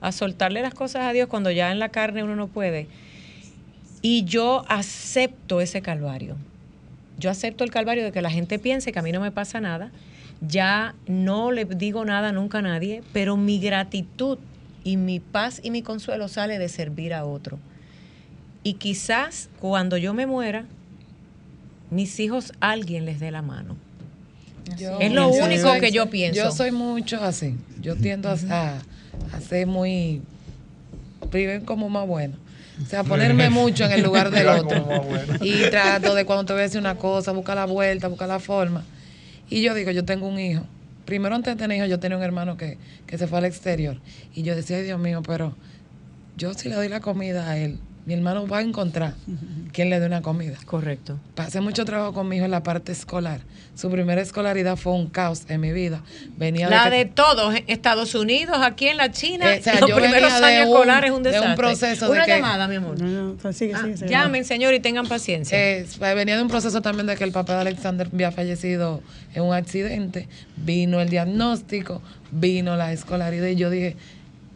a 0.00 0.12
soltarle 0.12 0.60
las 0.62 0.74
cosas 0.74 1.02
a 1.02 1.12
Dios 1.12 1.28
cuando 1.28 1.50
ya 1.50 1.72
en 1.72 1.78
la 1.78 1.88
carne 1.88 2.22
uno 2.22 2.36
no 2.36 2.46
puede, 2.48 2.86
y 4.06 4.24
yo 4.24 4.64
acepto 4.68 5.62
ese 5.62 5.80
calvario. 5.80 6.36
Yo 7.18 7.30
acepto 7.30 7.64
el 7.64 7.70
calvario 7.70 8.04
de 8.04 8.12
que 8.12 8.20
la 8.20 8.30
gente 8.30 8.58
piense 8.58 8.92
que 8.92 8.98
a 8.98 9.02
mí 9.02 9.12
no 9.12 9.20
me 9.20 9.30
pasa 9.30 9.62
nada. 9.62 9.90
Ya 10.46 10.94
no 11.06 11.52
le 11.52 11.64
digo 11.64 12.04
nada 12.04 12.30
nunca 12.30 12.58
a 12.58 12.62
nadie, 12.62 13.02
pero 13.14 13.38
mi 13.38 13.58
gratitud 13.60 14.36
y 14.84 14.98
mi 14.98 15.20
paz 15.20 15.58
y 15.64 15.70
mi 15.70 15.80
consuelo 15.80 16.28
sale 16.28 16.58
de 16.58 16.68
servir 16.68 17.14
a 17.14 17.24
otro. 17.24 17.58
Y 18.62 18.74
quizás 18.74 19.48
cuando 19.58 19.96
yo 19.96 20.12
me 20.12 20.26
muera, 20.26 20.66
mis 21.90 22.20
hijos 22.20 22.52
alguien 22.60 23.06
les 23.06 23.20
dé 23.20 23.30
la 23.30 23.40
mano. 23.40 23.74
Yo- 24.76 25.00
es 25.00 25.12
lo 25.12 25.28
único 25.28 25.68
soy- 25.68 25.80
que 25.80 25.92
yo 25.92 26.10
pienso. 26.10 26.42
Yo 26.44 26.50
soy 26.50 26.72
mucho 26.72 27.22
así. 27.24 27.54
Yo 27.80 27.96
tiendo 27.96 28.28
a, 28.28 28.34
a- 28.50 28.82
a 29.32 29.40
ser 29.40 29.66
muy. 29.66 30.20
Primero 31.30 31.64
como 31.64 31.88
más 31.88 32.06
bueno. 32.06 32.36
O 32.82 32.86
sea, 32.86 33.04
ponerme 33.04 33.50
mucho 33.50 33.84
en 33.84 33.92
el 33.92 34.02
lugar 34.02 34.30
del 34.30 34.48
otro. 34.60 34.86
Y 35.40 35.70
trato 35.70 36.14
de 36.14 36.24
cuando 36.24 36.44
te 36.44 36.52
voy 36.52 36.60
a 36.60 36.64
decir 36.64 36.80
una 36.80 36.96
cosa, 36.96 37.32
buscar 37.32 37.56
la 37.56 37.66
vuelta, 37.66 38.08
buscar 38.08 38.28
la 38.28 38.40
forma. 38.40 38.84
Y 39.48 39.62
yo 39.62 39.74
digo, 39.74 39.90
yo 39.90 40.04
tengo 40.04 40.26
un 40.26 40.38
hijo. 40.38 40.64
Primero 41.04 41.34
antes 41.34 41.54
de 41.54 41.58
tener 41.58 41.76
hijos, 41.76 41.88
yo 41.90 42.00
tenía 42.00 42.16
un 42.16 42.22
hermano 42.22 42.56
que, 42.56 42.78
que 43.06 43.18
se 43.18 43.26
fue 43.26 43.38
al 43.38 43.44
exterior. 43.44 44.00
Y 44.34 44.42
yo 44.42 44.56
decía, 44.56 44.78
ay 44.78 44.84
Dios 44.84 44.98
mío, 44.98 45.22
pero 45.24 45.54
yo 46.36 46.54
si 46.54 46.68
le 46.68 46.74
doy 46.74 46.88
la 46.88 47.00
comida 47.00 47.48
a 47.48 47.58
él, 47.58 47.78
mi 48.06 48.14
hermano 48.14 48.46
va 48.46 48.58
a 48.58 48.62
encontrar 48.62 49.14
quien 49.72 49.90
le 49.90 49.98
dé 50.00 50.06
una 50.06 50.22
comida. 50.22 50.56
Correcto. 50.66 51.18
Pasé 51.34 51.60
mucho 51.60 51.84
trabajo 51.84 52.12
con 52.12 52.28
mi 52.28 52.36
hijo 52.36 52.44
en 52.44 52.50
la 52.50 52.62
parte 52.62 52.92
escolar. 52.92 53.40
Su 53.74 53.90
primera 53.90 54.20
escolaridad 54.20 54.76
fue 54.76 54.92
un 54.92 55.08
caos 55.08 55.42
en 55.48 55.60
mi 55.60 55.72
vida. 55.72 56.00
Venía 56.36 56.68
La 56.70 56.84
que- 56.90 56.96
de 56.96 57.04
todos, 57.06 57.54
Estados 57.66 58.14
Unidos, 58.14 58.56
aquí 58.60 58.86
en 58.86 58.98
la 58.98 59.10
China, 59.10 59.52
Eh, 59.52 59.58
o 59.58 59.62
sea, 59.64 59.80
los 59.80 59.90
yo 59.90 59.96
primeros 59.96 60.32
venía 60.32 60.46
de 60.48 60.56
años 60.58 60.68
escolares 60.68 61.10
es 61.10 61.16
un 61.16 61.22
de 61.24 61.28
un 61.30 61.34
desastre. 61.34 61.56
proceso 61.56 62.04
de 62.06 62.12
Una 62.12 62.24
que- 62.24 62.30
llamada, 62.36 62.68
mi 62.68 62.76
amor. 62.76 62.96
Ah, 63.02 63.50
llamen, 64.06 64.44
señor, 64.44 64.74
y 64.74 64.80
tengan 64.80 65.06
paciencia. 65.08 65.58
Eh, 65.58 65.86
venía 66.14 66.36
de 66.36 66.42
un 66.42 66.48
proceso 66.48 66.82
también 66.82 67.06
de 67.06 67.16
que 67.16 67.24
el 67.24 67.32
papá 67.32 67.54
de 67.54 67.60
Alexander 67.62 68.08
había 68.12 68.30
fallecido 68.30 69.02
en 69.34 69.42
un 69.42 69.54
accidente. 69.54 70.28
Vino 70.56 71.00
el 71.00 71.08
diagnóstico, 71.08 72.00
vino 72.30 72.76
la 72.76 72.92
escolaridad 72.92 73.48
y 73.48 73.56
yo 73.56 73.70
dije, 73.70 73.96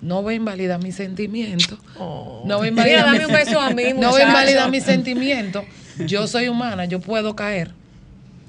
no 0.00 0.22
voy 0.22 0.34
a 0.34 0.36
invalidar 0.36 0.82
mis 0.82 0.94
sentimientos. 0.96 1.78
No 1.98 2.44
voy 2.58 2.68
a 2.68 2.70
Mira, 2.70 2.82
invalidar 3.00 3.04
dame 3.06 3.18
mis- 3.18 3.26
un 3.28 3.32
beso 3.34 3.60
a 3.60 3.70
mí, 3.70 3.82
No 3.94 3.94
voy 3.94 4.02
a 4.04 4.08
muchacho. 4.26 4.28
invalidar 4.28 4.70
mis 4.70 4.84
sentimientos. 4.84 5.64
Yo 6.06 6.26
soy 6.26 6.48
humana, 6.48 6.84
yo 6.84 7.00
puedo 7.00 7.34
caer. 7.36 7.72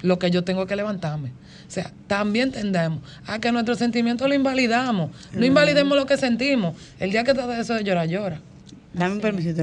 Lo 0.02 0.18
que 0.18 0.30
yo 0.30 0.44
tengo 0.44 0.66
que 0.66 0.76
levantarme. 0.76 1.28
O 1.68 1.72
sea, 1.72 1.90
también 2.06 2.52
tendemos 2.52 3.00
a 3.26 3.38
que 3.38 3.52
nuestros 3.52 3.78
sentimientos 3.78 4.26
lo 4.28 4.34
invalidamos. 4.34 5.10
No 5.32 5.44
invalidemos 5.44 5.96
lo 5.96 6.06
que 6.06 6.16
sentimos. 6.16 6.74
El 6.98 7.10
día 7.10 7.22
que 7.24 7.34
te 7.34 7.40
da 7.46 7.60
eso 7.60 7.74
de 7.74 7.84
llorar, 7.84 8.08
llora. 8.08 8.40
Dame 8.94 9.14
un 9.16 9.20
permisito. 9.20 9.62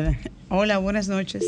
Hola, 0.50 0.78
buenas 0.78 1.08
noches. 1.10 1.44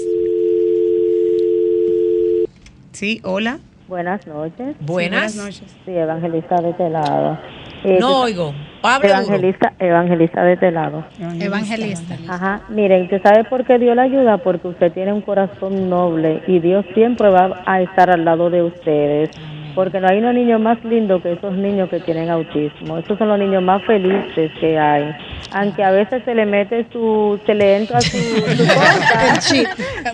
Sí, 2.92 3.22
hola. 3.24 3.60
Buenas 3.88 4.26
noches. 4.28 4.76
Buenas. 4.82 5.32
Sí, 5.34 5.38
buenas 5.40 5.54
noches. 5.62 5.72
Sí, 5.86 5.92
evangelista 5.92 6.56
de 6.62 6.70
este 6.72 6.90
lado. 6.90 7.40
Eh, 7.86 7.98
No 8.00 8.08
tú- 8.10 8.16
oigo. 8.16 8.54
Hable 8.82 9.08
duro. 9.08 9.20
evangelista, 9.20 9.74
evangelista 9.80 10.44
de 10.44 10.54
este 10.54 10.72
lado. 10.72 11.04
Evangelista. 11.40 12.16
Ajá. 12.28 12.62
Miren, 12.70 13.04
¿usted 13.04 13.22
sabe 13.22 13.44
por 13.44 13.66
qué 13.66 13.78
Dios 13.78 13.96
le 13.96 14.02
ayuda? 14.02 14.38
Porque 14.38 14.68
usted 14.68 14.92
tiene 14.92 15.14
un 15.14 15.22
corazón 15.22 15.90
noble 15.90 16.42
y 16.48 16.60
Dios 16.60 16.86
siempre 16.94 17.30
va 17.30 17.62
a 17.66 17.82
estar 17.82 18.10
al 18.10 18.26
lado 18.26 18.50
de 18.50 18.64
ustedes. 18.64 19.30
Porque 19.76 20.00
no 20.00 20.08
hay 20.08 20.18
unos 20.18 20.34
niños 20.34 20.60
más 20.60 20.84
lindos 20.84 21.22
que 21.22 21.34
esos 21.34 21.54
niños 21.54 21.90
que 21.90 22.00
tienen 22.02 22.30
autismo. 22.30 22.98
Esos 22.98 23.18
son 23.18 23.28
los 23.30 23.40
niños 23.40 23.62
más 23.64 23.84
felices 23.86 24.52
que 24.60 24.78
hay. 24.78 25.16
Aunque 25.52 25.84
a 25.84 25.92
veces 25.92 26.24
se 26.26 26.36
le 26.36 26.46
mete 26.46 26.86
su, 26.92 27.40
se 27.46 27.54
le 27.56 27.78
entra 27.78 28.02
su, 28.02 28.18
su 28.18 28.64
cosa, 28.68 29.32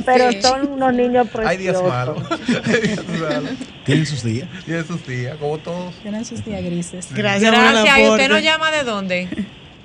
pero 0.05 0.31
son 0.41 0.73
unos 0.73 0.93
niños 0.93 1.27
Hay 1.45 1.57
días 1.57 1.81
preciosos. 1.81 1.89
malos. 1.89 2.17
Tienen 3.85 4.05
sus 4.05 4.23
días. 4.23 4.47
Tienen 4.65 4.85
sus 4.85 5.05
días, 5.07 5.37
como 5.37 5.57
todos. 5.57 5.93
Tienen 6.01 6.25
sus 6.25 6.43
días 6.43 6.63
grises. 6.63 7.13
Gracias, 7.13 7.51
Gracias. 7.51 7.99
¿Y 7.99 8.09
usted 8.09 8.29
nos 8.29 8.43
llama 8.43 8.71
de 8.71 8.83
dónde? 8.83 9.27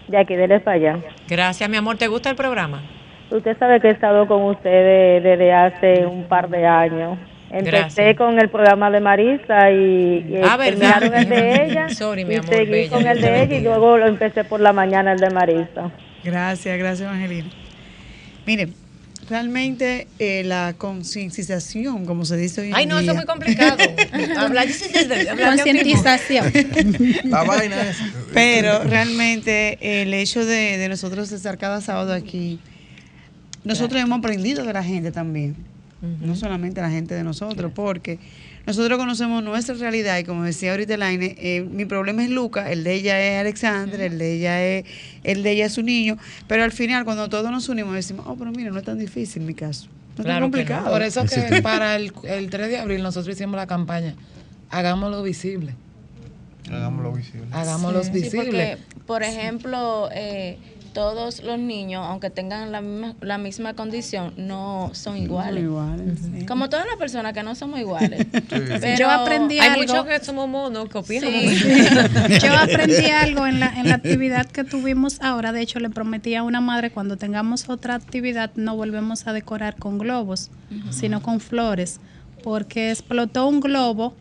De 0.08 0.18
aquí, 0.18 0.34
dele 0.34 0.60
para 0.60 0.76
allá. 0.76 0.98
Gracias, 1.28 1.68
mi 1.68 1.76
amor. 1.76 1.96
¿Te 1.96 2.08
gusta 2.08 2.30
el 2.30 2.36
programa? 2.36 2.82
Usted 3.30 3.56
sabe 3.58 3.80
que 3.80 3.88
he 3.88 3.92
estado 3.92 4.26
con 4.26 4.42
ustedes 4.42 5.22
desde 5.22 5.52
hace 5.52 6.04
un 6.06 6.24
par 6.24 6.48
de 6.48 6.66
años. 6.66 7.18
Empecé 7.51 7.70
Gracias. 7.70 8.16
con 8.16 8.38
el 8.38 8.48
programa 8.48 8.90
de 8.90 9.01
Marisa 9.01 9.70
y, 9.72 10.24
y 10.28 10.40
Ah, 10.44 10.57
terminaron 10.62 11.12
el 11.14 11.28
de 11.28 11.64
ella. 11.66 11.88
Sorry, 11.88 12.24
mi 12.24 12.34
y 12.34 12.36
amor, 12.36 12.55
seguí 12.55 12.70
bella, 12.70 12.90
con 12.90 13.07
el 13.07 13.20
de 13.20 13.42
ella 13.42 13.57
y 13.57 13.61
luego 13.62 13.98
lo 13.98 14.07
empecé 14.07 14.44
por 14.44 14.61
la 14.61 14.72
mañana 14.72 15.12
el 15.12 15.18
de 15.18 15.30
Marisa. 15.30 15.90
Gracias, 16.22 16.78
gracias, 16.78 17.09
Evangelina. 17.09 17.48
Miren, 18.46 18.72
realmente 19.28 20.07
eh, 20.20 20.42
la 20.44 20.74
concienciación, 20.78 22.07
como 22.07 22.24
se 22.24 22.36
dice 22.36 22.61
hoy 22.61 22.68
en 22.68 22.74
Ay, 22.76 22.86
no, 22.86 22.98
eso 23.01 23.11
es 23.11 23.16
muy 23.16 23.26
complicado. 23.26 23.78
Hablar 24.38 24.66
Concientización. 25.44 26.53
La 27.24 27.42
vaina 27.44 27.80
es, 27.82 27.98
Pero 28.32 28.84
realmente 28.84 29.78
el 30.03 30.14
hecho 30.14 30.44
de, 30.44 30.78
de 30.78 30.88
nosotros 30.88 31.32
estar 31.32 31.59
cada 31.59 31.80
sábado 31.80 32.12
aquí, 32.12 32.61
nosotros 33.64 34.01
hemos 34.01 34.18
aprendido 34.20 34.64
de 34.64 34.72
la 34.72 34.82
gente 34.84 35.11
también. 35.11 35.57
No 36.03 36.34
solamente 36.34 36.80
la 36.80 36.90
gente 36.90 37.14
de 37.14 37.22
nosotros, 37.22 37.72
porque 37.74 38.18
nosotros 38.66 38.98
conocemos 38.98 39.42
nuestra 39.44 39.74
realidad 39.74 40.18
y 40.18 40.24
como 40.24 40.44
decía 40.44 40.70
ahorita 40.70 40.94
Elaine, 40.94 41.36
eh, 41.38 41.61
mi 41.70 41.84
problema 41.84 42.24
es 42.24 42.30
Luca, 42.30 42.70
el 42.72 42.84
de 42.84 42.94
ella 42.94 43.20
es 43.20 43.40
Alexander, 43.40 44.01
el 44.01 44.16
de 44.18 44.34
ella 44.36 44.64
es 44.64 44.84
el 45.24 45.42
de 45.42 45.51
ella 45.53 45.66
es 45.66 45.72
su 45.74 45.82
niño, 45.82 46.16
pero 46.48 46.64
al 46.64 46.72
final 46.72 47.05
cuando 47.05 47.28
todos 47.28 47.51
nos 47.51 47.68
unimos 47.68 47.94
decimos, 47.94 48.24
oh, 48.28 48.36
pero 48.36 48.51
mira, 48.51 48.70
no 48.70 48.78
es 48.78 48.84
tan 48.84 48.98
difícil 48.98 49.42
mi 49.42 49.53
caso. 49.55 49.88
No 50.16 50.22
es 50.22 50.26
tan 50.26 50.36
no. 50.40 50.46
complicado. 50.46 50.90
Por 50.90 51.03
eso 51.03 51.24
que 51.24 51.61
para 51.62 51.96
el, 51.96 52.12
el 52.24 52.48
3 52.48 52.68
de 52.68 52.78
abril 52.78 53.03
nosotros 53.03 53.34
hicimos 53.36 53.57
la 53.57 53.66
campaña, 53.66 54.14
hagámoslo 54.70 55.22
visible. 55.22 55.74
Hagámoslo 56.70 57.12
visible. 57.12 57.46
Hagámoslo 57.53 58.05
Sí, 58.05 58.11
visible. 58.11 58.44
porque, 58.44 58.78
por 59.07 59.22
ejemplo, 59.22 60.09
eh, 60.12 60.57
todos 60.93 61.43
los 61.43 61.59
niños, 61.59 62.05
aunque 62.07 62.30
tengan 62.30 62.72
la 62.72 62.80
misma, 62.80 63.14
la 63.20 63.38
misma 63.38 63.74
condición, 63.74 64.32
no 64.36 64.91
son 64.93 65.16
iguales. 65.16 65.64
Como 66.47 66.68
todas 66.68 66.86
las 66.86 66.97
personas 66.97 67.32
que 67.32 67.43
no 67.43 67.55
somos 67.55 67.80
iguales. 67.80 68.26
Pero 68.49 68.97
Yo 68.97 69.11
aprendí 69.11 69.59
Hay 69.59 69.68
algo. 69.70 69.82
muchos 69.82 70.07
que 70.07 70.24
somos 70.24 70.49
monos 70.49 70.88
que 70.88 70.99
opinan. 70.99 71.30
Yo 72.43 72.55
aprendí 72.55 73.07
algo 73.07 73.47
en 73.47 73.61
la, 73.61 73.68
en 73.78 73.88
la 73.88 73.97
actividad 73.97 74.47
que 74.47 74.64
tuvimos 74.64 75.20
ahora. 75.20 75.53
De 75.53 75.61
hecho, 75.61 75.80
le 75.80 75.91
prometí 75.91 76.34
a 76.34 76.43
una 76.43 76.61
madre 76.61 76.91
cuando 76.91 77.16
tengamos 77.16 77.68
otra 77.68 77.95
actividad 77.95 78.51
no 78.57 78.76
volvemos 78.76 79.26
a 79.26 79.32
decorar 79.32 79.76
con 79.76 79.99
globos, 79.99 80.51
sino 80.91 81.22
con 81.22 81.41
flores, 81.41 82.01
porque 82.43 82.91
explotó 82.91 83.47
un 83.47 83.61
globo. 83.61 84.14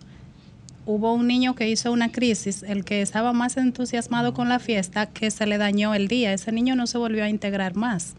Hubo 0.92 1.14
un 1.14 1.28
niño 1.28 1.54
que 1.54 1.70
hizo 1.70 1.92
una 1.92 2.12
crisis, 2.12 2.64
el 2.64 2.84
que 2.84 3.04
estaba 3.04 3.32
más 3.32 3.58
entusiasmado 3.58 4.34
con 4.34 4.50
la 4.50 4.58
fiesta, 4.58 5.06
que 5.06 5.30
se 5.30 5.46
le 5.46 5.60
dañó 5.60 5.94
el 5.94 6.08
día. 6.08 6.34
Ese 6.34 6.52
niño 6.52 6.76
no 6.76 6.88
se 6.88 6.98
volvió 6.98 7.24
a 7.24 7.30
integrar 7.30 7.76
más. 7.76 8.16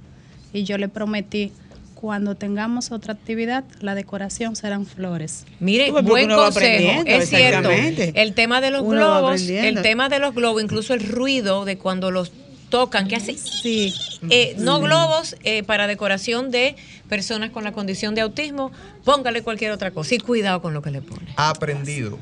Y 0.52 0.62
yo 0.62 0.78
le 0.78 0.88
prometí, 0.88 1.50
cuando 1.96 2.36
tengamos 2.36 2.92
otra 2.92 3.14
actividad, 3.14 3.64
la 3.80 3.96
decoración 3.96 4.54
serán 4.54 4.86
flores. 4.86 5.46
Mire, 5.58 5.90
buen 5.90 6.26
uno 6.26 6.36
va 6.36 6.44
consejo, 6.44 6.92
aprendiendo, 6.92 7.10
es 7.10 7.28
cierto. 7.28 7.70
El 8.16 8.34
tema 8.34 8.60
de 8.60 8.70
los 8.70 8.82
Uno 8.82 8.90
globos, 8.92 9.48
el 9.48 9.82
tema 9.82 10.08
de 10.08 10.20
los 10.20 10.32
globos, 10.32 10.62
incluso 10.62 10.94
el 10.94 11.00
ruido 11.00 11.64
de 11.64 11.76
cuando 11.76 12.12
los 12.12 12.30
tocan, 12.70 13.06
que 13.08 13.16
hace 13.16 13.36
eh, 14.30 14.54
no 14.58 14.78
Sí. 14.78 14.84
globos 14.84 15.36
eh, 15.44 15.62
para 15.64 15.86
decoración 15.86 16.50
de 16.50 16.76
personas 17.08 17.50
con 17.50 17.64
la 17.64 17.72
condición 17.72 18.14
de 18.14 18.20
autismo, 18.22 18.70
póngale 19.04 19.42
cualquier 19.42 19.72
otra 19.72 19.90
cosa 19.90 20.14
y 20.14 20.18
cuidado 20.18 20.62
con 20.62 20.72
lo 20.72 20.80
que 20.80 20.90
le 20.90 21.02
pone. 21.02 21.26
Aprendido. 21.36 22.18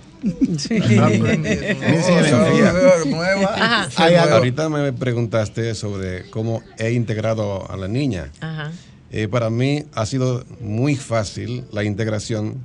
Hay 3.96 4.14
algo- 4.14 4.36
Ahorita 4.36 4.68
me 4.68 4.92
preguntaste 4.92 5.74
sobre 5.74 6.28
cómo 6.30 6.62
he 6.78 6.92
integrado 6.92 7.70
a 7.70 7.76
la 7.76 7.88
niña. 7.88 8.30
Ajá. 8.40 8.72
Eh, 9.10 9.26
para 9.28 9.48
mí 9.50 9.84
ha 9.94 10.04
sido 10.06 10.44
muy 10.60 10.94
fácil 10.96 11.64
la 11.72 11.82
integración 11.84 12.56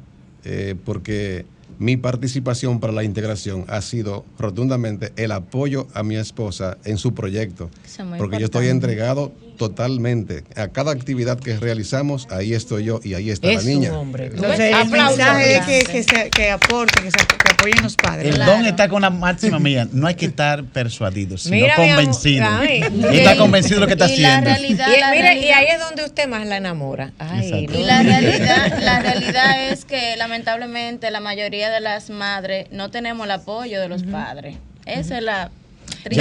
eh, 0.43 0.75
porque 0.83 1.45
mi 1.83 1.97
participación 1.97 2.79
para 2.79 2.93
la 2.93 3.03
integración 3.03 3.65
ha 3.67 3.81
sido 3.81 4.23
rotundamente 4.39 5.11
el 5.17 5.33
apoyo 5.33 5.87
a 5.93 6.01
mi 6.01 6.15
esposa 6.15 6.77
en 6.85 6.97
su 6.97 7.13
proyecto. 7.13 7.69
Porque 8.17 8.39
yo 8.39 8.45
estoy 8.45 8.67
entregado 8.67 9.33
totalmente. 9.57 10.43
A 10.55 10.67
cada 10.69 10.91
actividad 10.91 11.39
que 11.39 11.57
realizamos, 11.57 12.27
ahí 12.31 12.53
estoy 12.53 12.85
yo 12.85 12.99
y 13.03 13.13
ahí 13.13 13.29
está 13.29 13.49
Es 13.49 13.63
la 13.63 13.69
niña. 13.71 13.91
un 13.91 13.97
hombre. 13.97 14.27
Entonces, 14.27 14.75
el 14.75 14.89
mensaje 14.89 15.55
es 15.57 15.65
que, 15.65 15.91
que, 15.91 16.03
se- 16.03 16.29
que 16.29 16.51
aporten, 16.51 17.03
que, 17.03 17.11
se- 17.11 17.17
que 17.27 17.51
apoyen 17.53 17.81
los 17.83 17.95
padres. 17.95 18.33
El 18.35 18.45
don 18.45 18.65
está 18.65 18.87
con 18.89 19.01
la 19.01 19.09
máxima 19.09 19.59
mía. 19.59 19.87
No 19.91 20.07
hay 20.07 20.15
que 20.15 20.25
estar 20.25 20.63
persuadido, 20.65 21.37
sino 21.37 21.55
Mira, 21.55 21.75
convencido. 21.75 22.45
Y 22.65 23.17
está 23.17 23.35
convencido 23.37 23.75
de 23.75 23.81
lo 23.81 23.87
que 23.87 23.93
está 23.93 24.11
Y 24.11 24.17
la 24.17 24.37
haciendo. 24.37 24.49
realidad- 24.49 24.87
Y, 24.95 24.99
la 24.99 25.11
mire, 25.11 25.19
y 25.19 25.21
realidad- 25.23 25.57
ahí 25.57 25.65
es 25.73 25.79
donde 25.79 26.05
usted 26.05 26.27
más 26.27 26.45
la 26.45 26.57
enamora. 26.57 27.11
Ay, 27.19 27.67
Y 27.71 27.83
la 27.83 28.03
realidad, 28.03 28.79
la 28.81 28.99
realidad 28.99 29.69
es 29.69 29.85
que 29.85 30.15
lamentablemente 30.17 31.09
la 31.11 31.19
mayoría 31.19 31.69
de 31.69 31.79
las 31.79 32.09
madres 32.09 32.67
no 32.71 32.89
tenemos 32.91 33.25
el 33.25 33.31
apoyo 33.31 33.79
de 33.79 33.87
los 33.89 34.03
padres. 34.03 34.55
Esa 34.85 35.17
es 35.17 35.23
la 35.23 35.49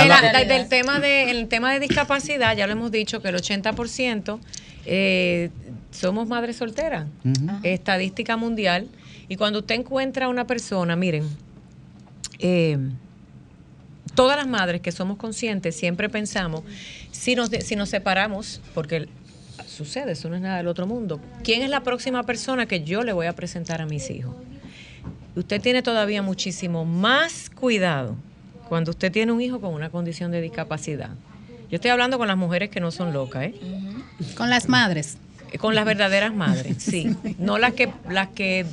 la- 0.07 0.21
del 0.49 0.69
tema 0.69 1.01
de 1.01 1.31
el 1.31 1.49
tema 1.49 1.73
de 1.73 1.81
discapacidad, 1.81 2.57
ya 2.57 2.67
lo 2.67 2.73
hemos 2.73 2.91
dicho 2.93 3.21
que 3.21 3.29
el 3.29 3.35
80% 3.37 4.39
eh, 4.87 5.51
somos 5.91 6.27
madres 6.29 6.57
solteras. 6.57 7.07
Estadística 7.63 8.37
mundial. 8.37 8.89
Y 9.29 9.37
cuando 9.37 9.61
usted 9.61 9.77
encuentra 9.77 10.27
a 10.27 10.29
una 10.29 10.47
persona, 10.47 10.95
miren, 10.97 11.25
eh, 12.39 12.77
todas 14.15 14.37
las 14.37 14.47
madres 14.47 14.81
que 14.81 14.93
somos 14.93 15.17
conscientes 15.17 15.77
siempre 15.77 16.09
pensamos, 16.09 16.63
si 17.11 17.35
nos, 17.35 17.49
si 17.51 17.77
nos 17.77 17.89
separamos, 17.89 18.61
porque 18.75 19.09
sucede, 19.67 20.13
eso 20.13 20.29
no 20.29 20.37
es 20.37 20.43
nada 20.43 20.59
del 20.59 20.67
otro 20.69 20.87
mundo, 20.87 21.21
¿quién 21.45 21.63
es 21.63 21.71
la 21.71 21.81
próxima 21.83 22.25
persona 22.25 22.67
que 22.67 22.83
yo 22.83 23.03
le 23.05 23.13
voy 23.13 23.27
a 23.27 23.33
presentar 23.35 23.81
a 23.81 23.87
mis 23.87 24.11
hijos? 24.11 24.35
Usted 25.35 25.61
tiene 25.63 25.83
todavía 25.83 26.21
muchísimo 26.21 26.85
más 26.85 27.49
cuidado 27.49 28.17
cuando 28.73 28.91
usted 28.93 29.13
tiene 29.13 29.33
un 29.33 29.43
hijo 29.43 29.61
con 29.61 29.75
una 29.75 29.91
condición 29.91 30.31
de 30.31 30.41
discapacidad. 30.41 31.11
Yo 31.71 31.77
estoy 31.77 31.91
hablando 31.91 32.17
con 32.17 32.27
las 32.27 32.39
mujeres 32.39 32.71
que 32.71 32.81
no 32.81 32.91
son 32.91 33.13
locas, 33.13 33.43
¿eh? 33.45 33.55
Con 34.35 34.49
las 34.49 34.67
madres. 34.71 35.19
Con 35.59 35.75
las 35.75 35.85
verdaderas 35.85 36.33
madres, 36.35 36.79
sí. 36.83 37.15
No 37.39 37.59
las 37.59 37.75
que, 37.75 37.91
las 38.09 38.29
que 38.29 38.65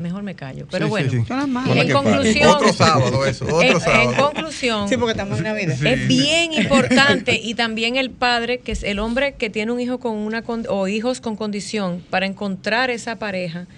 mejor 0.00 0.24
me 0.24 0.34
callo. 0.34 0.66
Pero 0.68 0.86
Sí, 0.86 0.90
bueno, 0.90 1.10
sí, 1.12 1.18
sí. 1.20 1.24
Son 1.28 1.36
las 1.38 1.46
madres. 1.46 1.76
en 1.86 1.92
conclusión. 1.92 2.48
Otro 2.48 2.72
sábado 2.72 3.24
eso, 3.24 3.44
otro 3.44 3.62
en, 3.62 3.68
en 3.74 3.80
sábado. 3.80 4.16
conclusión. 4.32 4.88
Sí, 4.88 4.96
porque 4.96 5.12
estamos 5.12 5.38
en 5.38 5.44
Navidad. 5.44 5.80
Es 5.86 6.08
bien 6.08 6.52
importante 6.52 7.40
y 7.40 7.54
también 7.54 7.94
el 7.94 8.10
padre, 8.10 8.58
que 8.58 8.72
es 8.72 8.82
el 8.82 8.98
hombre 8.98 9.34
que 9.34 9.48
tiene 9.48 9.70
un 9.70 9.78
hijo 9.78 10.00
con 10.00 10.16
una 10.16 10.42
con- 10.42 10.66
o 10.68 10.88
hijos 10.88 11.20
con 11.20 11.36
condición, 11.36 12.02
para 12.10 12.26
encontrar 12.26 12.90
esa 12.90 13.14
pareja, 13.20 13.68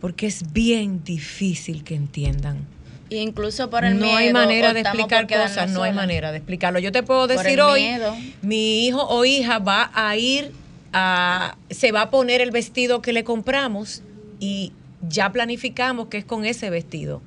porque 0.00 0.26
es 0.26 0.54
bien 0.54 1.04
difícil 1.04 1.84
que 1.84 1.94
entiendan. 1.96 2.72
Y 3.10 3.16
incluso 3.16 3.70
por 3.70 3.84
el 3.84 3.98
no 3.98 4.06
miedo. 4.06 4.16
hay 4.18 4.32
manera 4.32 4.72
de 4.72 4.80
explicar 4.80 5.26
cosas, 5.26 5.70
no 5.70 5.82
hay 5.82 5.92
manera 5.92 6.32
de 6.32 6.38
explicarlo. 6.38 6.78
Yo 6.78 6.90
te 6.90 7.02
puedo 7.02 7.26
decir 7.26 7.60
hoy, 7.60 7.82
miedo. 7.82 8.16
mi 8.42 8.86
hijo 8.86 9.06
o 9.06 9.24
hija 9.24 9.58
va 9.58 9.90
a 9.94 10.16
ir 10.16 10.52
a, 10.92 11.56
se 11.70 11.92
va 11.92 12.02
a 12.02 12.10
poner 12.10 12.40
el 12.40 12.50
vestido 12.50 13.02
que 13.02 13.12
le 13.12 13.24
compramos 13.24 14.02
y 14.40 14.72
ya 15.08 15.32
planificamos 15.32 16.08
que 16.08 16.18
es 16.18 16.24
con 16.24 16.44
ese 16.44 16.70
vestido. 16.70 17.20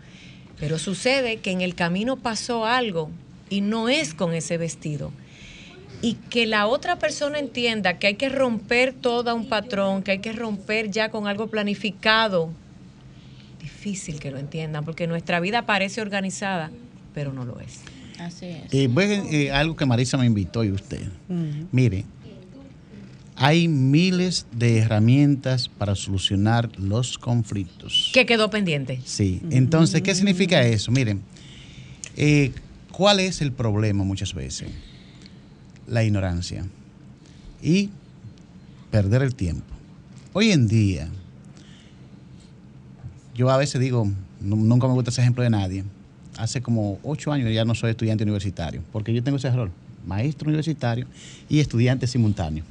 Pero 0.59 0.79
sucede 0.79 1.37
que 1.37 1.51
en 1.51 1.61
el 1.61 1.75
camino 1.75 2.17
pasó 2.17 2.65
algo 2.65 3.11
y 3.49 3.61
no 3.61 3.89
es 3.89 4.13
con 4.13 4.33
ese 4.33 4.57
vestido. 4.57 5.11
Y 6.01 6.13
que 6.13 6.45
la 6.45 6.67
otra 6.67 6.97
persona 6.97 7.39
entienda 7.39 7.97
que 7.97 8.07
hay 8.07 8.15
que 8.15 8.29
romper 8.29 8.93
todo 8.93 9.33
un 9.35 9.47
patrón, 9.47 10.03
que 10.03 10.11
hay 10.11 10.19
que 10.19 10.31
romper 10.31 10.89
ya 10.91 11.09
con 11.09 11.27
algo 11.27 11.47
planificado. 11.47 12.49
Difícil 13.87 14.19
que 14.19 14.31
lo 14.31 14.37
entiendan, 14.37 14.83
porque 14.83 15.07
nuestra 15.07 15.39
vida 15.39 15.65
parece 15.65 16.01
organizada, 16.01 16.71
pero 17.13 17.31
no 17.31 17.45
lo 17.45 17.61
es. 17.61 17.79
Así 18.19 18.47
es. 18.47 18.73
Eh, 18.73 18.87
voy 18.89 19.05
a- 19.05 19.23
eh, 19.31 19.49
algo 19.51 19.77
que 19.77 19.85
Marisa 19.85 20.17
me 20.17 20.25
invitó 20.25 20.61
y 20.65 20.71
usted. 20.71 21.03
Mire, 21.71 22.03
hay 23.37 23.69
miles 23.69 24.45
de 24.51 24.79
herramientas 24.79 25.69
para 25.69 25.95
solucionar 25.95 26.69
los 26.77 27.17
conflictos. 27.17 28.11
¿Qué 28.13 28.25
quedó 28.25 28.49
pendiente? 28.49 28.99
Sí, 29.05 29.41
entonces, 29.51 30.01
¿qué 30.01 30.13
significa 30.15 30.61
eso? 30.63 30.91
Miren, 30.91 31.21
eh, 32.17 32.51
¿cuál 32.91 33.21
es 33.21 33.39
el 33.41 33.53
problema 33.53 34.03
muchas 34.03 34.33
veces? 34.33 34.67
La 35.87 36.03
ignorancia 36.03 36.65
y 37.63 37.89
perder 38.91 39.21
el 39.21 39.33
tiempo. 39.33 39.63
Hoy 40.33 40.51
en 40.51 40.67
día, 40.67 41.07
yo 43.37 43.49
a 43.49 43.57
veces 43.57 43.79
digo, 43.79 44.05
nu- 44.41 44.55
nunca 44.57 44.87
me 44.87 44.93
gusta 44.93 45.11
ese 45.11 45.21
ejemplo 45.21 45.43
de 45.43 45.49
nadie. 45.49 45.83
Hace 46.37 46.61
como 46.61 46.99
ocho 47.03 47.31
años 47.31 47.51
ya 47.53 47.63
no 47.65 47.73
soy 47.75 47.91
estudiante 47.91 48.23
universitario, 48.23 48.81
porque 48.91 49.13
yo 49.13 49.23
tengo 49.23 49.37
ese 49.37 49.49
rol, 49.51 49.71
maestro 50.05 50.47
universitario 50.47 51.05
y 51.47 51.59
estudiante 51.59 52.05
simultáneo. 52.07 52.63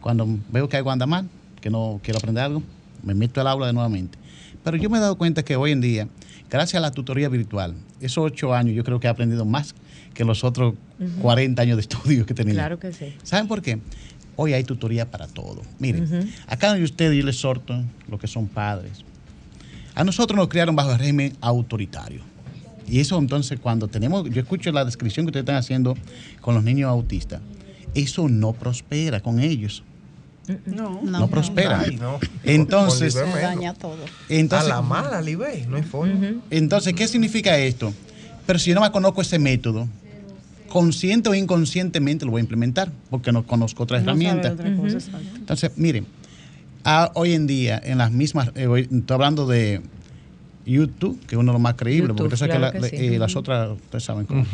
Cuando 0.00 0.26
veo 0.50 0.68
que 0.68 0.76
algo 0.76 0.90
anda 0.90 1.06
mal, 1.06 1.28
que 1.60 1.70
no 1.70 2.00
quiero 2.02 2.18
aprender 2.18 2.44
algo, 2.44 2.62
me 3.02 3.14
meto 3.14 3.40
al 3.40 3.46
aula 3.46 3.66
de 3.66 3.72
nuevamente. 3.72 4.18
Pero 4.64 4.76
yo 4.76 4.90
me 4.90 4.98
he 4.98 5.00
dado 5.00 5.16
cuenta 5.16 5.42
que 5.42 5.56
hoy 5.56 5.72
en 5.72 5.80
día, 5.80 6.08
gracias 6.50 6.78
a 6.78 6.80
la 6.80 6.90
tutoría 6.90 7.28
virtual, 7.28 7.74
esos 8.00 8.24
ocho 8.24 8.54
años 8.54 8.74
yo 8.74 8.84
creo 8.84 9.00
que 9.00 9.06
he 9.06 9.10
aprendido 9.10 9.44
más 9.44 9.74
que 10.14 10.24
los 10.24 10.42
otros 10.44 10.74
Ujú. 10.98 11.20
40 11.22 11.62
años 11.62 11.76
de 11.76 11.82
estudio 11.82 12.26
que 12.26 12.34
tenía. 12.34 12.54
Claro 12.54 12.78
que 12.78 12.92
sí. 12.92 13.14
¿Saben 13.22 13.48
por 13.48 13.62
qué? 13.62 13.78
Hoy 14.36 14.52
hay 14.54 14.64
tutoría 14.64 15.10
para 15.10 15.26
todo. 15.26 15.62
Miren, 15.78 16.04
Ujú. 16.04 16.28
a 16.46 16.56
cada 16.56 16.72
uno 16.74 16.78
de 16.80 16.84
ustedes 16.84 17.16
yo 17.18 17.24
les 17.24 17.36
exhorto, 17.36 17.82
los 18.08 18.20
que 18.20 18.26
son 18.26 18.46
padres. 18.48 19.04
A 19.94 20.04
nosotros 20.04 20.36
nos 20.36 20.48
criaron 20.48 20.76
bajo 20.76 20.92
el 20.92 20.98
régimen 20.98 21.32
autoritario. 21.40 22.22
Y 22.88 23.00
eso 23.00 23.18
entonces 23.18 23.58
cuando 23.60 23.88
tenemos, 23.88 24.28
yo 24.30 24.40
escucho 24.40 24.72
la 24.72 24.84
descripción 24.84 25.26
que 25.26 25.30
ustedes 25.30 25.42
están 25.42 25.56
haciendo 25.56 25.96
con 26.40 26.54
los 26.54 26.64
niños 26.64 26.88
autistas, 26.88 27.40
eso 27.94 28.28
no 28.28 28.52
prospera 28.52 29.20
con 29.20 29.40
ellos. 29.40 29.82
No, 30.66 31.00
No, 31.04 31.28
prospera. 31.28 31.80
Ay, 31.80 31.96
no. 31.96 32.18
Entonces, 32.42 33.12
Se 33.14 33.20
daña 33.24 33.74
todo. 33.74 33.98
entonces, 34.28 34.68
a 34.70 34.74
la 34.76 34.82
mala, 34.82 35.20
Libe, 35.22 35.64
no 35.68 35.76
hay 35.76 35.82
forma. 35.82 36.34
entonces, 36.50 36.92
¿qué 36.94 37.06
significa 37.06 37.56
esto? 37.58 37.92
Pero 38.46 38.58
si 38.58 38.70
yo 38.70 38.74
no 38.74 38.80
me 38.80 38.90
conozco 38.90 39.22
ese 39.22 39.38
método, 39.38 39.86
consciente 40.68 41.28
o 41.28 41.34
inconscientemente 41.34 42.24
lo 42.24 42.32
voy 42.32 42.40
a 42.40 42.42
implementar 42.42 42.90
porque 43.10 43.30
no 43.30 43.44
conozco 43.46 43.84
otra 43.84 43.98
No 43.98 44.04
herramienta. 44.04 44.52
otra 44.52 44.74
cosa. 44.76 44.98
Entonces, 45.36 45.70
miren, 45.76 46.06
a- 46.84 47.10
hoy 47.14 47.34
en 47.34 47.46
día, 47.46 47.80
en 47.82 47.98
las 47.98 48.10
mismas, 48.12 48.50
eh, 48.54 48.66
hoy- 48.66 48.82
estoy 48.90 49.14
hablando 49.14 49.46
de 49.46 49.80
YouTube, 50.66 51.18
que 51.26 51.34
es 51.34 51.38
uno 51.38 51.52
de 51.52 51.54
los 51.54 51.62
más 51.62 51.74
creíbles, 51.74 52.12
porque 52.16 52.30
tú 52.30 52.36
sabes 52.36 52.54
que, 52.54 52.58
la- 52.60 52.72
que 52.72 52.82
sí. 52.82 52.96
eh, 53.14 53.18
las 53.18 53.34
otras, 53.36 53.70
ustedes 53.70 54.04
saben 54.04 54.26
cómo, 54.26 54.46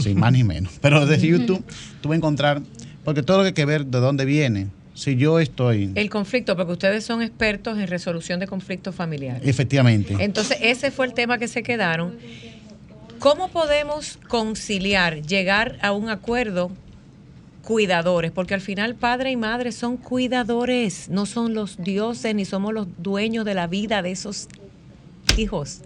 sí, 0.00 0.14
más 0.14 0.32
ni 0.32 0.44
menos. 0.44 0.72
Pero 0.80 1.06
desde 1.06 1.26
YouTube, 1.26 1.64
tú 2.00 2.08
vas 2.08 2.16
a 2.16 2.18
encontrar, 2.18 2.62
porque 3.04 3.22
todo 3.22 3.38
lo 3.38 3.42
que 3.44 3.48
hay 3.48 3.54
que 3.54 3.64
ver 3.64 3.86
de 3.86 3.98
dónde 4.00 4.24
viene. 4.24 4.68
Si 4.94 5.16
yo 5.16 5.40
estoy, 5.40 5.90
El 5.94 6.10
conflicto, 6.10 6.54
porque 6.56 6.72
ustedes 6.72 7.04
son 7.04 7.22
expertos 7.22 7.78
en 7.78 7.86
resolución 7.86 8.40
de 8.40 8.46
conflictos 8.46 8.94
familiares. 8.94 9.42
efectivamente, 9.48 10.16
Entonces, 10.20 10.58
ese 10.60 10.90
fue 10.90 11.06
el 11.06 11.14
tema 11.14 11.38
que 11.38 11.48
se 11.48 11.62
quedaron. 11.62 12.14
¿Cómo 13.18 13.48
podemos 13.48 14.18
conciliar, 14.28 15.22
llegar 15.22 15.78
a 15.80 15.92
un 15.92 16.10
acuerdo 16.10 16.72
cuidadores? 17.62 18.30
Porque 18.30 18.54
al 18.54 18.60
final 18.60 18.94
padre 18.94 19.30
y 19.30 19.36
madre 19.36 19.72
son 19.72 19.96
cuidadores, 19.96 21.08
no 21.08 21.26
son 21.26 21.54
los 21.54 21.82
dioses 21.82 22.34
ni 22.34 22.44
somos 22.44 22.74
los 22.74 22.86
dueños 22.98 23.44
de 23.44 23.54
la 23.54 23.66
vida 23.66 24.02
de 24.02 24.10
esos 24.10 24.48
hijos. 25.36 25.80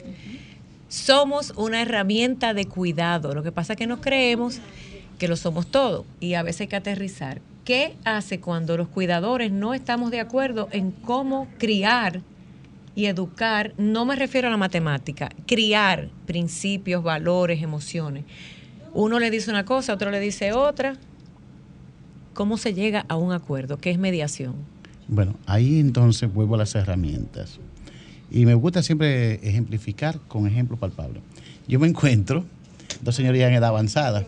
Somos 0.88 1.52
una 1.56 1.82
herramienta 1.82 2.54
de 2.54 2.66
cuidado. 2.66 3.34
Lo 3.34 3.42
que 3.42 3.52
pasa 3.52 3.74
es 3.74 3.78
que 3.78 3.86
nos 3.86 4.00
creemos 4.00 4.60
que 5.18 5.28
lo 5.28 5.36
somos 5.36 5.66
todo 5.66 6.04
y 6.20 6.34
a 6.34 6.42
veces 6.42 6.62
hay 6.62 6.66
que 6.68 6.76
aterrizar. 6.76 7.40
¿Qué 7.64 7.96
hace 8.04 8.38
cuando 8.38 8.76
los 8.76 8.88
cuidadores 8.88 9.50
no 9.50 9.74
estamos 9.74 10.10
de 10.10 10.20
acuerdo 10.20 10.68
en 10.70 10.92
cómo 10.92 11.48
criar 11.58 12.20
y 12.94 13.06
educar? 13.06 13.72
No 13.76 14.04
me 14.04 14.14
refiero 14.14 14.46
a 14.46 14.52
la 14.52 14.56
matemática, 14.56 15.30
criar 15.46 16.08
principios, 16.26 17.02
valores, 17.02 17.62
emociones. 17.62 18.24
Uno 18.94 19.18
le 19.18 19.30
dice 19.30 19.50
una 19.50 19.64
cosa, 19.64 19.94
otro 19.94 20.10
le 20.10 20.20
dice 20.20 20.52
otra. 20.52 20.96
¿Cómo 22.36 22.58
se 22.58 22.74
llega 22.74 23.06
a 23.08 23.16
un 23.16 23.32
acuerdo? 23.32 23.78
¿Qué 23.78 23.90
es 23.90 23.98
mediación? 23.98 24.56
bueno, 25.08 25.36
ahí 25.46 25.80
entonces 25.80 26.30
vuelvo 26.30 26.56
a 26.56 26.58
las 26.58 26.74
herramientas. 26.74 27.58
Y 28.30 28.44
me 28.44 28.52
gusta 28.52 28.82
siempre 28.82 29.34
ejemplificar 29.36 30.20
con 30.28 30.46
ejemplos 30.46 30.78
palpables. 30.78 31.22
Yo 31.66 31.80
me 31.80 31.86
encuentro 31.86 32.44
dos 33.00 33.14
señores 33.14 33.40
ya 33.40 33.48
en 33.48 33.54
edad 33.54 33.70
avanzada 33.70 34.26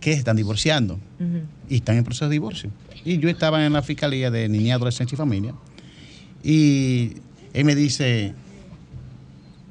que 0.00 0.12
están 0.12 0.36
divorciando 0.36 0.98
y 1.70 1.76
están 1.76 1.96
en 1.96 2.04
proceso 2.04 2.26
de 2.26 2.32
divorcio. 2.32 2.70
Y 3.06 3.16
yo 3.16 3.30
estaba 3.30 3.64
en 3.64 3.72
la 3.72 3.80
Fiscalía 3.80 4.30
de 4.30 4.46
Niñez, 4.50 4.74
Adolescencia 4.74 5.14
y 5.14 5.18
Familia 5.18 5.54
y 6.42 7.14
él 7.54 7.64
me 7.64 7.74
dice 7.74 8.34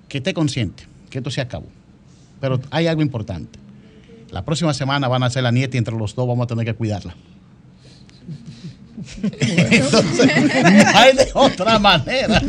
que 0.07 0.17
esté 0.17 0.33
consciente, 0.33 0.85
que 1.11 1.19
esto 1.19 1.29
se 1.29 1.41
acabó. 1.41 1.67
Pero 2.41 2.59
hay 2.71 2.87
algo 2.87 3.03
importante. 3.03 3.59
La 4.31 4.43
próxima 4.43 4.73
semana 4.73 5.07
van 5.07 5.21
a 5.21 5.27
hacer 5.27 5.43
la 5.43 5.51
nieta 5.51 5.77
y 5.77 5.79
entre 5.79 5.95
los 5.95 6.15
dos 6.15 6.27
vamos 6.27 6.45
a 6.45 6.47
tener 6.47 6.65
que 6.65 6.73
cuidarla. 6.73 7.15
Entonces, 9.21 10.27
no 10.63 10.97
hay 10.99 11.15
de 11.15 11.27
otra 11.33 11.79
manera. 11.79 12.41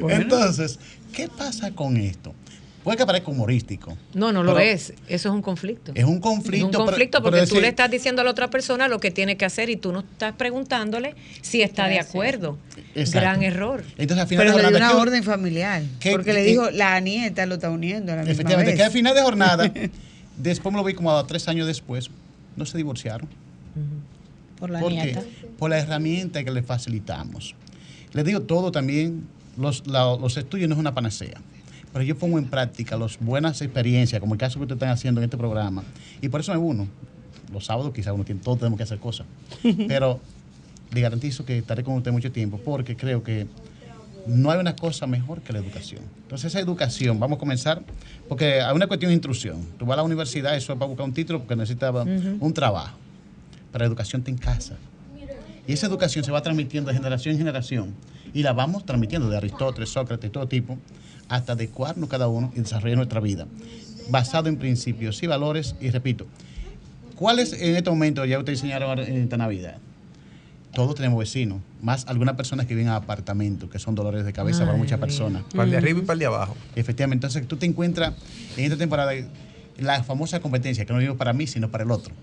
Entonces, 0.00 0.78
¿qué 1.12 1.28
pasa 1.28 1.70
con 1.72 1.96
esto? 1.96 2.34
Puede 2.82 2.96
que 2.98 3.06
parezca 3.06 3.30
humorístico. 3.30 3.96
No, 4.12 4.32
no 4.32 4.42
lo 4.42 4.54
Pero 4.54 4.66
es. 4.72 4.92
Eso 5.06 5.28
es 5.28 5.34
un 5.34 5.40
conflicto. 5.40 5.92
Es 5.94 6.02
un 6.04 6.18
conflicto. 6.18 6.56
Es 6.56 6.64
un 6.64 6.70
pero- 6.72 6.84
conflicto 6.86 7.18
pero 7.18 7.30
porque 7.30 7.38
tú 7.46 7.54
decir- 7.54 7.62
le 7.62 7.68
estás 7.68 7.88
diciendo 7.88 8.22
a 8.22 8.24
la 8.24 8.32
otra 8.32 8.50
persona 8.50 8.88
lo 8.88 8.98
que 8.98 9.12
tiene 9.12 9.36
que 9.36 9.44
hacer 9.44 9.70
y 9.70 9.76
tú 9.76 9.92
no 9.92 10.00
estás 10.00 10.32
preguntándole 10.34 11.14
si 11.42 11.62
está 11.62 11.86
de 11.86 12.00
acuerdo. 12.00 12.58
Exacto. 12.96 13.20
Gran 13.20 13.42
error. 13.44 13.84
Entonces, 13.98 14.22
al 14.22 14.28
final 14.28 14.46
Pero 14.46 14.56
de 14.56 14.62
le 14.64 14.68
dio 14.70 14.76
una 14.78 14.88
¿qué- 14.88 14.94
orden 14.96 15.22
familiar. 15.22 15.82
¿Qué- 16.00 16.10
porque 16.10 16.32
le 16.32 16.42
dijo, 16.42 16.70
la 16.72 16.98
nieta 16.98 17.46
lo 17.46 17.54
está 17.54 17.70
uniendo 17.70 18.12
a 18.12 18.16
la 18.16 18.22
misma 18.22 18.32
Efectivamente, 18.32 18.72
vez. 18.72 18.78
que 18.80 18.84
al 18.84 18.90
final 18.90 19.14
de 19.14 19.22
jornada, 19.22 19.72
después 20.38 20.72
me 20.72 20.78
lo 20.80 20.84
vi 20.84 20.94
como 20.94 21.12
a 21.16 21.24
tres 21.24 21.46
años 21.46 21.68
después, 21.68 22.10
no 22.56 22.66
se 22.66 22.76
divorciaron. 22.78 23.28
Por 24.58 24.70
la 24.70 24.80
¿Por 24.80 24.92
qué? 24.92 25.18
Por 25.58 25.70
la 25.70 25.78
herramienta 25.78 26.44
que 26.44 26.50
le 26.50 26.62
facilitamos. 26.62 27.54
Les 28.12 28.24
digo 28.24 28.40
todo 28.42 28.70
también, 28.70 29.26
los, 29.56 29.86
la- 29.86 30.16
los 30.16 30.36
estudios 30.36 30.68
no 30.68 30.74
es 30.74 30.78
una 30.80 30.94
panacea. 30.94 31.40
Pero 31.92 32.04
yo 32.04 32.16
pongo 32.16 32.38
en 32.38 32.46
práctica 32.46 32.96
las 32.96 33.18
buenas 33.18 33.60
experiencias, 33.60 34.20
como 34.20 34.34
el 34.34 34.38
caso 34.40 34.58
que 34.58 34.62
ustedes 34.62 34.76
están 34.76 34.90
haciendo 34.90 35.20
en 35.20 35.24
este 35.24 35.36
programa. 35.36 35.82
Y 36.20 36.28
por 36.28 36.40
eso 36.40 36.52
me 36.52 36.58
uno. 36.58 36.86
Los 37.52 37.66
sábados 37.66 37.92
quizás 37.92 38.14
uno 38.14 38.24
tiene, 38.24 38.40
todos 38.40 38.58
tenemos 38.58 38.76
que 38.78 38.82
hacer 38.84 38.98
cosas. 38.98 39.26
Pero 39.88 40.20
le 40.92 41.00
garantizo 41.00 41.44
que 41.44 41.58
estaré 41.58 41.82
con 41.84 41.94
usted 41.96 42.12
mucho 42.12 42.30
tiempo 42.32 42.58
porque 42.64 42.96
creo 42.96 43.22
que 43.22 43.46
no 44.26 44.50
hay 44.50 44.58
una 44.60 44.76
cosa 44.76 45.06
mejor 45.06 45.40
que 45.42 45.52
la 45.52 45.58
educación. 45.58 46.00
Entonces 46.22 46.46
esa 46.52 46.60
educación, 46.60 47.18
vamos 47.18 47.36
a 47.36 47.40
comenzar, 47.40 47.82
porque 48.28 48.60
hay 48.60 48.74
una 48.74 48.86
cuestión 48.86 49.10
de 49.10 49.14
instrucción. 49.14 49.66
Tú 49.78 49.84
vas 49.84 49.94
a 49.94 49.96
la 49.96 50.02
universidad, 50.04 50.54
eso 50.56 50.72
es 50.72 50.78
para 50.78 50.88
buscar 50.88 51.06
un 51.06 51.12
título 51.12 51.40
porque 51.40 51.56
necesitas 51.56 51.90
Ujú. 51.92 52.36
un 52.40 52.54
trabajo. 52.54 52.96
Pero 53.72 53.84
la 53.84 53.88
educación 53.88 54.20
está 54.20 54.30
en 54.30 54.38
casa. 54.38 54.76
Y 55.66 55.72
esa 55.72 55.86
educación 55.86 56.24
se 56.24 56.30
va 56.30 56.42
transmitiendo 56.42 56.90
de 56.90 56.96
generación 56.96 57.32
en 57.32 57.38
generación. 57.38 57.94
Y 58.34 58.42
la 58.42 58.52
vamos 58.52 58.84
transmitiendo 58.84 59.28
de 59.28 59.36
Aristóteles, 59.36 59.90
Sócrates, 59.90 60.30
todo 60.30 60.48
tipo, 60.48 60.78
hasta 61.28 61.52
adecuarnos 61.52 62.08
cada 62.08 62.28
uno 62.28 62.52
y 62.54 62.60
desarrollar 62.60 62.96
nuestra 62.96 63.20
vida. 63.20 63.46
Basado 64.10 64.48
en 64.48 64.56
principios 64.56 65.22
y 65.22 65.26
valores. 65.26 65.76
Y 65.80 65.90
repito, 65.90 66.26
¿cuáles 67.16 67.52
en 67.52 67.76
este 67.76 67.90
momento 67.90 68.24
ya 68.24 68.38
ustedes 68.38 68.60
enseñaron 68.60 68.90
ahora 68.90 69.06
en 69.06 69.16
esta 69.16 69.36
Navidad? 69.36 69.78
Todos 70.74 70.94
tenemos 70.94 71.18
vecinos, 71.18 71.60
más 71.82 72.06
algunas 72.06 72.34
personas 72.34 72.64
que 72.64 72.74
viven 72.74 72.88
en 72.88 72.94
apartamentos, 72.94 73.68
que 73.68 73.78
son 73.78 73.94
dolores 73.94 74.24
de 74.24 74.32
cabeza 74.32 74.64
para 74.64 74.76
muchas 74.76 74.98
personas. 74.98 75.42
Par 75.54 75.68
de 75.68 75.76
arriba 75.76 75.98
y 75.98 76.02
par 76.02 76.16
de 76.16 76.24
abajo. 76.24 76.56
Efectivamente, 76.74 77.26
entonces 77.26 77.46
tú 77.46 77.58
te 77.58 77.66
encuentras 77.66 78.14
en 78.56 78.64
esta 78.64 78.78
temporada 78.78 79.12
la 79.78 80.02
famosa 80.02 80.40
competencia, 80.40 80.86
que 80.86 80.92
no 80.94 80.98
digo 80.98 81.18
para 81.18 81.34
mí, 81.34 81.46
sino 81.46 81.70
para 81.70 81.84
el 81.84 81.90
otro. 81.90 82.14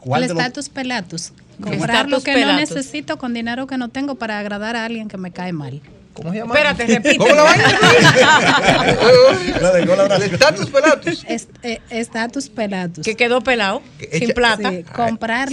¿Cuál 0.00 0.22
El 0.22 0.28
de 0.28 0.34
los- 0.34 0.42
estatus 0.42 0.68
pelatus. 0.68 1.32
¿Qué 1.58 1.64
Comprar 1.76 2.08
lo 2.08 2.16
estatus 2.18 2.24
que 2.24 2.32
pelatus? 2.32 2.70
no 2.70 2.76
necesito 2.76 3.18
con 3.18 3.34
dinero 3.34 3.66
que 3.66 3.76
no 3.76 3.88
tengo 3.88 4.14
para 4.14 4.38
agradar 4.38 4.76
a 4.76 4.84
alguien 4.86 5.08
que 5.08 5.18
me 5.18 5.30
cae 5.30 5.52
mal. 5.52 5.82
¿Cómo 6.14 6.32
se 6.32 6.38
llama? 6.38 6.54
Espérate, 6.54 6.86
repite. 6.86 7.16
¿Cómo 7.18 7.34
la 7.34 7.42
vaina? 7.44 7.64
El 10.16 10.22
estatus 10.34 10.66
pelatus. 10.70 11.24
Estatus 11.90 12.48
pelatus. 12.48 13.04
Que 13.04 13.14
quedó 13.14 13.40
pelado, 13.42 13.82
sin 14.12 14.30
plata. 14.32 14.70
Sí, 14.70 14.84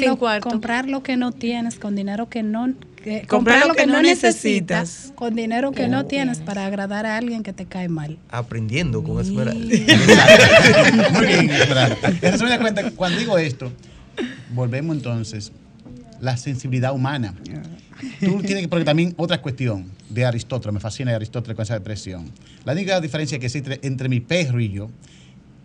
Sin 0.01 0.15
cuarto. 0.15 0.49
comprar 0.49 0.87
lo 0.87 1.03
que 1.03 1.17
no 1.17 1.31
tienes 1.31 1.75
con 1.75 1.95
dinero 1.95 2.29
que 2.29 2.43
no 2.43 2.73
que- 3.03 3.25
Comprar 3.27 3.67
lo 3.67 3.73
que 3.75 3.85
no 3.87 4.01
necesitas. 4.01 5.11
con 5.15 5.35
dinero 5.35 5.71
que 5.71 5.87
no 5.87 6.05
tienes 6.05 6.39
para 6.39 6.65
agradar 6.65 7.05
a 7.05 7.17
alguien 7.17 7.43
que 7.43 7.53
te 7.53 7.65
cae 7.65 7.87
mal. 7.87 8.17
Aprendiendo 8.29 9.03
con 9.03 9.21
Esmeralda. 9.21 9.59
Muy 11.13 11.25
bien, 11.27 11.49
Esmeralda. 11.49 11.97
En 12.03 12.19
resumen 12.31 12.53
de 12.53 12.59
cuentas, 12.59 12.91
cuando 12.95 13.19
digo 13.19 13.37
esto, 13.37 13.71
volvemos 14.53 14.95
entonces 14.95 15.51
la 16.19 16.37
sensibilidad 16.37 16.93
humana. 16.93 17.33
Tú 18.19 18.41
tienes 18.41 18.63
que, 18.63 18.67
porque 18.67 18.85
también 18.85 19.13
otra 19.17 19.41
cuestión 19.41 19.91
de 20.09 20.25
Aristóteles, 20.25 20.73
me 20.73 20.79
fascina 20.79 21.15
Aristóteles 21.15 21.55
con 21.55 21.63
esa 21.63 21.73
depresión. 21.73 22.31
La 22.65 22.73
única 22.73 22.99
diferencia 23.01 23.39
que 23.39 23.47
existe 23.47 23.79
entre 23.85 24.09
mi 24.09 24.19
perro 24.19 24.59
y 24.59 24.69
yo, 24.69 24.89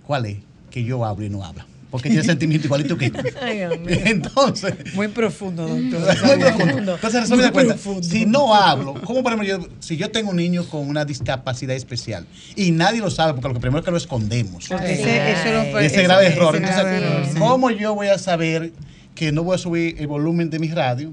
¿cuál 0.07 0.27
es? 0.27 0.39
Que 0.71 0.85
yo 0.85 1.05
hablo 1.05 1.25
y 1.25 1.31
no 1.31 1.45
habla. 1.45 1.67
Porque 1.93 2.09
tiene 2.09 2.25
sentimiento 2.25 2.67
igualito 2.67 2.97
que 2.99 3.11
yo. 3.11 3.19
Entonces. 3.89 4.75
Muy 4.95 5.09
profundo, 5.09 5.69
doctor. 5.69 6.27
Muy 6.27 6.37
profundo. 6.39 6.95
Entonces, 6.95 7.21
resumen 7.21 7.47
de 7.47 7.53
cuentas, 7.53 7.77
profundo. 7.81 8.03
si 8.09 8.27
no 8.27 8.55
hablo, 8.55 8.95
¿cómo 9.05 9.23
por 9.23 9.33
ejemplo 9.35 9.47
yo, 9.47 9.69
si 9.79 9.97
yo 9.99 10.11
tengo 10.11 10.31
un 10.31 10.37
niño 10.37 10.65
con 10.69 10.89
una 10.89 11.05
discapacidad 11.05 11.77
especial 11.77 12.27
y 12.57 12.71
nadie 12.73 13.01
lo 13.01 13.11
sabe, 13.11 13.35
porque 13.35 13.55
lo 13.55 13.61
primero 13.61 13.79
es 13.81 13.85
que 13.85 13.91
lo 13.93 13.97
escondemos. 13.99 14.65
Ese- 14.65 14.75
lo- 14.75 14.81
ese 14.81 15.87
ese- 15.87 16.03
grave 16.03 16.27
ese 16.27 16.37
error. 16.37 16.59
grave 16.59 16.97
Entonces, 16.97 17.03
error, 17.13 17.27
sí. 17.35 17.39
¿cómo 17.39 17.71
yo 17.71 17.95
voy 17.95 18.09
a 18.09 18.19
saber 18.19 18.73
que 19.15 19.31
no 19.31 19.45
voy 19.45 19.55
a 19.55 19.59
subir 19.59 19.97
el 19.99 20.07
volumen 20.07 20.49
de 20.51 20.59
mi 20.59 20.69
radio? 20.69 21.13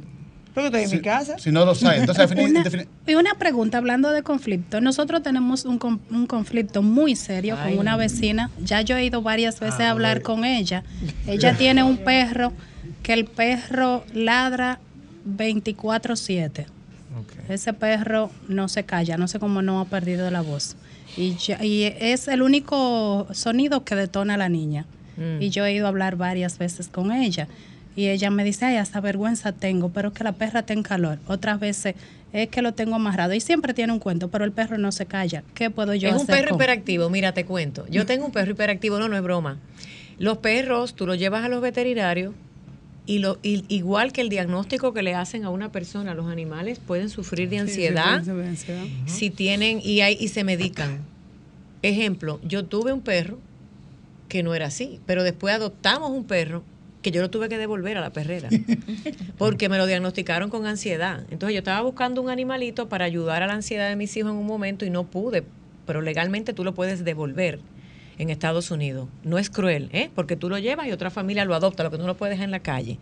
Porque 0.54 0.68
estoy 0.68 0.84
en 0.84 0.90
si, 0.90 0.96
mi 0.98 1.02
casa. 1.02 1.38
Si 1.40 1.52
no 1.52 1.64
lo 1.66 1.76
sabe. 1.76 1.98
Entonces, 1.98 2.30
Una, 2.32 2.64
y 3.08 3.16
una 3.16 3.36
pregunta, 3.36 3.78
hablando 3.78 4.12
de 4.12 4.24
conflicto. 4.24 4.82
Nosotros 4.82 5.22
tenemos 5.24 5.66
un, 5.66 5.80
un 6.10 6.28
conflicto 6.28 6.82
muy 6.82 7.16
serio 7.16 7.56
Ay. 7.60 7.72
con 7.72 7.80
una 7.80 7.96
vecina. 7.98 8.50
Ya 8.64 8.82
yo 8.82 8.98
he 8.98 9.06
ido 9.06 9.22
varias 9.22 9.60
veces 9.60 9.80
Ah, 9.82 9.88
a 9.88 9.92
hablar 9.92 10.22
con 10.22 10.46
ella. 10.46 10.84
Ella 11.28 11.56
tiene 11.56 11.84
un 11.84 11.98
perro 11.98 12.52
que 13.04 13.14
el 13.14 13.26
perro 13.26 14.04
ladra 14.14 14.80
24/7. 15.28 16.66
Ese 17.48 17.74
perro 17.74 18.30
no 18.48 18.68
se 18.68 18.84
calla, 18.84 19.18
no 19.18 19.28
sé 19.28 19.40
cómo 19.40 19.62
no 19.62 19.80
ha 19.82 19.86
perdido 19.86 20.30
la 20.30 20.42
voz. 20.42 20.76
Y, 21.18 21.36
ya- 21.36 21.64
y 21.64 21.84
es 22.00 22.28
el 22.28 22.42
único 22.44 23.28
sonido 23.34 23.84
que 23.84 23.96
detona 23.96 24.36
a 24.36 24.38
la 24.38 24.50
niña. 24.50 24.86
Mm. 25.18 25.42
Y 25.42 25.50
yo 25.50 25.66
he 25.66 25.74
ido 25.74 25.86
a 25.88 25.90
hablar 25.90 26.16
varias 26.16 26.58
veces 26.60 26.88
con 26.88 27.12
ella. 27.12 27.48
Y 28.00 28.08
ella 28.08 28.30
me 28.30 28.44
dice, 28.46 28.64
ay, 28.66 28.78
hasta 28.78 29.02
vergüenza 29.02 29.52
tengo, 29.52 29.90
pero 29.90 30.08
es 30.10 30.14
que 30.14 30.24
la 30.24 30.32
perra 30.32 30.62
está 30.62 30.72
en 30.74 30.84
calor. 30.84 31.20
Otras 31.28 31.60
veces 31.60 31.96
es 32.32 32.48
que 32.48 32.62
lo 32.62 32.74
tengo 32.74 32.96
amarrado. 32.96 33.34
Y 33.34 33.42
siempre 33.42 33.74
tiene 33.74 33.92
un 33.92 34.00
cuento, 34.00 34.30
pero 34.30 34.46
el 34.46 34.54
perro 34.54 34.78
no 34.78 34.92
se 34.94 35.06
calla. 35.06 35.44
¿Qué 35.54 35.70
puedo 35.70 35.94
yo 35.96 36.08
es 36.08 36.16
un 36.16 36.22
hacer? 36.22 36.36
perro 36.38 36.50
con- 36.52 36.58
hiperactivo, 36.62 37.10
mira, 37.10 37.34
te 37.34 37.44
cuento. 37.46 37.86
Yo 37.90 38.06
tengo 38.06 38.26
un 38.28 38.32
perro 38.32 38.52
hiperactivo, 38.52 39.00
no, 39.00 39.10
no 39.10 39.18
es 39.18 39.22
broma. 39.24 39.58
Los 40.18 40.38
perros, 40.38 40.94
tú 40.96 41.06
los 41.08 41.18
llevas 41.20 41.44
a 41.44 41.50
los 41.50 41.60
veterinarios 41.62 42.34
y, 43.06 43.20
lo, 43.20 43.38
y- 43.44 43.66
igual 43.68 44.14
que 44.14 44.22
el 44.22 44.30
diagnóstico 44.30 44.94
que 44.94 45.02
le 45.04 45.16
hacen 45.16 45.44
a 45.44 45.50
una 45.50 45.72
persona, 45.72 46.14
los 46.14 46.28
animales 46.32 46.80
pueden 46.80 47.10
sufrir 47.10 47.50
de 47.50 47.58
Sí, 47.58 47.66
sí, 47.66 47.70
ansiedad 47.88 48.24
pueden 48.24 48.26
sufrir 48.26 48.44
de 48.44 48.50
ansiedad. 48.50 48.86
si 49.08 49.30
tienen 49.30 49.82
y, 49.84 50.02
hay, 50.02 50.16
y 50.20 50.30
se 50.30 50.44
medican. 50.46 51.00
Ejemplo, 51.82 52.40
yo 52.44 52.64
tuve 52.66 52.94
un 52.94 53.02
perro 53.02 53.40
que 54.30 54.44
no 54.44 54.54
era 54.56 54.68
así, 54.68 55.00
pero 55.06 55.24
después 55.24 55.54
adoptamos 55.56 56.12
un 56.12 56.24
perro 56.26 56.64
que 57.02 57.12
yo 57.12 57.22
lo 57.22 57.30
tuve 57.30 57.50
que 57.50 57.58
devolver 57.58 57.98
a 57.98 58.02
la 58.02 58.12
perrera 58.12 58.50
porque 59.38 59.70
me 59.70 59.78
lo 59.78 59.86
diagnosticaron 59.86 60.50
con 60.50 60.66
ansiedad. 60.66 61.24
Entonces 61.32 61.54
yo 61.54 61.60
estaba 61.60 61.82
buscando 61.82 62.22
un 62.22 62.30
animalito 62.30 62.90
para 62.90 63.06
ayudar 63.06 63.44
a 63.44 63.48
la 63.48 63.54
ansiedad 63.54 63.90
de 63.90 63.96
mis 63.96 64.16
hijos 64.18 64.32
en 64.32 64.38
un 64.38 64.46
momento 64.46 64.86
y 64.86 64.90
no 64.90 65.06
pude, 65.06 65.44
pero 65.86 66.02
legalmente 66.02 66.54
tú 66.54 66.64
lo 66.64 66.74
puedes 66.74 67.04
devolver 67.04 67.60
en 68.18 68.30
Estados 68.30 68.70
Unidos. 68.70 69.08
No 69.24 69.38
es 69.38 69.50
cruel, 69.50 69.90
¿eh? 69.94 70.10
porque 70.14 70.36
tú 70.36 70.50
lo 70.50 70.58
llevas 70.58 70.88
y 70.88 70.92
otra 70.92 71.10
familia 71.10 71.46
lo 71.46 71.56
adopta, 71.56 71.84
lo 71.84 71.90
que 71.90 71.98
tú 71.98 72.04
no 72.04 72.08
lo 72.08 72.18
puedes 72.18 72.34
dejar 72.34 72.46
en 72.46 72.52
la 72.52 72.60
calle. 72.60 73.00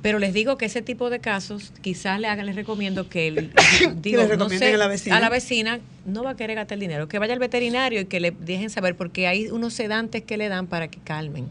Pero 0.00 0.18
les 0.20 0.32
digo 0.32 0.56
que 0.58 0.66
ese 0.66 0.80
tipo 0.80 1.10
de 1.10 1.18
casos, 1.18 1.72
quizás 1.80 2.20
le 2.20 2.28
hagan, 2.28 2.46
les 2.46 2.54
recomiendo 2.54 3.08
que, 3.08 3.26
el, 3.26 3.52
digo, 4.00 4.22
no 4.36 4.48
sé, 4.48 4.74
a 4.74 4.76
la 4.76 4.86
vecina. 4.86 5.16
a 5.16 5.20
la 5.20 5.28
vecina 5.28 5.80
no 6.06 6.22
va 6.22 6.30
a 6.30 6.36
querer 6.36 6.56
gastar 6.56 6.76
el 6.76 6.80
dinero, 6.80 7.08
que 7.08 7.18
vaya 7.18 7.32
al 7.32 7.40
veterinario 7.40 8.02
y 8.02 8.04
que 8.04 8.20
le 8.20 8.30
dejen 8.30 8.70
saber, 8.70 8.96
porque 8.96 9.26
hay 9.26 9.48
unos 9.48 9.74
sedantes 9.74 10.22
que 10.22 10.36
le 10.36 10.48
dan 10.48 10.68
para 10.68 10.88
que 10.88 11.00
calmen, 11.00 11.48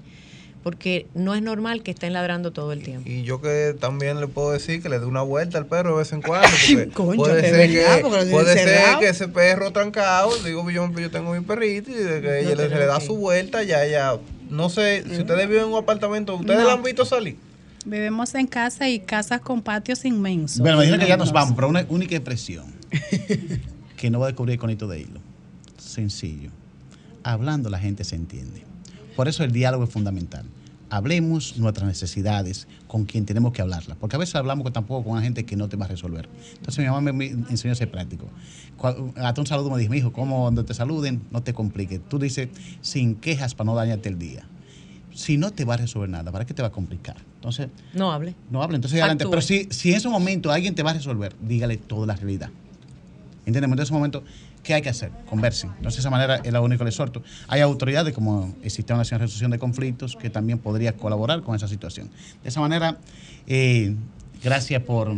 porque 0.64 1.08
no 1.14 1.34
es 1.36 1.42
normal 1.42 1.82
que 1.84 1.92
estén 1.92 2.14
ladrando 2.14 2.52
todo 2.52 2.74
el 2.74 2.84
tiempo. 2.84 3.10
Y 3.10 3.24
yo 3.24 3.42
que 3.42 3.76
también 3.80 4.20
le 4.20 4.28
puedo 4.28 4.52
decir 4.52 4.82
que 4.82 4.90
le 4.90 5.00
dé 5.00 5.06
una 5.06 5.22
vuelta 5.22 5.58
al 5.58 5.66
perro 5.66 5.92
de 5.92 5.98
vez 6.00 6.12
en 6.12 6.22
cuando. 6.22 6.48
Porque 6.68 6.90
Concho, 6.90 7.16
puede 7.16 7.42
de 7.42 7.50
ser, 7.50 7.70
verdad, 7.72 7.96
que, 7.96 8.02
porque 8.02 8.26
puede 8.26 8.54
ser 8.54 9.00
que 9.00 9.08
ese 9.10 9.28
perro 9.28 9.72
trancado, 9.72 10.32
digo 10.44 10.70
yo, 10.70 10.92
yo 10.92 11.12
tengo 11.12 11.34
mi 11.34 11.42
perrito 11.42 11.92
y 11.92 11.94
de 11.94 12.22
que 12.22 12.40
ella 12.42 12.56
le, 12.56 12.70
se 12.70 12.76
le 12.76 12.86
da 12.86 13.00
su 13.00 13.16
vuelta, 13.16 13.64
ya, 13.64 13.86
ya. 13.86 14.18
No 14.50 14.70
sé, 14.70 15.04
si 15.10 15.20
ustedes 15.22 15.48
viven 15.48 15.64
en 15.66 15.70
un 15.70 15.78
apartamento, 15.78 16.36
¿ustedes 16.36 16.60
No. 16.60 16.68
la 16.68 16.74
han 16.74 16.84
visto 16.84 17.06
salir? 17.06 17.38
Vivimos 17.86 18.36
en 18.36 18.48
casa 18.48 18.90
y 18.90 19.00
casas 19.00 19.40
con 19.40 19.62
patios 19.62 20.04
inmensos. 20.04 20.60
Bueno, 20.60 20.78
me 20.78 20.84
dijeron 20.84 21.00
que 21.00 21.08
ya 21.08 21.16
nos 21.18 21.32
vamos, 21.32 21.54
pero 21.56 21.70
una 21.70 21.86
única 21.88 22.16
expresión 22.18 22.66
que 23.96 24.10
no 24.10 24.20
va 24.20 24.26
a 24.26 24.30
descubrir 24.30 24.54
el 24.54 24.60
conito 24.60 24.88
de 24.88 25.00
hilo. 25.00 25.20
Sencillo. 25.78 26.50
Hablando 27.24 27.70
la 27.70 27.80
gente 27.80 28.04
se 28.04 28.16
entiende. 28.16 28.67
Por 29.18 29.28
eso 29.28 29.44
el 29.44 29.52
diálogo 29.52 29.84
es 29.84 29.90
fundamental. 29.90 30.46
Hablemos 30.90 31.58
nuestras 31.58 31.86
necesidades 31.86 32.66
con 32.88 33.04
quien 33.04 33.26
tenemos 33.26 33.52
que 33.52 33.62
hablarlas. 33.62 33.98
Porque 33.98 34.16
a 34.16 34.20
veces 34.20 34.36
hablamos 34.36 34.64
con- 34.64 34.72
tampoco 34.72 35.04
con 35.04 35.14
una 35.14 35.22
gente 35.22 35.44
que 35.46 35.58
no 35.58 35.68
te 35.68 35.76
va 35.76 35.84
a 35.84 35.90
resolver. 35.90 36.30
Entonces 36.54 36.78
mi 36.80 36.86
mamá 36.86 37.02
me, 37.02 37.12
me 37.12 37.26
enseñó 37.50 37.74
a 37.74 37.76
ser 37.76 37.92
práctico. 37.92 38.28
Hasta 39.18 39.42
un 39.42 39.48
saludo 39.48 39.70
me 39.72 39.80
dijo, 39.80 39.92
mi 39.92 39.98
hijo, 39.98 40.14
como 40.14 40.44
cuando 40.44 40.64
te 40.64 40.74
saluden, 40.74 41.22
no 41.32 41.44
te 41.44 41.54
compliques. 41.54 42.00
Tú 42.08 42.20
dices 42.20 42.48
sin 42.80 43.16
quejas 43.16 43.54
para 43.54 43.66
no 43.66 43.76
dañarte 43.76 44.08
el 44.08 44.18
día. 44.18 44.46
Si 45.14 45.36
no 45.38 45.52
te 45.52 45.66
va 45.66 45.74
a 45.74 45.78
resolver 45.78 46.08
nada, 46.10 46.32
¿para 46.32 46.46
qué 46.46 46.54
te 46.54 46.62
va 46.62 46.70
a 46.70 46.72
complicar? 46.72 47.18
Entonces, 47.36 47.68
No 47.94 48.12
hable. 48.14 48.36
no 48.52 48.62
hable, 48.64 48.76
entonces 48.76 49.00
adelante. 49.02 49.26
Pero 49.30 49.42
si, 49.42 49.68
si 49.72 49.90
en 49.90 49.96
ese 49.98 50.08
momento 50.10 50.52
alguien 50.52 50.74
te 50.76 50.84
va 50.84 50.92
a 50.92 50.94
resolver, 50.94 51.36
dígale 51.42 51.76
toda 51.78 52.06
la 52.08 52.16
realidad. 52.16 52.50
¿Entendemos? 53.46 53.78
En 53.78 53.84
ese 53.84 53.94
momento, 53.94 54.24
¿qué 54.68 54.74
hay 54.74 54.82
que 54.82 54.90
hacer? 54.90 55.12
Conversen. 55.30 55.70
Entonces, 55.78 55.96
de 55.96 56.00
esa 56.02 56.10
manera 56.10 56.42
es 56.44 56.52
la 56.52 56.60
única 56.60 56.80
que 56.80 56.84
le 56.86 56.92
suelto. 56.92 57.24
Hay 57.48 57.62
autoridades 57.62 58.14
como 58.14 58.54
el 58.62 58.70
Sistema 58.70 58.98
Nacional 59.00 59.22
de 59.22 59.26
Resolución 59.28 59.52
de 59.52 59.60
Conflictos 59.60 60.18
que 60.18 60.30
también 60.30 60.60
podría 60.60 60.92
colaborar 60.92 61.42
con 61.42 61.56
esa 61.56 61.70
situación. 61.70 62.10
De 62.44 62.50
esa 62.50 62.60
manera, 62.60 62.98
eh, 63.48 63.96
gracias 64.44 64.84
por 64.84 65.10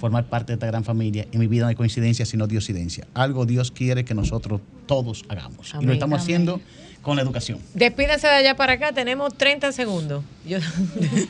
formar 0.00 0.24
parte 0.24 0.48
de 0.52 0.54
esta 0.54 0.66
gran 0.66 0.82
familia. 0.82 1.26
En 1.30 1.38
mi 1.38 1.46
vida 1.46 1.62
no 1.62 1.68
hay 1.68 1.76
coincidencia, 1.76 2.26
sino 2.26 2.48
diosidencia. 2.48 3.06
Algo 3.14 3.46
Dios 3.46 3.70
quiere 3.70 4.04
que 4.04 4.14
nosotros 4.14 4.60
todos 4.86 5.24
hagamos. 5.28 5.72
y 5.80 5.84
lo 5.86 5.92
estamos 5.92 6.16
Amén. 6.16 6.22
haciendo 6.24 6.60
con 7.00 7.14
la 7.14 7.22
educación. 7.22 7.60
Despídense 7.74 8.26
de 8.26 8.34
allá 8.34 8.56
para 8.56 8.72
acá, 8.72 8.92
tenemos 8.92 9.36
30 9.38 9.70
segundos. 9.70 10.24
Yo- 10.44 10.58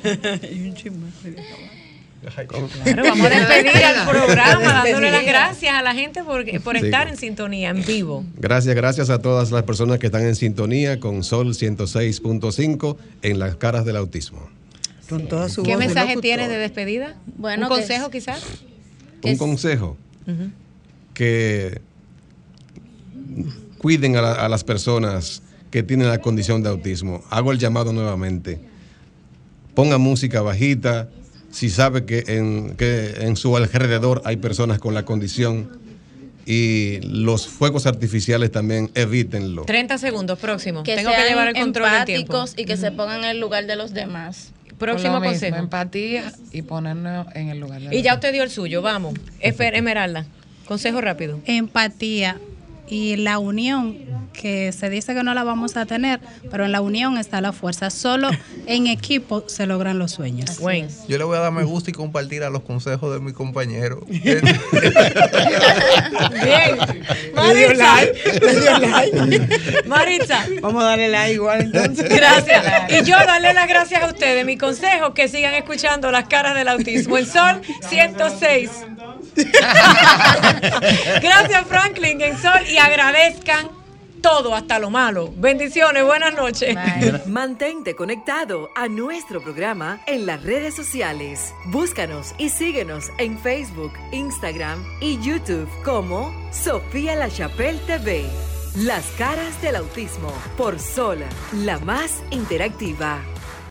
Claro, 2.85 3.03
vamos 3.05 3.27
a 3.27 3.31
despedir 3.39 3.85
al 3.85 4.09
programa, 4.09 4.83
dándole 4.85 5.11
las 5.13 5.25
gracias 5.25 5.73
a 5.73 5.83
la 5.83 5.95
gente 5.95 6.25
por, 6.25 6.45
por 6.63 6.79
Sí. 6.79 6.85
estar 6.87 7.07
en 7.09 7.17
sintonía, 7.17 7.71
en 7.71 7.85
vivo. 7.85 8.25
Gracias, 8.37 8.75
gracias 8.75 9.09
a 9.11 9.21
todas 9.21 9.53
las 9.53 9.63
personas 9.63 9.99
que 10.01 10.07
están 10.07 10.23
en 10.23 10.35
sintonía 10.35 10.99
con 10.99 11.23
Sol 11.23 11.55
106.5 11.55 12.97
en 13.23 13.39
las 13.39 13.55
caras 13.57 13.85
del 13.85 13.97
autismo. 13.97 14.49
Con 15.09 15.29
toda 15.29 15.49
su 15.49 15.63
¿Qué 15.63 15.71
voz 15.71 15.79
de 15.81 15.87
mensaje 15.87 16.09
locutor. 16.09 16.23
tienes 16.23 16.49
de 16.49 16.57
despedida? 16.59 17.15
Bueno, 17.37 17.69
¿Un 17.69 17.69
consejo 17.77 18.11
quizás? 18.11 18.43
Un 19.23 19.37
consejo 19.37 19.97
que 21.15 21.81
cuiden 23.79 24.17
a, 24.17 24.23
la- 24.23 24.33
a 24.35 24.49
las 24.49 24.65
personas 24.65 25.43
que 25.71 25.83
tienen 25.83 26.09
la 26.09 26.19
condición 26.21 26.63
de 26.63 26.69
autismo. 26.69 27.23
Hago 27.31 27.53
el 27.53 27.59
llamado 27.59 27.93
nuevamente. 27.93 28.59
Ponga 29.75 29.99
música 29.99 30.43
bajita. 30.43 31.09
Si 31.51 31.71
sabe 31.71 32.05
que 32.05 32.25
en, 32.29 32.77
que 32.77 33.17
en 33.21 33.37
su 33.37 33.57
alrededor 33.57 34.23
hay 34.25 34.37
personas 34.37 34.79
con 34.79 34.95
la 34.95 35.05
condición 35.05 35.79
y 36.47 37.01
los 37.03 37.47
fuegos 37.47 37.87
artificiales 37.87 38.51
también 38.51 38.91
evítenlo. 38.95 39.65
30 39.65 39.99
segundos, 39.99 40.39
próximo. 40.39 40.83
Que 40.83 40.97
Tengo 40.97 41.11
sean 41.11 41.23
que 41.23 41.29
llevar 41.29 41.49
el 41.49 41.55
control 41.55 41.91
del 41.91 42.05
tiempo. 42.05 42.37
empáticos 42.37 42.55
y 42.59 42.65
que 42.65 42.77
se 42.77 42.91
pongan 42.91 43.25
en 43.25 43.31
el 43.31 43.41
lugar 43.41 43.67
de 43.67 43.77
los 43.77 43.93
demás. 43.93 44.53
Próximo 44.79 44.79
Por 44.79 44.89
lo 44.89 45.21
mismo, 45.21 45.31
consejo. 45.31 45.57
Empatía 45.57 46.33
y 46.53 46.63
ponernos 46.63 47.27
en 47.35 47.49
el 47.49 47.59
lugar 47.59 47.83
de 47.83 47.95
Y 47.95 48.03
ya 48.03 48.15
usted 48.15 48.33
dio 48.33 48.43
el 48.43 48.51
suyo, 48.51 48.81
vamos. 48.81 49.15
Esmeralda, 49.41 50.25
consejo 50.67 51.01
rápido. 51.01 51.41
Empatía 51.45 52.39
y 52.91 53.17
la 53.17 53.39
unión, 53.39 53.97
que 54.33 54.73
se 54.73 54.89
dice 54.91 55.15
que 55.15 55.23
no 55.23 55.35
la 55.35 55.45
vamos 55.45 55.77
a 55.77 55.87
tener, 55.87 56.21
pero 56.51 56.65
en 56.65 56.73
la 56.73 56.81
unión 56.81 57.19
está 57.19 57.41
la 57.41 57.53
fuerza. 57.53 57.91
Solo 57.91 58.31
en 58.67 58.87
equipo 58.87 59.45
se 59.47 59.67
logran 59.67 59.99
los 59.99 60.13
sueños. 60.13 60.59
Yo 61.09 61.19
le 61.19 61.25
voy 61.25 61.37
a 61.37 61.41
dar 61.41 61.53
me 61.53 61.65
gusta 61.65 61.91
y 61.91 61.93
compartir 61.93 62.43
a 62.43 62.51
los 62.51 62.63
consejos 62.63 63.13
de 63.13 63.21
mi 63.21 63.33
compañero. 63.33 64.01
Bien. 64.09 64.31
Le 67.35 67.55
dio 67.55 67.73
like, 67.75 68.41
le 68.41 68.61
dio 68.61 68.79
like. 68.79 69.89
Maritza. 69.89 70.47
Vamos 70.61 70.83
a 70.83 70.87
darle 70.87 71.09
like 71.09 71.35
igual 71.35 71.61
entonces. 71.63 72.09
Gracias. 72.09 72.65
Y 72.91 73.05
yo 73.05 73.17
darle 73.17 73.53
las 73.55 73.69
gracias 73.69 74.03
a 74.03 74.07
ustedes. 74.07 74.45
Mi 74.47 74.57
consejo, 74.57 75.15
que 75.15 75.29
sigan 75.29 75.55
escuchando 75.55 76.11
las 76.11 76.29
caras 76.29 76.55
del 76.55 76.69
autismo. 76.69 77.17
El 77.17 77.27
Sol 77.27 77.61
106. 77.89 78.71
Gracias 81.23 81.67
Franklin 81.69 82.21
en 82.21 82.37
Sol 82.39 82.61
y 82.69 82.78
agradezcan 82.79 83.71
todo, 84.21 84.55
hasta 84.55 84.79
lo 84.79 84.91
malo. 84.91 85.33
Bendiciones, 85.37 86.05
buenas 86.05 86.35
noches. 86.35 86.77
Mantente 87.27 87.95
conectado 87.95 88.71
a 88.75 88.89
nuestro 88.89 89.41
programa 89.41 90.01
en 90.07 90.27
las 90.27 90.43
redes 90.43 90.75
sociales. 90.75 91.55
Búscanos 91.67 92.35
y 92.39 92.49
síguenos 92.49 93.11
en 93.19 93.39
Facebook, 93.39 93.93
Instagram 94.13 94.85
y 95.01 95.21
YouTube 95.21 95.69
como 95.85 96.33
Sofía 96.53 97.15
La 97.17 97.31
Chapelle 97.31 97.79
TV. 97.87 98.25
Las 98.77 99.07
caras 99.19 99.61
del 99.63 99.77
autismo 99.77 100.33
por 100.57 100.79
Sol, 100.79 101.19
la 101.53 101.79
más 101.79 102.23
interactiva. 102.31 103.21